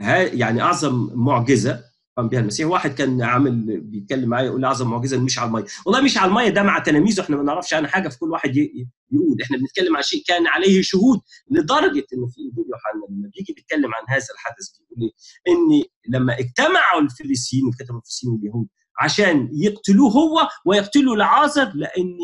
[0.00, 1.84] يعني أعظم معجزة
[2.16, 6.00] قام بها المسيح واحد كان عامل بيتكلم معايا يقول أعظم معجزة مش على المية والله
[6.00, 9.42] مش على المية ده مع تلاميذه إحنا ما نعرفش عنها حاجة فكل واحد ي- يقول
[9.42, 11.20] إحنا بنتكلم عن شيء كان عليه شهود
[11.50, 15.10] لدرجة إنه في انجيل يوحنا لما بيجي بيتكلم عن هذا الحدث بيقول؟
[15.48, 18.66] ان لما اجتمعوا الفلسطينيين وكتبوا الفلسطينيين واليهود
[19.00, 22.16] عشان يقتلوه هو ويقتلوا لعازر لأن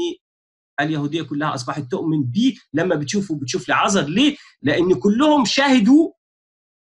[0.81, 6.13] اليهودية كلها أصبحت تؤمن به لما بتشوفه بتشوف لعازر ليه؟ لأن كلهم شاهدوا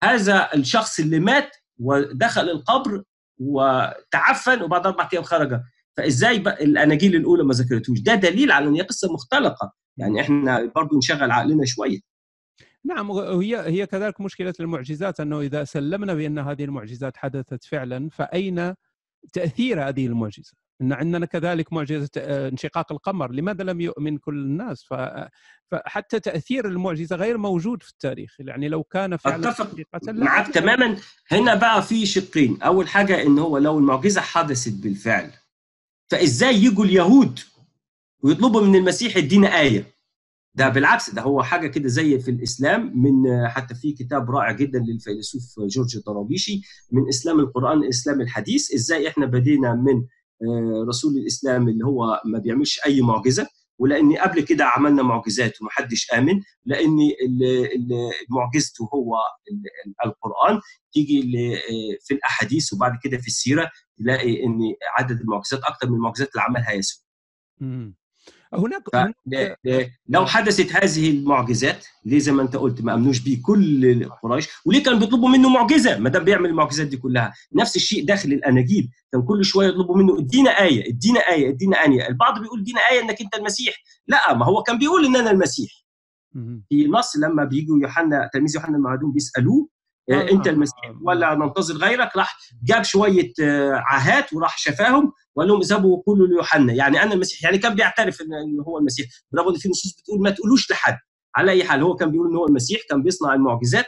[0.04, 3.04] هذا الشخص اللي مات ودخل القبر
[3.38, 5.62] وتعفن وبعد أربع أيام خرج.
[5.98, 9.74] فإزاي بقى الأناجيل الأولى ما ذكرتوش؟ ده دليل على إن هي قصة مختلقة.
[9.98, 12.00] يعني إحنا برضو نشغل عقلنا شوية.
[12.86, 18.74] نعم وهي هي كذلك مشكلة المعجزات أنه إذا سلمنا بأن هذه المعجزات حدثت فعلا فأين
[19.34, 20.54] تأثير هذه المعجزة؟
[20.84, 24.86] أن عندنا كذلك معجزة آه، انشقاق القمر لماذا لم يؤمن كل الناس؟
[25.72, 28.36] فحتى تأثير المعجزة غير موجود في التاريخ.
[28.40, 29.76] يعني لو كان فعلا أتفق
[30.08, 30.98] معك تماما.
[31.32, 32.62] هنا بقى في شقين.
[32.62, 35.32] أول حاجة إن هو لو المعجزة حدثت بالفعل
[36.12, 37.40] فإزاي يجوا اليهود
[38.24, 39.94] ويطلبوا من المسيح يدينا آية؟
[40.56, 44.80] ده بالعكس ده هو حاجة كده زي في الإسلام من حتى في كتاب رائع جدا
[44.80, 46.62] للفيلسوف جورج طرابيشي
[46.92, 48.74] من إسلام القرآن الاسلام الحديث.
[48.74, 50.08] إزاي إحنا بدينا من آه،
[50.90, 53.48] رسول الإسلام اللي هو ما بيعملش أي معجزة
[53.80, 56.98] ولان قبل كده عملنا معجزات ومحدش آمن لأن
[58.30, 59.16] معجزته هو
[59.52, 60.62] ال- ال- القرآن
[60.94, 61.20] تيجي
[61.56, 64.60] آه، في الأحاديث وبعد كده في السيرة تلاقي إن
[64.98, 67.04] عدد المعجزات أكثر من المعجزات اللي عملها يسوع.
[68.56, 73.20] هناك هناك- ف- ل- لو حدثت هذه المعجزات ليه زي ما انت قلت ما أمنوش
[73.20, 74.48] بيه كل قريش.
[74.66, 77.34] وليه كانوا بيطلبوا منه معجزة ما دام بيعمل المعجزات دي كلها.
[77.56, 78.90] نفس الشيء داخل الأناجيل.
[79.12, 82.08] كان كل شوية يطلبوا منه ادينا آية ادينا آية ادينا آية.
[82.08, 83.76] البعض بيقول ادينا آية إنك أنت المسيح.
[84.08, 85.72] لا ما هو كان بيقول ان أنا المسيح.
[86.70, 89.68] في نص لما بيجوا يوحنا تلميذ يوحنا المعدوم بيسألوه
[90.12, 91.00] آه، آه، أنت آه، المسيح؟ آه.
[91.02, 95.12] ولا ننتظر غيرك؟ راح جاب شوية آه، عاهات وراح شفاهم.
[95.36, 96.74] وقال لهم اذهبوا وقولوا ليوحنا.
[96.74, 99.08] يعني أنا المسيح يعني كان بيعترف ان هو المسيح.
[99.32, 100.98] برغم إن في نصوص بتقول ما تقولوش لحد.
[101.36, 103.88] على أي حال هو كان بيقول ان هو المسيح كان بيصنع المعجزات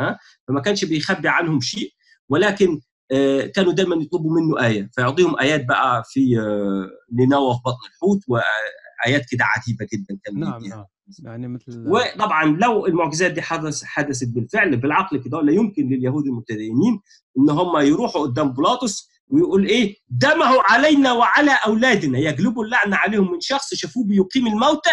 [0.00, 0.18] ها؟
[0.48, 1.90] فما كانش بيخبي عنهم شيء.
[2.28, 2.80] ولكن
[3.12, 4.90] آه، كانوا دايما يطلبوا منه آية.
[4.94, 10.64] فيعطيهم آيات بقى في آه، نينوى في بطن الحوت وآيات كده عجيبة جدا كان نعم.
[10.64, 10.84] نعم.
[11.24, 17.00] يعني مثل وطبعا لو المعجزات دي حدث حدثت بالفعل بالعقل كده لا يمكن لليهود المتدينين
[17.38, 22.18] إن هم يروحوا قدام بيلاطس ويقول إيه؟ دمه علينا وعلى أولادنا.
[22.18, 24.90] يجلبوا اللعنه عليهم من شخص شافوه بيقيم الموتى.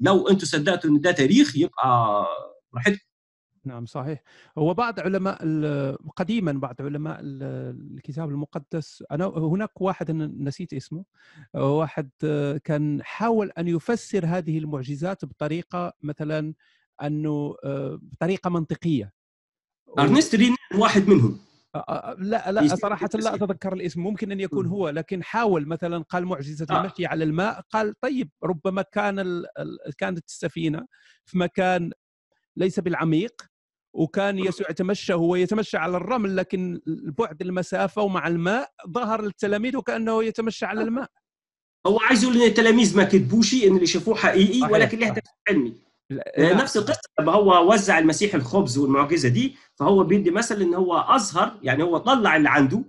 [0.00, 2.26] لو أنتم صدقتوا إن ده تاريخ يبقى
[2.72, 2.98] براحتكم
[3.64, 4.22] نعم صحيح.
[4.58, 5.38] هو بعض علماء
[6.16, 11.04] قديما بعض علماء ال- الكتاب المقدس أنا هناك واحد نسيت اسمه
[11.54, 12.10] واحد
[12.64, 16.54] كان حاول أن يفسر هذه المعجزات بطريقة مثلا
[17.02, 19.12] أنه آه، بطريقة منطقية.
[19.98, 21.40] ارنست رينان واحد منهم.
[22.18, 23.34] لا لا صراحة لا.
[23.34, 24.66] أتذكر الاسم ممكن أن يكون.
[24.66, 26.80] هو لكن حاول مثلا قال معجزة آه.
[26.80, 29.46] المشي على الماء قال طيب ربما كان ال...
[29.98, 30.86] كانت السفينة
[31.24, 31.90] في مكان
[32.56, 33.42] ليس بالعميق
[33.92, 36.80] وكان يسوع يتمشى هو يتمشى على الرمل لكن
[37.18, 41.08] بعد المسافة ومع الماء ظهر للتلاميذ وكأنه يتمشى على الماء
[41.86, 45.14] هو عايز يقول إن التلاميذ ما كتبوش إن اللي شافوه حقيقي ولكن صحيح.
[45.14, 45.87] تفسير علمي
[46.38, 51.58] نفس القصة لما هو وزع المسيح الخبز والمعجزة دي فهو بيدي مثل إن هو اظهر
[51.62, 52.84] يعني هو طلع اللي عنده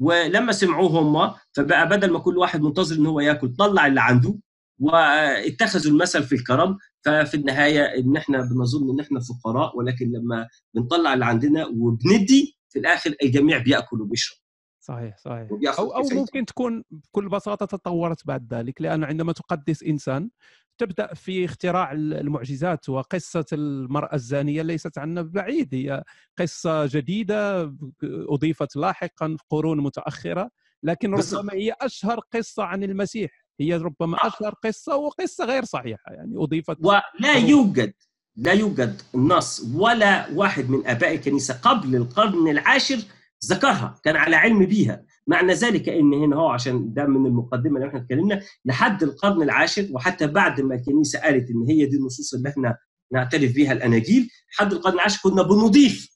[0.00, 4.34] ولما سمعوه هم فبقى بدل ما كل واحد منتظر إن هو يأكل طلع اللي عنده
[4.80, 6.78] واتخذوا المثل في الكرم.
[7.04, 12.78] ففي النهاية إن إحنا بنظن إن إحنا فقراء ولكن لما بنطلع اللي عندنا وبندي في
[12.78, 14.38] الآخر الجميع بيأكل وبيشرب.
[14.80, 15.48] صحيح صحيح
[15.78, 16.02] أو أو.
[16.12, 20.30] ممكن تكون بكل بساطة تطورت بعد ذلك لأنه عندما تقدس إنسان
[20.78, 26.04] تبدأ في اختراع المعجزات وقصة المرأة الزانية ليست عنا بعيد هي
[26.38, 27.74] قصة جديدة
[28.04, 30.50] أضيفت لاحقا في قرون متأخرة
[30.82, 31.14] لكن.
[31.14, 33.30] ربما هي أشهر قصة عن المسيح
[33.60, 34.26] هي ربما آه.
[34.26, 37.92] أشهر قصة وقصة غير صحيحة يعني أضيفت ولا يوجد
[38.36, 42.98] لا يوجد نص ولا واحد من آباء الكنيسة قبل القرن العاشر
[43.46, 45.04] ذكرها كان على علم بيها.
[45.26, 49.88] معنى ذلك إن هنا هو عشان ده من المقدمة اللي إحنا اتكلمنا لحد القرن العاشر
[49.92, 52.76] وحتى بعد ما الكنيسة قالت إن هي دي النصوص اللي إحنا
[53.12, 56.10] نعترف بيها الأناجيل لحد القرن العاشر كنا بنضيف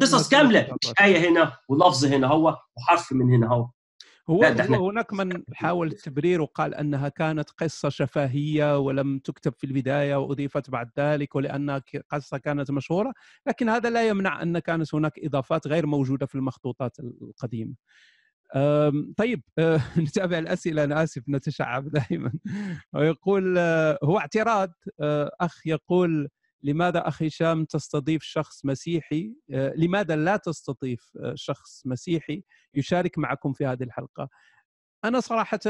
[0.00, 0.68] قصص كاملة.
[0.84, 3.68] مش آية هنا ولفظ هنا هو وحرف من هنا هو.
[4.30, 4.44] هو,
[4.88, 10.90] هناك من حاول التبرير وقال أنها كانت قصة شفهيه ولم تكتب في البداية وأضيفت بعد
[10.98, 13.12] ذلك ولانها قصة كانت مشهورة
[13.46, 17.74] لكن هذا لا يمنع أن كانت هناك إضافات غير موجودة في المخطوطات القديمة.
[19.16, 22.32] طيب أه، نتابع الأسئلة أنا آسف نتشعب دائما
[22.94, 26.28] ويقول أه، هو اعتراض أه، أخ يقول
[26.64, 32.42] لماذا أخي هشام تستضيف شخص مسيحي؟ أه، لماذا لا تستضيف أه، شخص مسيحي
[32.74, 34.28] يشارك معكم في هذه الحلقة؟
[35.04, 35.60] أنا صراحة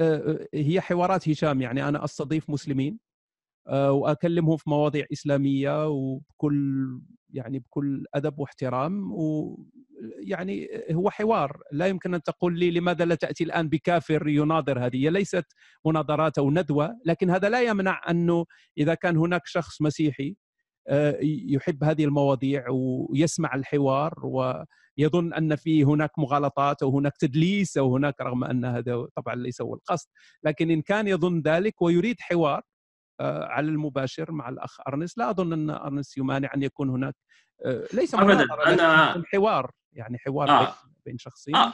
[0.00, 2.98] أه، هي حوارات هشام يعني أنا أستضيف مسلمين.
[3.72, 6.86] وأكلمهم في مواضيع إسلامية وبكل
[7.30, 11.58] يعني بكل أدب واحترام ويعني هو حوار.
[11.72, 15.44] لا يمكن أن تقول لي لماذا لا تأتي الآن بكافر يناظر هذه؟ ليست
[15.86, 18.44] مناظرات أو ندوة لكن هذا لا يمنع أنه
[18.78, 20.36] إذا كان هناك شخص مسيحي
[20.88, 27.96] آه، يحب هذه المواضيع ويسمع الحوار ويظن أن في هناك مغالطات أو هناك تدليس أو
[27.96, 30.08] هناك رغم أن هذا طبعا ليس هو القصد
[30.44, 32.73] لكن إن كان يظن ذلك ويريد حوار آه،
[33.20, 35.18] على المباشر مع الأخ أرنس.
[35.18, 37.14] لا أظن أن أرنس يمانع أن يكون هناك
[37.66, 40.74] آه، ليس أنا- يكون حوار يعني حوار آه.
[41.06, 41.56] بين- شخصين.
[41.56, 41.72] آه.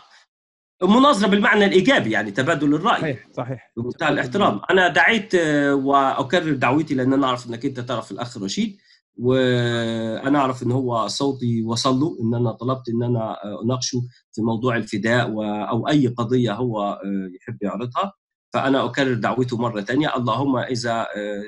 [0.83, 3.01] مناظرة بالمعنى الإيجابي يعني تبادل الرأي.
[3.01, 3.73] صحيح صحيح.
[3.77, 4.61] بمنتهى الاحترام.
[4.71, 8.77] أنا دعيت آه، وأكرر دعوتي لأن أنا أعرف أنك أنت تعرف الأخ رشيد
[9.17, 14.03] وأنا أعرف أن هو صوتي وصل له إن أنا طلبت إن أنا آه، أناقشه
[14.33, 15.27] في موضوع الفداء
[15.71, 17.01] أو أي قضية هو آه،
[17.41, 18.13] يحب يعرضها.
[18.53, 21.43] فأنا أكرر دعوته مرة ثانية اللهم إذا آه،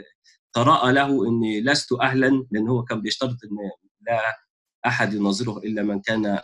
[0.52, 3.56] تراءى له إني لست أهلا لأن هو كان بيشترط إن
[4.06, 4.20] لا
[4.86, 6.40] أحد يناظره إلا من كان آه،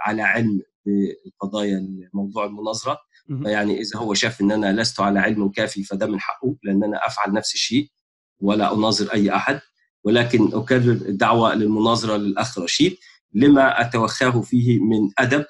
[0.00, 2.98] على علم بقضايا موضوع المناظرة.
[3.28, 3.46] مهم.
[3.46, 7.06] يعني إذا هو شاف إن أنا لست على علم كافي فده من حقه لأن أنا
[7.06, 7.90] أفعل نفس الشيء
[8.40, 9.60] ولا أناظر أي أحد.
[10.04, 12.96] ولكن أكرر الدعوه للمناظرة للأخ رشيد
[13.34, 15.46] لما أتوخاه فيه من أدب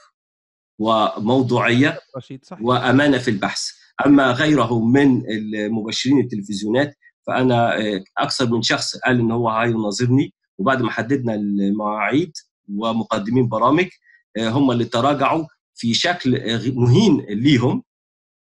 [0.78, 3.79] وموضوعية رشيد صح وأمانة في البحث.
[4.06, 6.94] أما غيره من المبشرين التلفزيونات
[7.26, 12.32] فأنا آه، أكثر من شخص قال إن هو هيناظرني وبعد ما حددنا المواعيد
[12.74, 13.86] ومقدمين برامج
[14.36, 15.44] آه، هم اللي تراجعوا
[15.74, 17.82] في شكل آه، مهين ليهم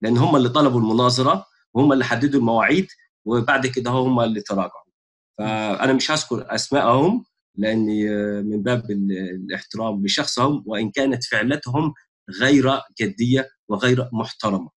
[0.02, 1.44] لأن هم اللي طلبوا المناظرة
[1.74, 2.86] وهم اللي حددوا المواعيد
[3.24, 4.86] وبعد كده هم اللي تراجعوا.
[5.39, 7.24] فأنا مش هذكر اسمائهم
[7.59, 8.05] لأني
[8.43, 11.94] من باب ال- الاحترام لشخصهم وإن كانت فعلتهم
[12.40, 14.70] غير جدية وغير محترمة.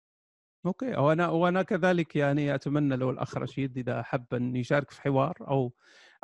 [0.65, 5.33] أوكي وأنا وأنا كذلك يعني أتمنى لو الأخ رشيد إذا حب أن يشارك في حوار
[5.41, 5.73] أو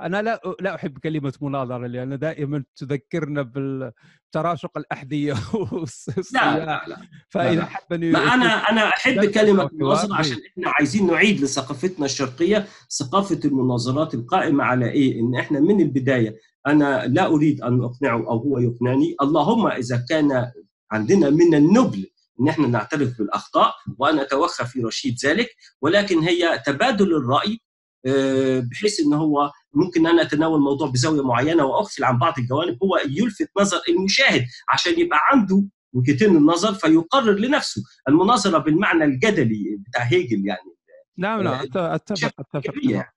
[0.02, 5.34] أنا لا لا أحب كلمة مناظرة لأن دائما تذكرنا بالتراشق الأحذية
[5.72, 6.98] والصياح لا لا لا
[7.30, 7.66] فإذا.
[7.66, 9.70] حب أن ما أنا أنا أحب كلمة.
[9.74, 12.66] مناظرة عشان إحنا عايزين نعيد لثقافتنا الشرقية
[13.00, 16.36] ثقافة المناظرات القائمة على إيه؟ إن إحنا من البداية
[16.68, 20.52] أنا لا أريد أن أقنعه أو هو يقنعني، اللهم إذا كان
[20.92, 22.10] عندنا من النبل
[22.42, 25.50] ان إحنا نعترف بالأخطاء وأنا أتوخى في رشيد ذلك
[25.82, 27.60] ولكن هي تبادل الرأي
[28.08, 32.98] آه، بحيث إن هو ممكن أنا أتناول موضوع بزاوية معينة واغفل عن بعض الجوانب هو
[33.10, 35.64] يلفت نظر المشاهد عشان يبقى عنده
[35.94, 40.76] وجهتين النظر فيقرر لنفسه المناظرة بالمعنى الجدلي بتاع هيجل يعني
[41.18, 43.14] نعم نعم أت- أتفق أتفق يعني.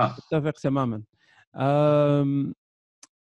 [0.00, 0.16] آه.
[0.32, 1.02] أتفق تماما.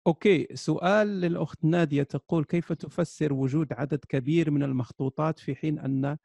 [0.06, 6.16] أوكي سؤال للأخت نادية تقول كيف تفسر وجود عدد كبير من المخطوطات في حين أن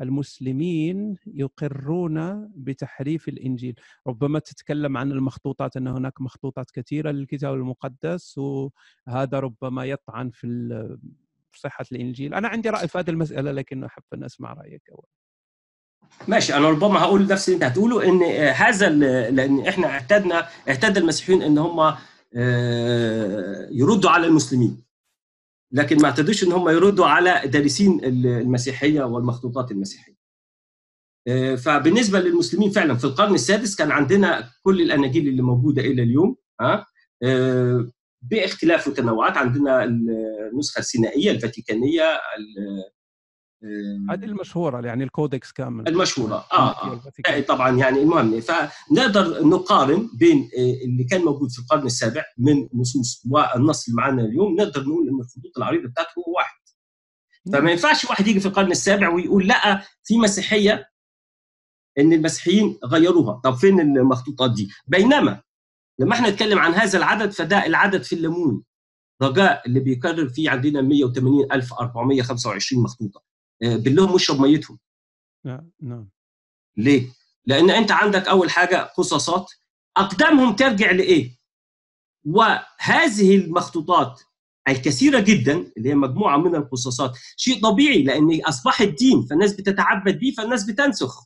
[0.00, 3.74] المسلمين يقرون بتحريف الإنجيل
[4.06, 10.98] ربما تتكلم عن المخطوطات أن هناك مخطوطات كثيرة للكتاب المقدس وهذا ربما يطعن في
[11.52, 15.06] صحة الإنجيل أنا عندي رأي في هذه المسألة لكن أحب أن أسمع رأيك أول.
[16.28, 18.88] ماشي أنا ربما هقول نفس اللي أنت هتقوله إن آه، هذا
[19.30, 21.94] لأن إحنا اعتدنا اعتاد المسيحيين إن هم
[23.70, 24.84] يردوا على المسلمين.
[25.72, 30.14] لكن ما اعتادوش إن هم يردوا على دارسين ال- المسيحية والمخطوطات المسيحية.
[31.28, 36.36] آه، فبالنسبة للمسلمين فعلا في القرن السادس كان عندنا كل الأناجيل اللي موجودة إلى اليوم
[36.60, 36.86] ها؟
[37.22, 37.90] آه،
[38.22, 42.97] باختلاف وتنوعات عندنا النسخة السينائية الفاتيكانية ال- آه،
[44.10, 46.34] هذه المشهورة يعني الكودكس كامل المشهورة.
[46.52, 47.00] آه, آه.
[47.26, 52.68] آه، طبعا يعني المهم فنقدر نقارن بين آه، اللي كان موجود في القرن السابع من
[52.74, 56.58] نصوص والنص اللي معانا اليوم نقدر نقول إن الخطوط العريضة بتاعته هو واحد.
[57.52, 60.88] فما ينفعش واحد يجي في القرن السابع ويقول لا في مسيحية
[61.98, 63.40] إن المسيحيين غيروها.
[63.44, 65.42] طب فين المخطوطات دي؟ بينما
[65.98, 68.62] لما إحنا نتكلم عن هذا العدد فده العدد في الليمون.
[69.22, 73.27] رجاء اللي بيكرر فيه عندنا 180425 مخطوطة.
[73.60, 74.78] باللهم واشرب ميتهم.
[75.44, 76.08] نعم نعم.
[76.76, 77.08] ليه؟
[77.46, 79.52] لأن أنت عندك أول حاجة قصصات.
[79.96, 81.38] أقدامهم ترجع لإيه؟
[82.24, 84.20] وهذه المخطوطات
[84.68, 87.12] الكثيرة جدا اللي هي مجموعة من القصصات.
[87.36, 91.24] شيء طبيعي لأن أصبح الدين فالناس بتتعبد بيه فالناس بتنسخ.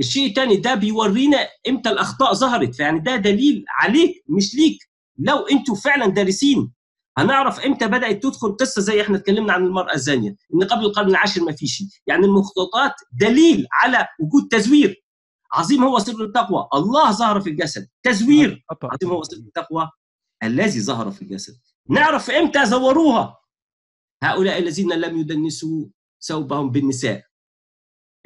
[0.00, 2.74] الشيء الثاني ده بيورينا إمتى الأخطاء ظهرت.
[2.74, 4.90] فيعني ده دليل عليك مش ليك.
[5.18, 6.72] لو أنتوا فعلا دارسين
[7.18, 11.42] هنعرف إمتى بدأت تدخل قصة زي إحنا اتكلمنا عن المرأة الزانية إن قبل القرن العاشر
[11.42, 15.04] ما فيش يعني المخطوطات دليل على وجود تزوير.
[15.52, 16.68] عظيم هو سر التقوى.
[16.74, 17.88] الله ظهر في الجسد.
[18.02, 18.64] تزوير.
[18.82, 19.90] عظيم هو سر التقوى
[20.42, 21.54] الذي ظهر في الجسد.
[21.88, 23.36] نعرف إمتى زوروها.
[24.22, 25.86] هؤلاء الذين لم يدنسوا
[26.22, 27.24] ثوبهم بالنساء.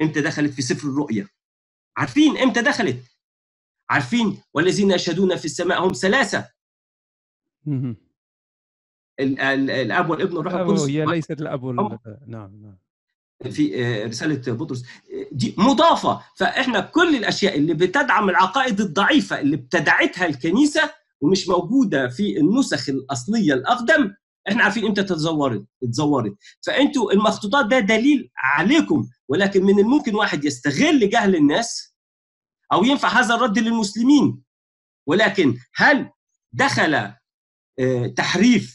[0.01, 1.27] إمتى دخلت في سفر الرؤيا
[1.97, 2.97] عارفين إمتى دخلت؟
[3.89, 6.49] عارفين والذين يشهدون في السماء هم ثلاثة.
[9.19, 12.77] الأب والابن والروح القدس هي ليست الأب وال- نعم نعم.
[13.51, 14.83] في آه، رسالة بطرس
[15.31, 16.21] دي مضافة.
[16.37, 23.53] فإحنا كل الأشياء اللي بتدعم العقائد الضعيفة اللي ابتدعتها الكنيسة ومش موجودة في النسخ الأصلية
[23.53, 24.13] الأقدم
[24.49, 26.33] إحنا عارفين إمتى تتزورت اتزورت.
[26.65, 31.95] فأنتوا المخطوطات ده دليل عليكم ولكن من الممكن واحد يستغل جهل الناس
[32.73, 34.41] أو ينفع هذا الرد للمسلمين.
[35.07, 36.09] ولكن هل
[36.53, 36.93] دخل
[37.79, 38.74] آه، تحريف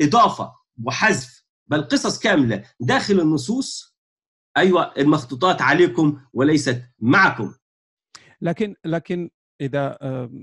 [0.00, 0.52] إضافة
[0.84, 3.98] وحذف بل قصص كاملة داخل النصوص.
[4.56, 7.54] أيوه المخطوطات عليكم وليست معكم.
[8.40, 9.30] لكن لكن
[9.60, 9.98] إذا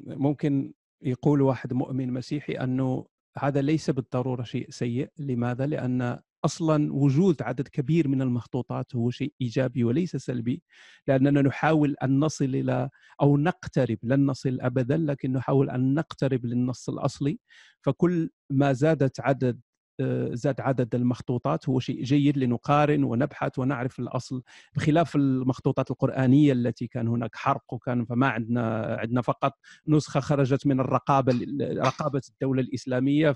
[0.07, 3.05] ممكن يقول واحد مؤمن مسيحي أنه
[3.37, 9.33] هذا ليس بالضرورة شيء سيء، لماذا؟ لأن أصلا وجود عدد كبير من المخطوطات هو شيء
[9.41, 10.63] إيجابي وليس سلبي،
[11.07, 12.89] لأننا نحاول أن نصل إلى
[13.21, 17.39] أو نقترب لن نصل ابدا لكن نحاول أن نقترب للنص الأصلي،
[17.81, 19.59] فكل ما زادت عدد
[19.99, 24.43] آه، زاد عدد المخطوطات هو شيء جيد لنقارن ونبحث ونعرف الأصل.
[24.75, 29.53] بخلاف المخطوطات القرآنية التي كان هناك حرق وكان فما عندنا عندنا فقط
[29.87, 33.31] نسخة خرجت من الرقابة رقابة الدولة الإسلامية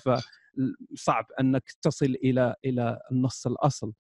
[0.98, 3.94] فصعب أنك تصل إلى إلى النص الأصل.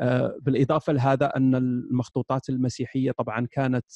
[0.00, 3.86] آه، بالإضافة لهذا أن المخطوطات المسيحية طبعا كانت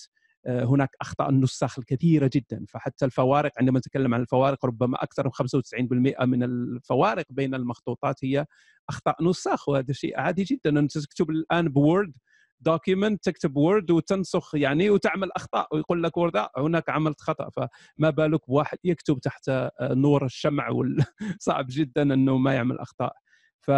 [0.46, 2.64] آه، هناك أخطاء النساخ الكثيرة جدا.
[2.68, 8.46] فحتى الفوارق عندما نتكلم عن الفوارق ربما أكثر من 95% من الفوارق بين المخطوطات هي
[8.88, 10.78] أخطاء نساخ وهذا شيء عادي جدا.
[10.78, 12.12] أنت تكتب الآن ب Word
[12.60, 17.50] document تكتب Word وتنسخ يعني وتعمل أخطاء ويقول لك Word هناك عملت خطأ.
[17.50, 20.68] فما بالك بواحد يكتب تحت آه، نور الشمع
[21.40, 23.12] صعب جدا إنه ما يعمل أخطاء.
[23.60, 23.70] ف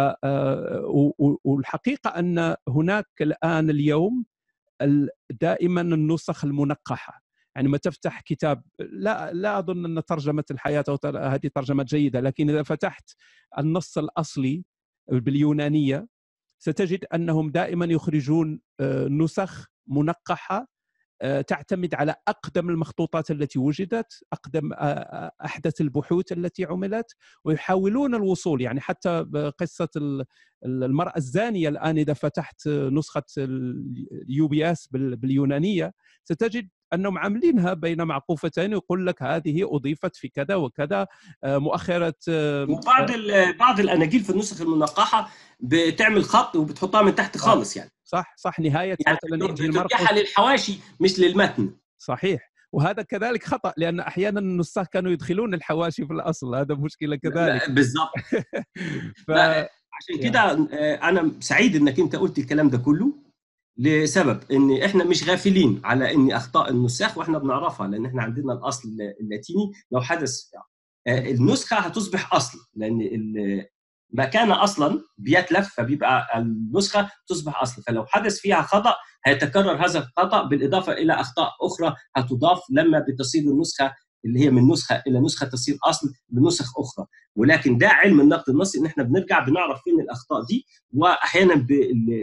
[1.43, 4.25] والحقيقة أن هناك الآن اليوم
[5.41, 7.23] دائما النسخ المنقحة.
[7.55, 12.49] يعني ما تفتح كتاب لا لا أظن أن ترجمة الحياة أو هذه ترجمة جيدة لكن
[12.49, 13.09] إذا فتحت
[13.59, 14.63] النص الأصلي
[15.07, 16.07] باليونانية
[16.63, 20.67] ستجد أنهم دائما يخرجون آه، نسخ منقحة
[21.21, 27.15] آه، تعتمد على أقدم المخطوطات التي وجدت أقدم آه، أحدث البحوث التي عملت
[27.45, 28.61] ويحاولون الوصول.
[28.61, 29.25] يعني حتى
[29.57, 29.89] قصه
[30.65, 39.07] المرأة الزانية الآن إذا فتحت نسخة ال UBS باليونانية ستجد أنهم عاملينها بين معقوفتين يقول
[39.07, 41.07] لك هذه أضيفت في كذا وكذا
[41.43, 43.11] آه، مؤخرة آه، وبعض
[43.59, 45.29] بعض الأناجيل في النسخ المنقحة
[45.59, 47.91] بتعمل خط وبتحطها من تحت خالص يعني.
[48.03, 51.75] صح صح نهاية يعني مثلا إنجيل مرقس للحواشي مش للمتن.
[51.97, 52.53] صحيح.
[52.71, 57.69] وهذا كذلك خطأ لأن أحيانا النساخ كانوا يدخلون الحواشي في الأصل هذا مشكلة كذلك.
[57.69, 58.11] بالضبط.
[59.27, 59.31] ف...
[59.31, 63.13] عشان كده آه، أنا سعيد إنك أنت قلت الكلام ده كله.
[63.77, 68.89] لسبب إن إحنا مش غافلين على إن أخطاء النساخ وإحنا بنعرفها لأن إحنا عندنا الأصل
[69.21, 69.71] اللاتيني.
[69.91, 70.39] لو حدث
[71.07, 72.99] آه، النسخة هتصبح أصل لأن
[74.13, 77.83] ما كان أصلا بيتلف فبيبقى النسخة تصبح أصل.
[77.83, 78.95] فلو حدث فيها خطأ
[79.25, 83.93] هيتكرر هذا الخطأ بالإضافة إلى أخطاء أخرى هتضاف لما بتصير النسخة
[84.25, 87.05] اللي هي من نسخة إلى نسخة تصير أصل بنسخ أخرى.
[87.35, 90.65] ولكن ده علم النقد النصي إن إحنا بنرجع بنعرف فين الأخطاء دي.
[90.93, 91.65] واحيانا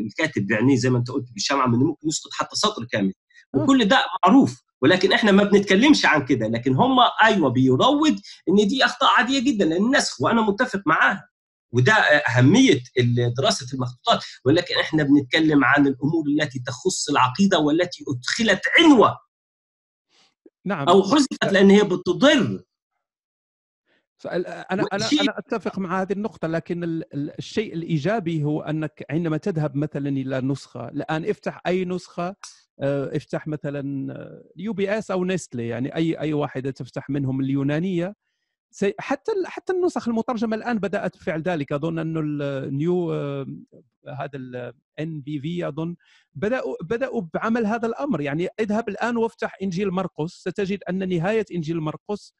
[0.07, 3.13] الكاتب بعينيه زي ما أنت قلت بالشمعه من ممكن يسقط حتى سطر كامل.
[3.55, 4.63] وكل ده معروف.
[4.83, 6.47] ولكن إحنا ما بنتكلمش عن كده.
[6.49, 8.19] لكن هم أيوه بيروج
[8.49, 11.29] إن دي أخطاء عادية جدا لأن نسخ وأنا متفق معاها.
[11.73, 12.81] وده أهمية
[13.39, 14.25] دراسة المخطوطات.
[14.45, 19.19] ولكن إحنا بنتكلم عن الأمور التي تخص العقيدة والتي أدخلت عنوة
[20.67, 20.89] نعم.
[20.89, 22.63] أو حذفت لأن هي بتضر.
[24.27, 30.09] أنا أنا أنا أتفق مع هذه النقطة لكن الشيء الإيجابي هو أنك عندما تذهب مثلا
[30.09, 32.37] إلى نسخة الآن افتح أي نسخة
[32.81, 34.15] آه، افتح مثلا
[34.57, 38.15] UBS أو نستلي يعني اي أي واحدة تفتح منهم اليونانية
[38.99, 41.73] حتى حتى النسخ المترجمة الآن بدأت بفعل ذلك.
[41.73, 43.47] أظن انه النيو آه،
[44.09, 45.97] هذا الان بي في أظن
[46.35, 48.21] بدأوا بدأوا بعمل هذا الأمر.
[48.21, 50.31] يعني اذهب الآن وافتح إنجيل مرقس.
[50.31, 52.35] ستجد أن نهاية إنجيل مرقس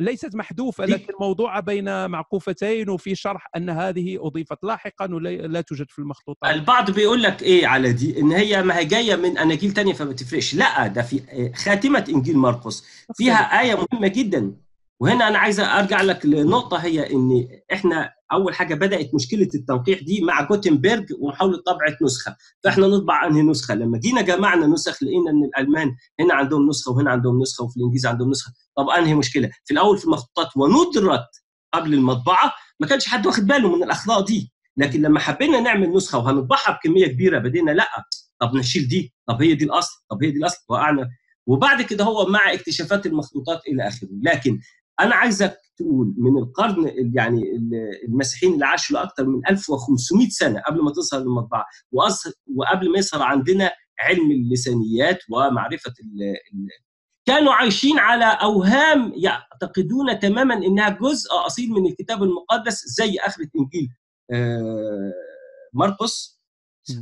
[0.00, 5.98] ليست محذوفة لكن موضوعة بين معقوفتين وفي شرح أن هذه أضيفت لاحقا ولا توجد في
[5.98, 6.54] المخطوطات.
[6.54, 10.12] البعض بيقول لك إيه على دي إن هي ما هي جاية من أناجيل ثانية فما
[10.12, 10.54] تفرقش.
[10.54, 12.84] لا ده في خاتمة إنجيل مرقس.
[13.14, 14.63] فيها آية مهمة جدا.
[15.00, 20.20] وهنا أنا عايز أرجع لك لنقطة هي إن إحنا أول حاجة بدأت مشكلة التنقيح دي
[20.20, 22.36] مع جوتنبرج ومحاوله طبعة نسخة.
[22.64, 27.10] فإحنا نطبع أنهي نسخة؟ لما جينا جمعنا نسخ لقينا إن الألمان هنا عندهم نسخة وهنا
[27.10, 28.52] عندهم نسخة وفي الانجليزي عندهم نسخة.
[28.76, 31.26] طب أنهي مشكلة؟ في الأول في المخطوطات وندرت
[31.74, 34.52] قبل المطبعة ما كانش حد واخد باله من الاخطاء دي.
[34.76, 37.88] لكن لما حبينا نعمل نسخة وهنطبعها بكمية كبيرة بدينا لأ.
[38.40, 41.08] طب نشيل دي؟ طب هي دي الأصل؟ طب هي دي الأصل؟ وقعنا.
[41.46, 44.08] وبعد كده هو مع اكتشافات المخطوطات إلى آخره.
[44.22, 44.60] لكن
[45.00, 47.42] أنا عايزك تقول من القرن يعني
[48.08, 53.70] المسيحيين اللي عاشوا لاكثر من 1500 سنة قبل ما تظهر المطبعه وقبل ما يظهر عندنا
[54.00, 56.36] علم اللسانيات ومعرفة ال
[57.26, 63.88] كانوا عايشين على أوهام يعتقدون تماما إنها جزء أصيل من الكتاب المقدس زي اخره انجيل
[64.30, 65.12] آه،
[65.72, 66.40] مرقس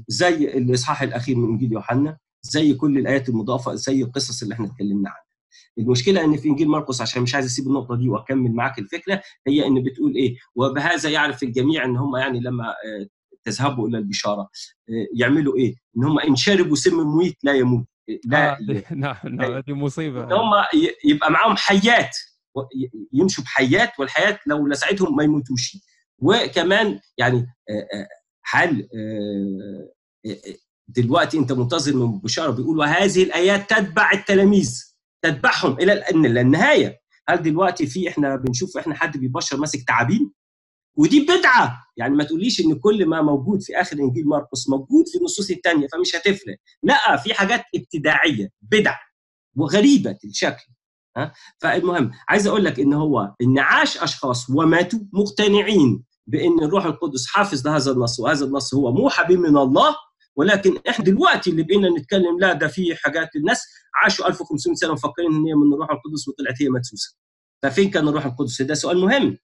[0.09, 5.11] زي الإصحاح الأخير من إنجيل يوحنا زي كل الآيات المضافة زي القصص اللي إحنا اتكلمنا
[5.11, 5.32] عنها.
[5.79, 9.67] المشكلة إن في إنجيل مرقس عشان مش عايز اسيب النقطة دي وأكمل معاك الفكرة هي
[9.67, 13.07] إن بتقول إيه وبهذا يعرف الجميع إن هم يعني لما آه،
[13.45, 17.87] تذهبوا إلى البشارة آه، يعملوا إيه؟ إن هم ان شربوا سم مميت لا يموت
[18.25, 18.59] لا آه
[18.95, 20.25] نعم نعم هذه مصيبة.
[20.25, 20.51] إن هم
[21.05, 22.17] يبقى معاهم حيات
[23.13, 25.77] يمشوا بحيات والحيات لو لسعتهم ما يموتوش.
[26.19, 27.47] وكمان يعني
[28.45, 28.89] هل
[30.89, 34.92] دلوقتي أنت منتظر من بشارة بيقول وهذه الآيات تتبع التلاميذ.
[35.23, 36.99] تتبعهم إلى النهاية.
[37.29, 40.33] هل دلوقتي في إحنا بنشوف إحنا حد بيبشر ماسك تعابين؟
[40.97, 41.85] ودي بدعة.
[41.97, 45.87] يعني ما تقوليش إن كل ما موجود في آخر إنجيل مرقس موجود في النصوص الثانية
[45.93, 46.57] فمش هتفرق.
[46.83, 48.97] لا في حاجات ابتداعية بدع
[49.57, 50.65] وغريبة الشكل
[51.17, 57.27] ها؟ فالمهم عايز أقول لك إن هو إن عاش أشخاص وماتوا مقتنعين بإن الروح القدس
[57.27, 59.97] حافظ لهذا النص وهذا النص هو موحى به من الله
[60.37, 63.63] ولكن إحنا دلوقتي اللي بقينا نتكلم لا ده في حاجات الناس
[63.95, 67.17] عاشوا 1500 سنة مفكرين إن هي من الروح القدس وطلعت هي مدسوسة.
[67.63, 69.39] ففين كان الروح القدس؟ ده سؤال مهم.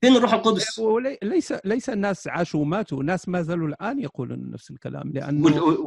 [0.00, 4.70] فين الروح القدس؟ ولي- ليس ليس الناس عاشوا وماتوا ناس ما زالوا الآن يقولون نفس
[4.70, 5.86] الكلام لأنه وال-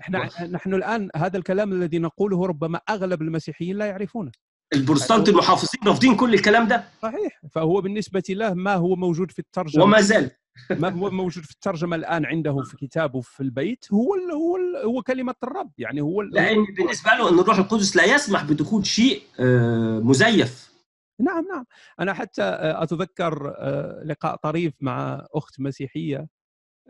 [0.00, 4.30] إحنا نحن الآن هذا الكلام الذي نقوله ربما أغلب المسيحيين لا يعرفونه.
[4.74, 7.40] البروتستانت المحافظين رافضين كل الكلام ده؟ صحيح.
[7.50, 9.84] فهو بالنسبة له ما هو موجود في الترجمة.
[9.84, 10.30] وما زال.
[10.70, 14.76] ما هو موجود في الترجمة الآن عنده في كتابه في البيت هو ال هو ال
[14.86, 15.72] هو كلمة الرب.
[15.78, 20.72] يعني هو لأن بالنسبة له إن الروح القدس لا يسمح بدخول شيء آه، مزيف.
[21.20, 21.64] نعم نعم.
[22.00, 26.26] أنا حتى آه، أتذكر آه، لقاء طريف مع أخت مسيحية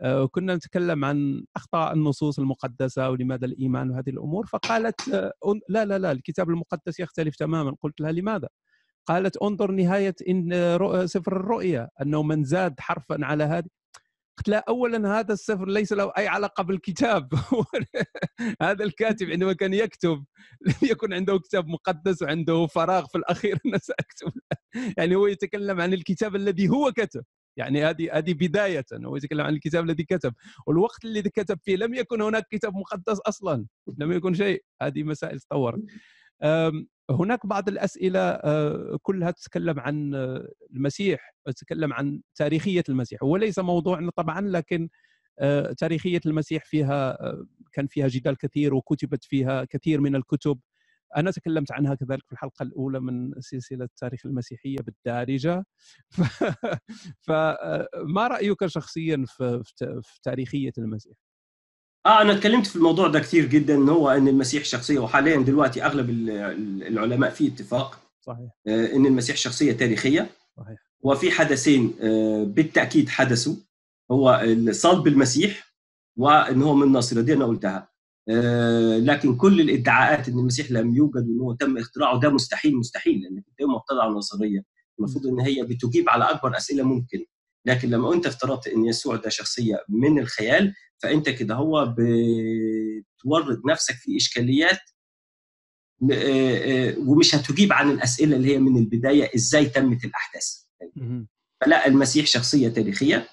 [0.05, 5.07] وكنا نتكلم عن أخطاء النصوص المقدسة ولماذا الإيمان وهذه الأمور فقالت
[5.69, 7.75] لا لا لا الكتاب المقدس يختلف تماما.
[7.81, 8.49] قلت لها لماذا؟
[9.07, 13.67] قالت انظر نهاية إن رؤ- سفر الرؤيا أنه من زاد حرفا على هذه.
[14.37, 17.29] قلت لها اولا هذا السفر ليس له أي علاقة بالكتاب.
[18.61, 20.25] هذا الكاتب عندما كان يكتب
[20.67, 23.57] لم يكن عنده كتاب مقدس وعنده فراغ في الأخير.
[23.65, 24.31] أنا سأكتب.
[24.97, 27.23] يعني هو يتكلم عن الكتاب الذي هو كتب.
[27.57, 28.85] يعني هذه هذه بداية.
[28.93, 30.33] هو يتكلم عن الكتاب الذي كتب.
[30.67, 33.65] والوقت الذي كتب فيه لم يكن هناك كتاب مقدس أصلا.
[33.97, 34.63] لم يكن شيء.
[34.81, 35.79] هذه مسائل تطورت.
[37.11, 43.59] هناك بعض الأسئلة أه، كلها تتكلم عن أه، المسيح تتكلم عن تاريخية المسيح هو ليس
[43.59, 44.89] موضوعنا طبعا لكن
[45.39, 47.17] أه، تاريخية المسيح فيها
[47.73, 50.59] كان فيها جدال كثير وكتبت فيها كثير من الكتب
[51.17, 55.65] أنا تكلمت عنها كذلك في الحلقة الأولى من سلسلة تاريخ المسيحية بالدارجة
[57.27, 59.63] فما رأيك شخصيا في
[60.23, 61.32] تاريخية المسيح؟
[62.05, 65.85] آه أنا اتكلمت في الموضوع ده كثير جدا إن هو إن المسيح شخصية وحاليا دلوقتي
[65.85, 66.29] أغلب ال-
[66.87, 68.49] العلماء في اتفاق صحيح.
[68.67, 70.29] آه، إن المسيح شخصية تاريخية.
[70.57, 70.77] صحيح.
[71.01, 73.55] وفي حدثين آه، بالتأكيد حدثوا.
[74.11, 75.73] هو صلب المسيح
[76.17, 77.89] وإن هو من الناصرة دي أنا قلتها.
[78.29, 83.21] آه، لكن كل الإدعاءات إن المسيح لم يوجد وإن هو تم اختراعه ده مستحيل مستحيل
[83.21, 84.63] لأن ما بتطلع النصريه
[84.99, 87.25] المفروض إن هي بتجيب على أكبر أسئلة ممكن.
[87.65, 90.73] لكن لما انت افترضت إن يسوع ده شخصية من الخيال
[91.03, 94.79] فأنت كده هو بتورط نفسك في إشكاليات
[96.11, 100.45] آه، آه، ومش هتجيب عن الأسئلة اللي هي من البداية إزاي تمت الأحداث.
[101.61, 103.27] فلا المسيح شخصية تاريخية.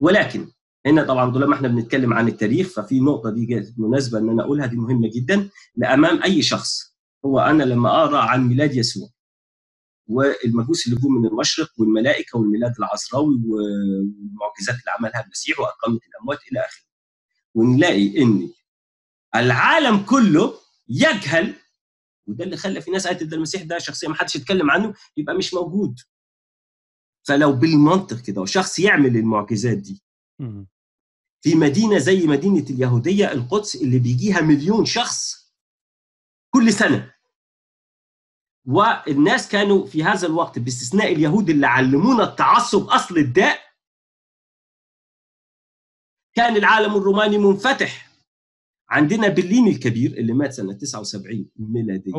[0.00, 0.48] ولكن
[0.86, 4.76] هنا طبعا لما إحنا بنتكلم عن التاريخ ففي نقطة دي مناسبة إن أنا أقولها دي
[4.76, 5.48] مهمة جدا.
[5.76, 9.08] لأمام أي شخص هو أنا لما أقرأ عن ميلاد يسوع
[10.12, 16.60] والمجوس اللي جم من المشرق والملائكة والميلاد العذراوي والمعجزات اللي عملها المسيح واقامه الأموات إلى
[16.60, 16.84] آخره.
[17.54, 18.50] ونلاقي إن
[19.34, 20.54] العالم كله
[20.88, 21.54] يجهل
[22.26, 25.34] وده اللي خلى في ناس قالت ده المسيح ده شخصية ما حدش يتكلم عنه يبقى
[25.34, 25.98] مش موجود.
[27.22, 30.02] فلو بالمنطق كده وشخص يعمل المعجزات دي.
[31.40, 35.52] في مدينة زي مدينة اليهودية القدس اللي بيجيها مليون شخص
[36.50, 37.12] كل سنة.
[38.66, 43.58] والناس كانوا في هذا الوقت باستثناء اليهود اللي علمونا التعصب أصل الداء
[46.34, 48.12] كان العالم الروماني منفتح.
[48.90, 52.12] عندنا برلين الكبير اللي مات سنة 79 ميلادية.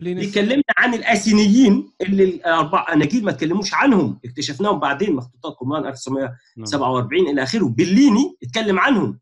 [0.00, 7.42] بيكلمنا عن الاسينيين اللي الاربع اناجيل ما تكلموش عنهم اكتشفناهم بعدين مخطوطات قرآن 1947 إلى
[7.42, 7.64] آخره.
[7.64, 9.20] بليني اتكلم عنهم.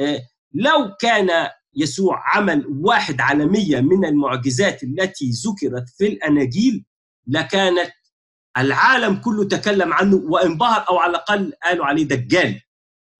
[0.00, 0.20] آه،
[0.54, 6.84] لو كان يسوع عمل واحد على مية من المعجزات التي ذكرت في الأناجيل
[7.26, 7.90] لكانت
[8.58, 12.60] العالم كله تكلم عنه وانبهر أو على الأقل قالوا عليه دجال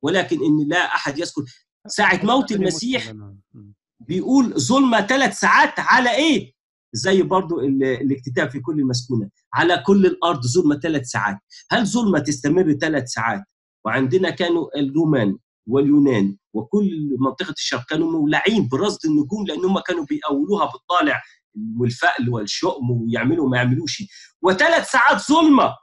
[0.02, 1.42] ولكن إن لا أحد يذكر
[1.86, 3.10] ساعة موت المسيح
[3.54, 3.74] مم.
[4.00, 6.52] بيقول ظلمة ثلاث ساعات على إيه؟
[6.92, 11.38] زي برضو ال- الاكتتاب في كل المسكونة على كل الأرض ظلمة ثلاث ساعات،
[11.70, 13.42] هل ظلمة تستمر ثلاث ساعات؟
[13.84, 15.36] وعندنا كانوا الرومان
[15.66, 21.22] واليونان وكل منطقة الشرق كانوا مولعين برصد النجوم لأن هم كانوا بيأولوها بالطالع
[21.78, 24.02] والفأل والشؤم ويعملوا ما يعملوش.
[24.42, 25.76] وثلاث ساعات ظلمة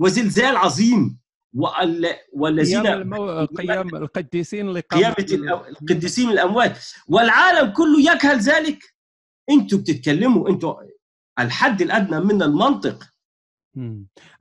[0.00, 1.18] وزلزال عظيم.
[1.54, 3.44] وال- والذين قيام المو...
[3.44, 5.16] قيام القديسين قيامة
[5.80, 6.78] القديسين من الأموات.
[7.08, 8.78] والعالم كله يجهل ذلك.
[9.50, 10.74] أنتوا بتتكلموا أنتوا
[11.38, 13.11] الحد الأدنى من المنطق.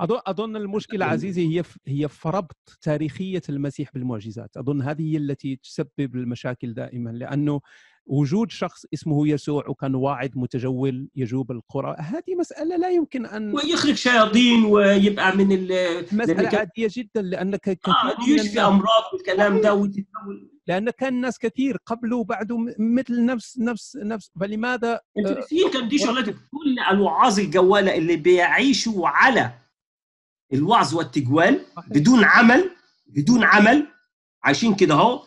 [0.02, 5.56] اظن أظن المشكلة عزيزي هي هي في ربط تاريخية المسيح بالمعجزات، أظن هذه هي التي
[5.56, 7.62] تسبب المشاكل دائما لأنه
[8.06, 13.94] وجود شخص اسمه يسوع وكان واعد متجول يجوب القرى، هذه مسألة لا يمكن أن ويخرج
[13.94, 15.65] شياطين ويبقى من ال
[16.11, 20.90] مسألة لأن كان- عادية جدا لأنك كثير آه يشفي الناس- أمراض والكلام ده وتتحول لأن
[20.90, 26.26] كان ناس كثير قبله وبعده مثل نفس نفس نفس فلماذا؟ أنتوا في كان دي شغلات
[26.26, 29.52] كل الوعاظ الجوالة اللي بيعيشوا على
[30.53, 31.65] الوعظ والتجوال.
[31.88, 32.69] بدون عمل
[33.07, 33.88] بدون عمل
[34.44, 35.23] عايشين كده أهو.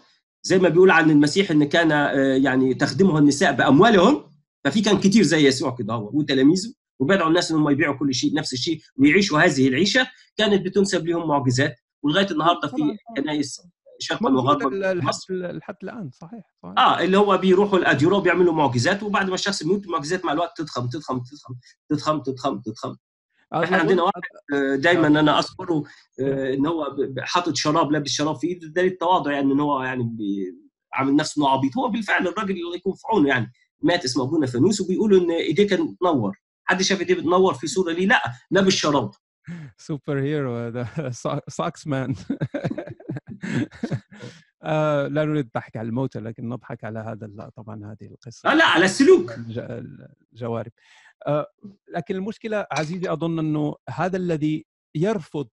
[0.46, 4.24] زي ما بيقول عن المسيح إن كان آه، يعني تخدمه النساء بأموالهم
[4.64, 8.52] ففي كان كتير زي يسوع كده اهو وتلاميذه وبيدعوا الناس انهم يبيعوا كل شيء نفس
[8.52, 10.06] الشيء ويعيشوا هذه العيشة
[10.36, 11.76] كانت بتنسب لهم معجزات.
[12.02, 12.76] ولغاية النهارده في.
[13.16, 13.60] كنائس
[13.98, 14.74] شرقا وغربا
[15.52, 16.78] لحد الآن صحيح صحيح.
[16.78, 20.88] آه اللي هو بيروحوا الاديره بيعملوا معجزات وبعد ما الشخص بيموت المعجزات مع الوقت تضخم
[20.88, 21.54] تضخم تضخم
[21.90, 22.96] تضخم تضخم تضخم.
[23.52, 24.22] إحنا عندنا واحد
[24.80, 25.84] دائما أنا أذكره
[26.20, 30.16] آه، إن هو حاطط شراب لابس شراب في إيده ده التواضع يعني إن هو يعني
[30.94, 31.76] عامل نفسه إنه عبيط.
[31.78, 33.52] هو بالفعل الراجل الله يكون في عونه يعني
[33.82, 36.36] مات اسمه ابونا فانوس وبيقولوا إن إيديه كانت بتنور.
[36.64, 39.10] حد شاف إيديه بتنور في صورة ليه؟ لا لابس شراب.
[39.78, 40.88] super hero هذا
[41.48, 42.14] socks man
[44.62, 48.50] آه، لا نريد الضحك على الموتى لكن نضحك على هذا طبعا هذه القصة.
[48.50, 49.32] آه لا على السلوك.
[49.32, 49.84] الج-
[50.32, 50.72] الجوارب.
[50.72, 51.13] آه،
[51.88, 55.48] لكن المشكلة عزيزي أظن أنه هذا الذي يرفض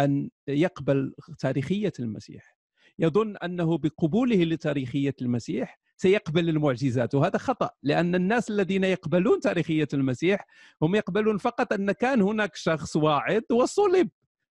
[0.00, 2.56] أن يقبل تاريخية المسيح
[2.98, 10.46] يظن أنه بقبوله لتاريخية المسيح سيقبل المعجزات وهذا خطأ لأن الناس الذين يقبلون تاريخية المسيح
[10.82, 14.08] هم يقبلون فقط أن كان هناك شخص واعظ وصلب.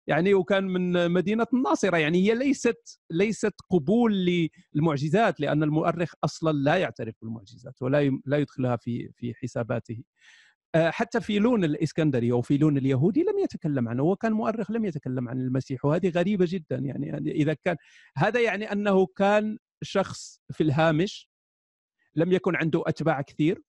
[0.07, 1.98] يعني وكان من مدينة الناصرة.
[1.98, 8.76] يعني هي ليست ليست قبول للمعجزات لأن المؤرخ أصلا لا يعترف بالمعجزات ولا لا يدخلها
[8.76, 10.03] في في حساباته.
[10.76, 15.30] آه، حتى فيلون الإسكندري أو فيلون اليهودي لم يتكلم عنه هو كان مؤرخ لم يتكلم
[15.30, 16.76] عن المسيح وهذه غريبة جدا.
[16.76, 17.76] يعني يعني إذا كان
[18.18, 21.30] هذا يعني أنه كان شخص في الهامش
[22.15, 23.61] لم يكن عنده أتباع كثير.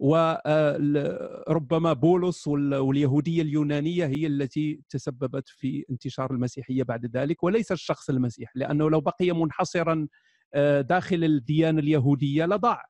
[0.00, 8.10] وربما بولس وال- واليهودية اليونانية هي التي تسببت في انتشار المسيحية بعد ذلك وليس الشخص
[8.10, 10.08] المسيح لأنه لو بقي منحصرا
[10.54, 12.84] آه، داخل الديانة اليهودية لضاع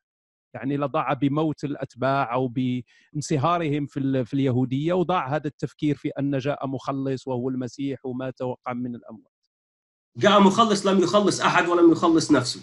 [0.55, 6.67] يعني لضاع بموت الأتباع أو بانصهارهم في في اليهودية وضاع هذا التفكير في أن جاء
[6.67, 9.33] مخلص وهو المسيح ومات وقام من الأموات.
[10.17, 12.61] جاء مخلص لم يخلص أحد ولم يخلص نفسه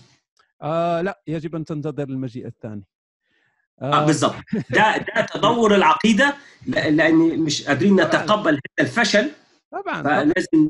[0.62, 2.86] آه لا يجب أن تنتظر المجيء الثاني.
[3.82, 4.06] آه.
[4.06, 4.36] بالضبط.
[4.70, 6.36] ده ده تدور العقيدة
[6.68, 9.32] لا- لأن مش قادرين نتقبل هذا الفشل.
[9.72, 10.04] طبعا.
[10.04, 10.70] فلازم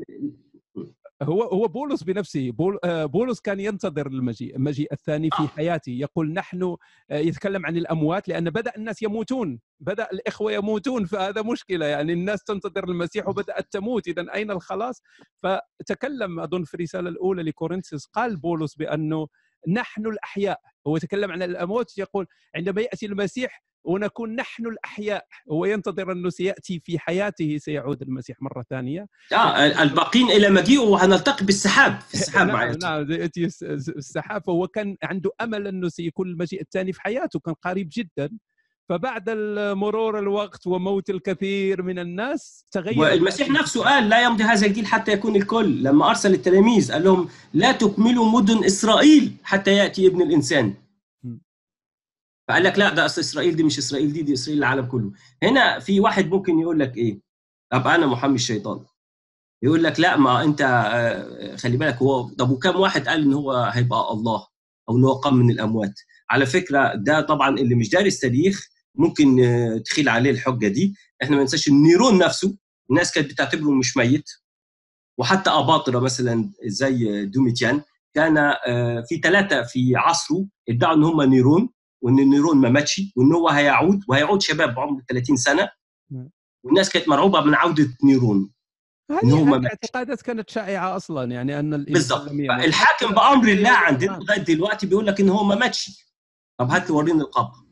[1.22, 5.46] هو هو بولس بنفسه بول آه، بولس كان ينتظر المجيء المجيء الثاني في آه.
[5.46, 5.90] حياته.
[5.90, 6.76] يقول نحن
[7.10, 9.60] يتكلم عن الأموات لأن بدأ الناس يموتون.
[9.80, 11.86] بدأ الإخوة يموتون فهذا مشكلة.
[11.86, 14.08] يعني الناس تنتظر المسيح وبدأت تموت.
[14.08, 15.02] اذا أين الخلاص؟
[15.42, 19.26] فتكلم أظن في الرسالة الأولى لكورنثوس قال بولس بأنه
[19.68, 20.60] نحن الأحياء.
[20.86, 22.26] هو يتكلم عن الأموات يقول
[22.56, 28.64] عندما يأتي المسيح ونكون نحن الأحياء هو ينتظر أنه سيأتي في حياته سيعود المسيح مرة
[28.70, 29.06] ثانية.
[29.32, 32.56] آه الباقين إلى مجيئه وهنلتقي بالسحاب في السحاب نعم.
[32.82, 37.40] نعم ياتي الس- الس- السحاب فهو كان عنده أمل أنه سيكون المجيء الثاني في حياته
[37.40, 38.30] كان قريب جدا.
[38.88, 39.30] فبعد
[39.76, 45.12] مرور الوقت وموت الكثير من الناس تغير والمسيح نفسه قال لا يمضي هذا الجيل حتى
[45.12, 45.82] يكون الكل.
[45.82, 50.74] لما أرسل التلاميذ قال لهم لا تكملوا مدن إسرائيل حتى يأتي ابن الإنسان.
[52.48, 55.12] فقال لك لا ده أصل إسرائيل دي مش إسرائيل دي دي إسرائيل العالم كله.
[55.42, 57.20] هنا في واحد ممكن يقول لك إيه؟
[57.72, 58.80] ابقى أنا محامي الشيطان.
[59.62, 63.52] يقول لك لا ما أنت آه، خلي بالك هو طب وكم واحد قال إن هو
[63.52, 64.46] هيبقى الله
[64.88, 66.00] أو إن هو قام من الأموات؟
[66.30, 70.94] على فكرة ده طبعا اللي مش دارس تاريخ ممكن آه، تخيل عليه الحجة دي.
[71.22, 72.56] إحنا ما ننساش ان نيرون نفسه.
[72.90, 74.30] الناس كانت بتعتبره مش ميت.
[75.18, 77.82] وحتى أباطرة مثلا زي دوميتيان
[78.14, 81.68] كان آه، في ثلاثة في عصره ادعوا إن هم نيرون
[82.02, 85.70] وإن النيرون ما ماتش وإن هو هيعود وهيعود شباب بعمر 30 سنة.
[86.10, 86.30] نعم.
[86.64, 88.50] والناس كانت مرعوبة من عودة نيرون.
[89.10, 89.66] هذه.
[89.66, 92.12] اعتقادات كانت شائعة أصلا يعني أن يمت.
[92.64, 96.08] الحاكم بأمر الله عندنا لغاية دلوقتي بيقول لك إن هو ما ماتش.
[96.58, 97.67] طب هات وريني القبر.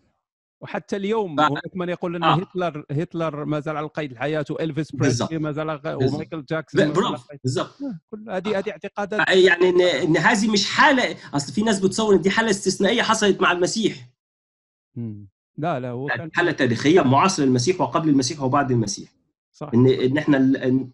[0.66, 2.34] وحتى اليوم ف- هناك من يقول ان آه.
[2.34, 5.28] هتلر هتلر ما زال على قيد الحياة وإلفيس بالضبط.
[5.28, 6.12] بريسلي ما زال على بالضبط.
[6.14, 9.68] ومايكل جاكسون قيد- بالظبط آه، كل هذه هذه اعتقادات يعني
[10.02, 14.08] إن هذه مش حالة أصل في ناس بتصور إن دي حالة استثنائية حصلت مع المسيح
[14.96, 15.28] مم.
[15.58, 19.08] لا لا هو كان حالة تاريخية معاصرة للمسيح وقبل المسيح وبعد المسيح
[19.52, 20.36] صح إن إن إحنا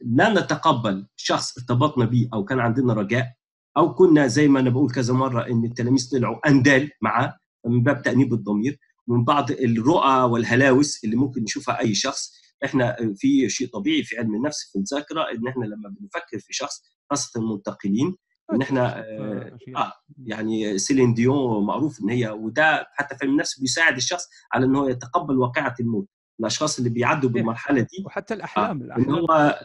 [0.02, 3.32] لا نتقبل شخص ارتبطنا بيه أو كان عندنا رجاء
[3.76, 8.02] أو كنا زي ما أنا بقول كذا مرة إن التلاميذ طلعوا أندال معاه من باب
[8.02, 8.78] تأنيب الضمير
[9.08, 12.32] من بعض الرؤى والهلاوس اللي ممكن يشوفها أي شخص.
[12.64, 16.82] إحنا في شيء طبيعي في علم النفس في الذاكرة إن إحنا لما بنفكر في شخص
[17.10, 18.16] خاصة المنتقلين
[18.54, 19.92] إن إحنا آه، آه،
[20.24, 24.76] يعني سيلين ديون معروف إن هي وده حتى في علم النفس بيساعد الشخص على إن
[24.76, 26.06] هو يتقبل واقعة الموت.
[26.40, 29.10] الأشخاص اللي بيعدوا بالمرحلة دي وحتى آه، الأحلام إن الأحلام.
[29.14, 29.60] هو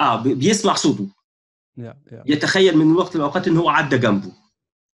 [0.00, 0.22] آه.
[0.22, 1.08] بي- بيسمع صوته.
[2.26, 4.32] يتخيل من وقت الاوقات إن هو عدى جنبه.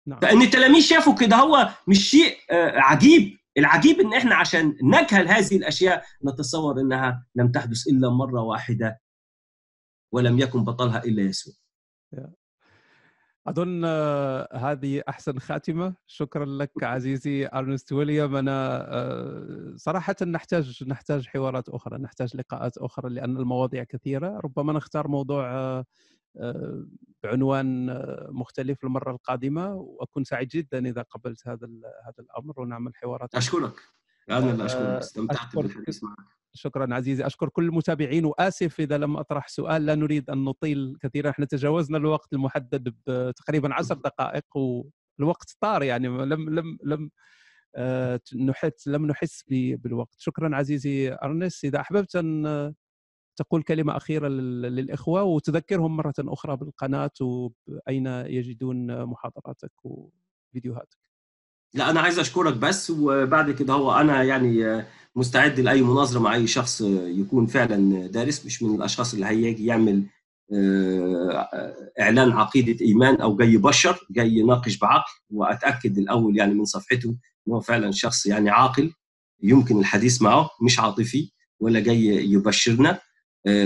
[0.07, 0.21] نعم.
[0.21, 3.37] فإن التلاميذ شافوا كده هو مش شيء آه، عجيب.
[3.59, 9.01] العجيب إن إحنا عشان نجهل هذه الأشياء نتصور إنها لم تحدث إلا مرة واحدة
[10.13, 11.55] ولم يكن بطلها إلا يسوع.
[13.47, 15.95] أظن آه، هذه أحسن خاتمة.
[16.07, 18.37] شكرا لك عزيزي أرنست ويليام.
[18.37, 24.41] أنا آه، صراحة نحتاج نحتاج حوارات أخرى نحتاج لقاءات أخرى لأن المواضيع كثيرة.
[24.45, 25.85] ربما نختار موضوع آه،
[27.23, 27.87] بعنوان
[28.29, 31.69] مختلف المره القادمة وأكون سعيد جدا إذا قبلت هذا
[32.07, 33.81] هذا الأمر ونعمل حوارات أشكرك.
[34.31, 36.17] أنا اللي آه، أشكرك استمتعت بالحديث معك.
[36.53, 37.27] شكرا عزيزي.
[37.27, 41.31] أشكر كل المتابعين وآسف إذا لم أطرح سؤال لا نريد أن نطيل كثيرا.
[41.31, 47.11] إحنا تجاوزنا الوقت المحدد بتقريبا عشر دقائق والوقت طار يعني لم لم لم
[47.77, 50.15] آه، نحس لم نحس بالوقت.
[50.19, 51.65] شكرا عزيزي أرنس.
[51.65, 52.75] إذا أحببت أن
[53.37, 60.99] تقول كلمة أخيرة لل- للإخوة وتذكرهم مرة أخرى بالقناة واين يجدون محاضراتك وفيديوهاتك.
[61.75, 64.85] لا أنا عايز أشكرك بس وبعد كده هو أنا يعني
[65.17, 66.81] مستعد لأي مناظرة مع أي شخص
[67.21, 70.03] يكون فعلا دارس مش من الأشخاص اللي هيجي يعمل
[70.53, 71.49] آه،
[72.01, 75.13] إعلان عقيدة إيمان أو جاي يبشر جاي يناقش بعقل.
[75.31, 77.09] وأتأكد الأول يعني من صفحته
[77.49, 78.93] إن هو فعلا شخص يعني عاقل
[79.43, 81.31] يمكن الحديث معه مش عاطفي
[81.61, 82.99] ولا جاي يبشرنا.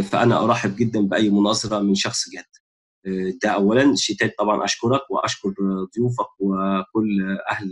[0.02, 2.44] فأنا أرحب جدا بأي مناظرة من شخص جاد
[3.06, 3.94] آه، ده اولا.
[4.18, 5.54] تاني طبعا أشكرك وأشكر
[5.96, 7.70] ضيوفك وكل أهل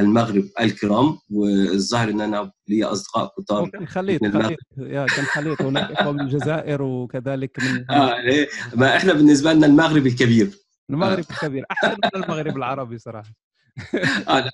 [0.00, 1.18] المغرب الكرام.
[1.30, 3.68] والظاهر إن أنا لي أصدقاء كتار.
[3.68, 4.26] كان خليط.
[4.26, 4.58] خليط.
[4.78, 5.62] يا كان خليط.
[5.62, 10.50] هناك اخوه من الجزائر وكذلك من آه إيه، ما إحنا بالنسبة لنا المغرب الكبير.
[10.90, 11.64] المغرب الكبير.
[11.70, 13.30] أحسن من المغرب العربي صراحة.
[14.28, 14.50] آه.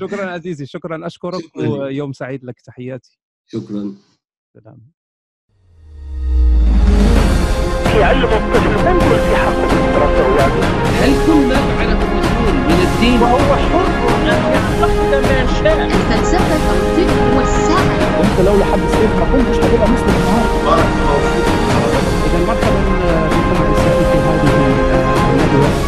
[0.00, 0.66] شكرا عزيزي.
[0.66, 1.56] شكرا أشكرك.
[1.56, 2.60] ويوم سعيد لك.
[2.60, 3.18] تحياتي.
[3.46, 3.94] شكرا.
[4.54, 4.92] سلام.
[7.92, 9.32] في الطفل من كل في
[10.38, 10.62] يعني
[11.02, 13.86] هل كل ما فعله المسؤول من الدين وهو حر
[14.22, 20.14] أن يعتقد ما شاء الفلسفه الطب والسعي أنت لولا حد سيف ما كنتش هتبقى مسلم
[20.20, 20.82] النهارده.
[22.26, 24.48] إذا مرحبا آه، بكم أعزائي في هذه
[24.92, 25.81] آه، الندوة.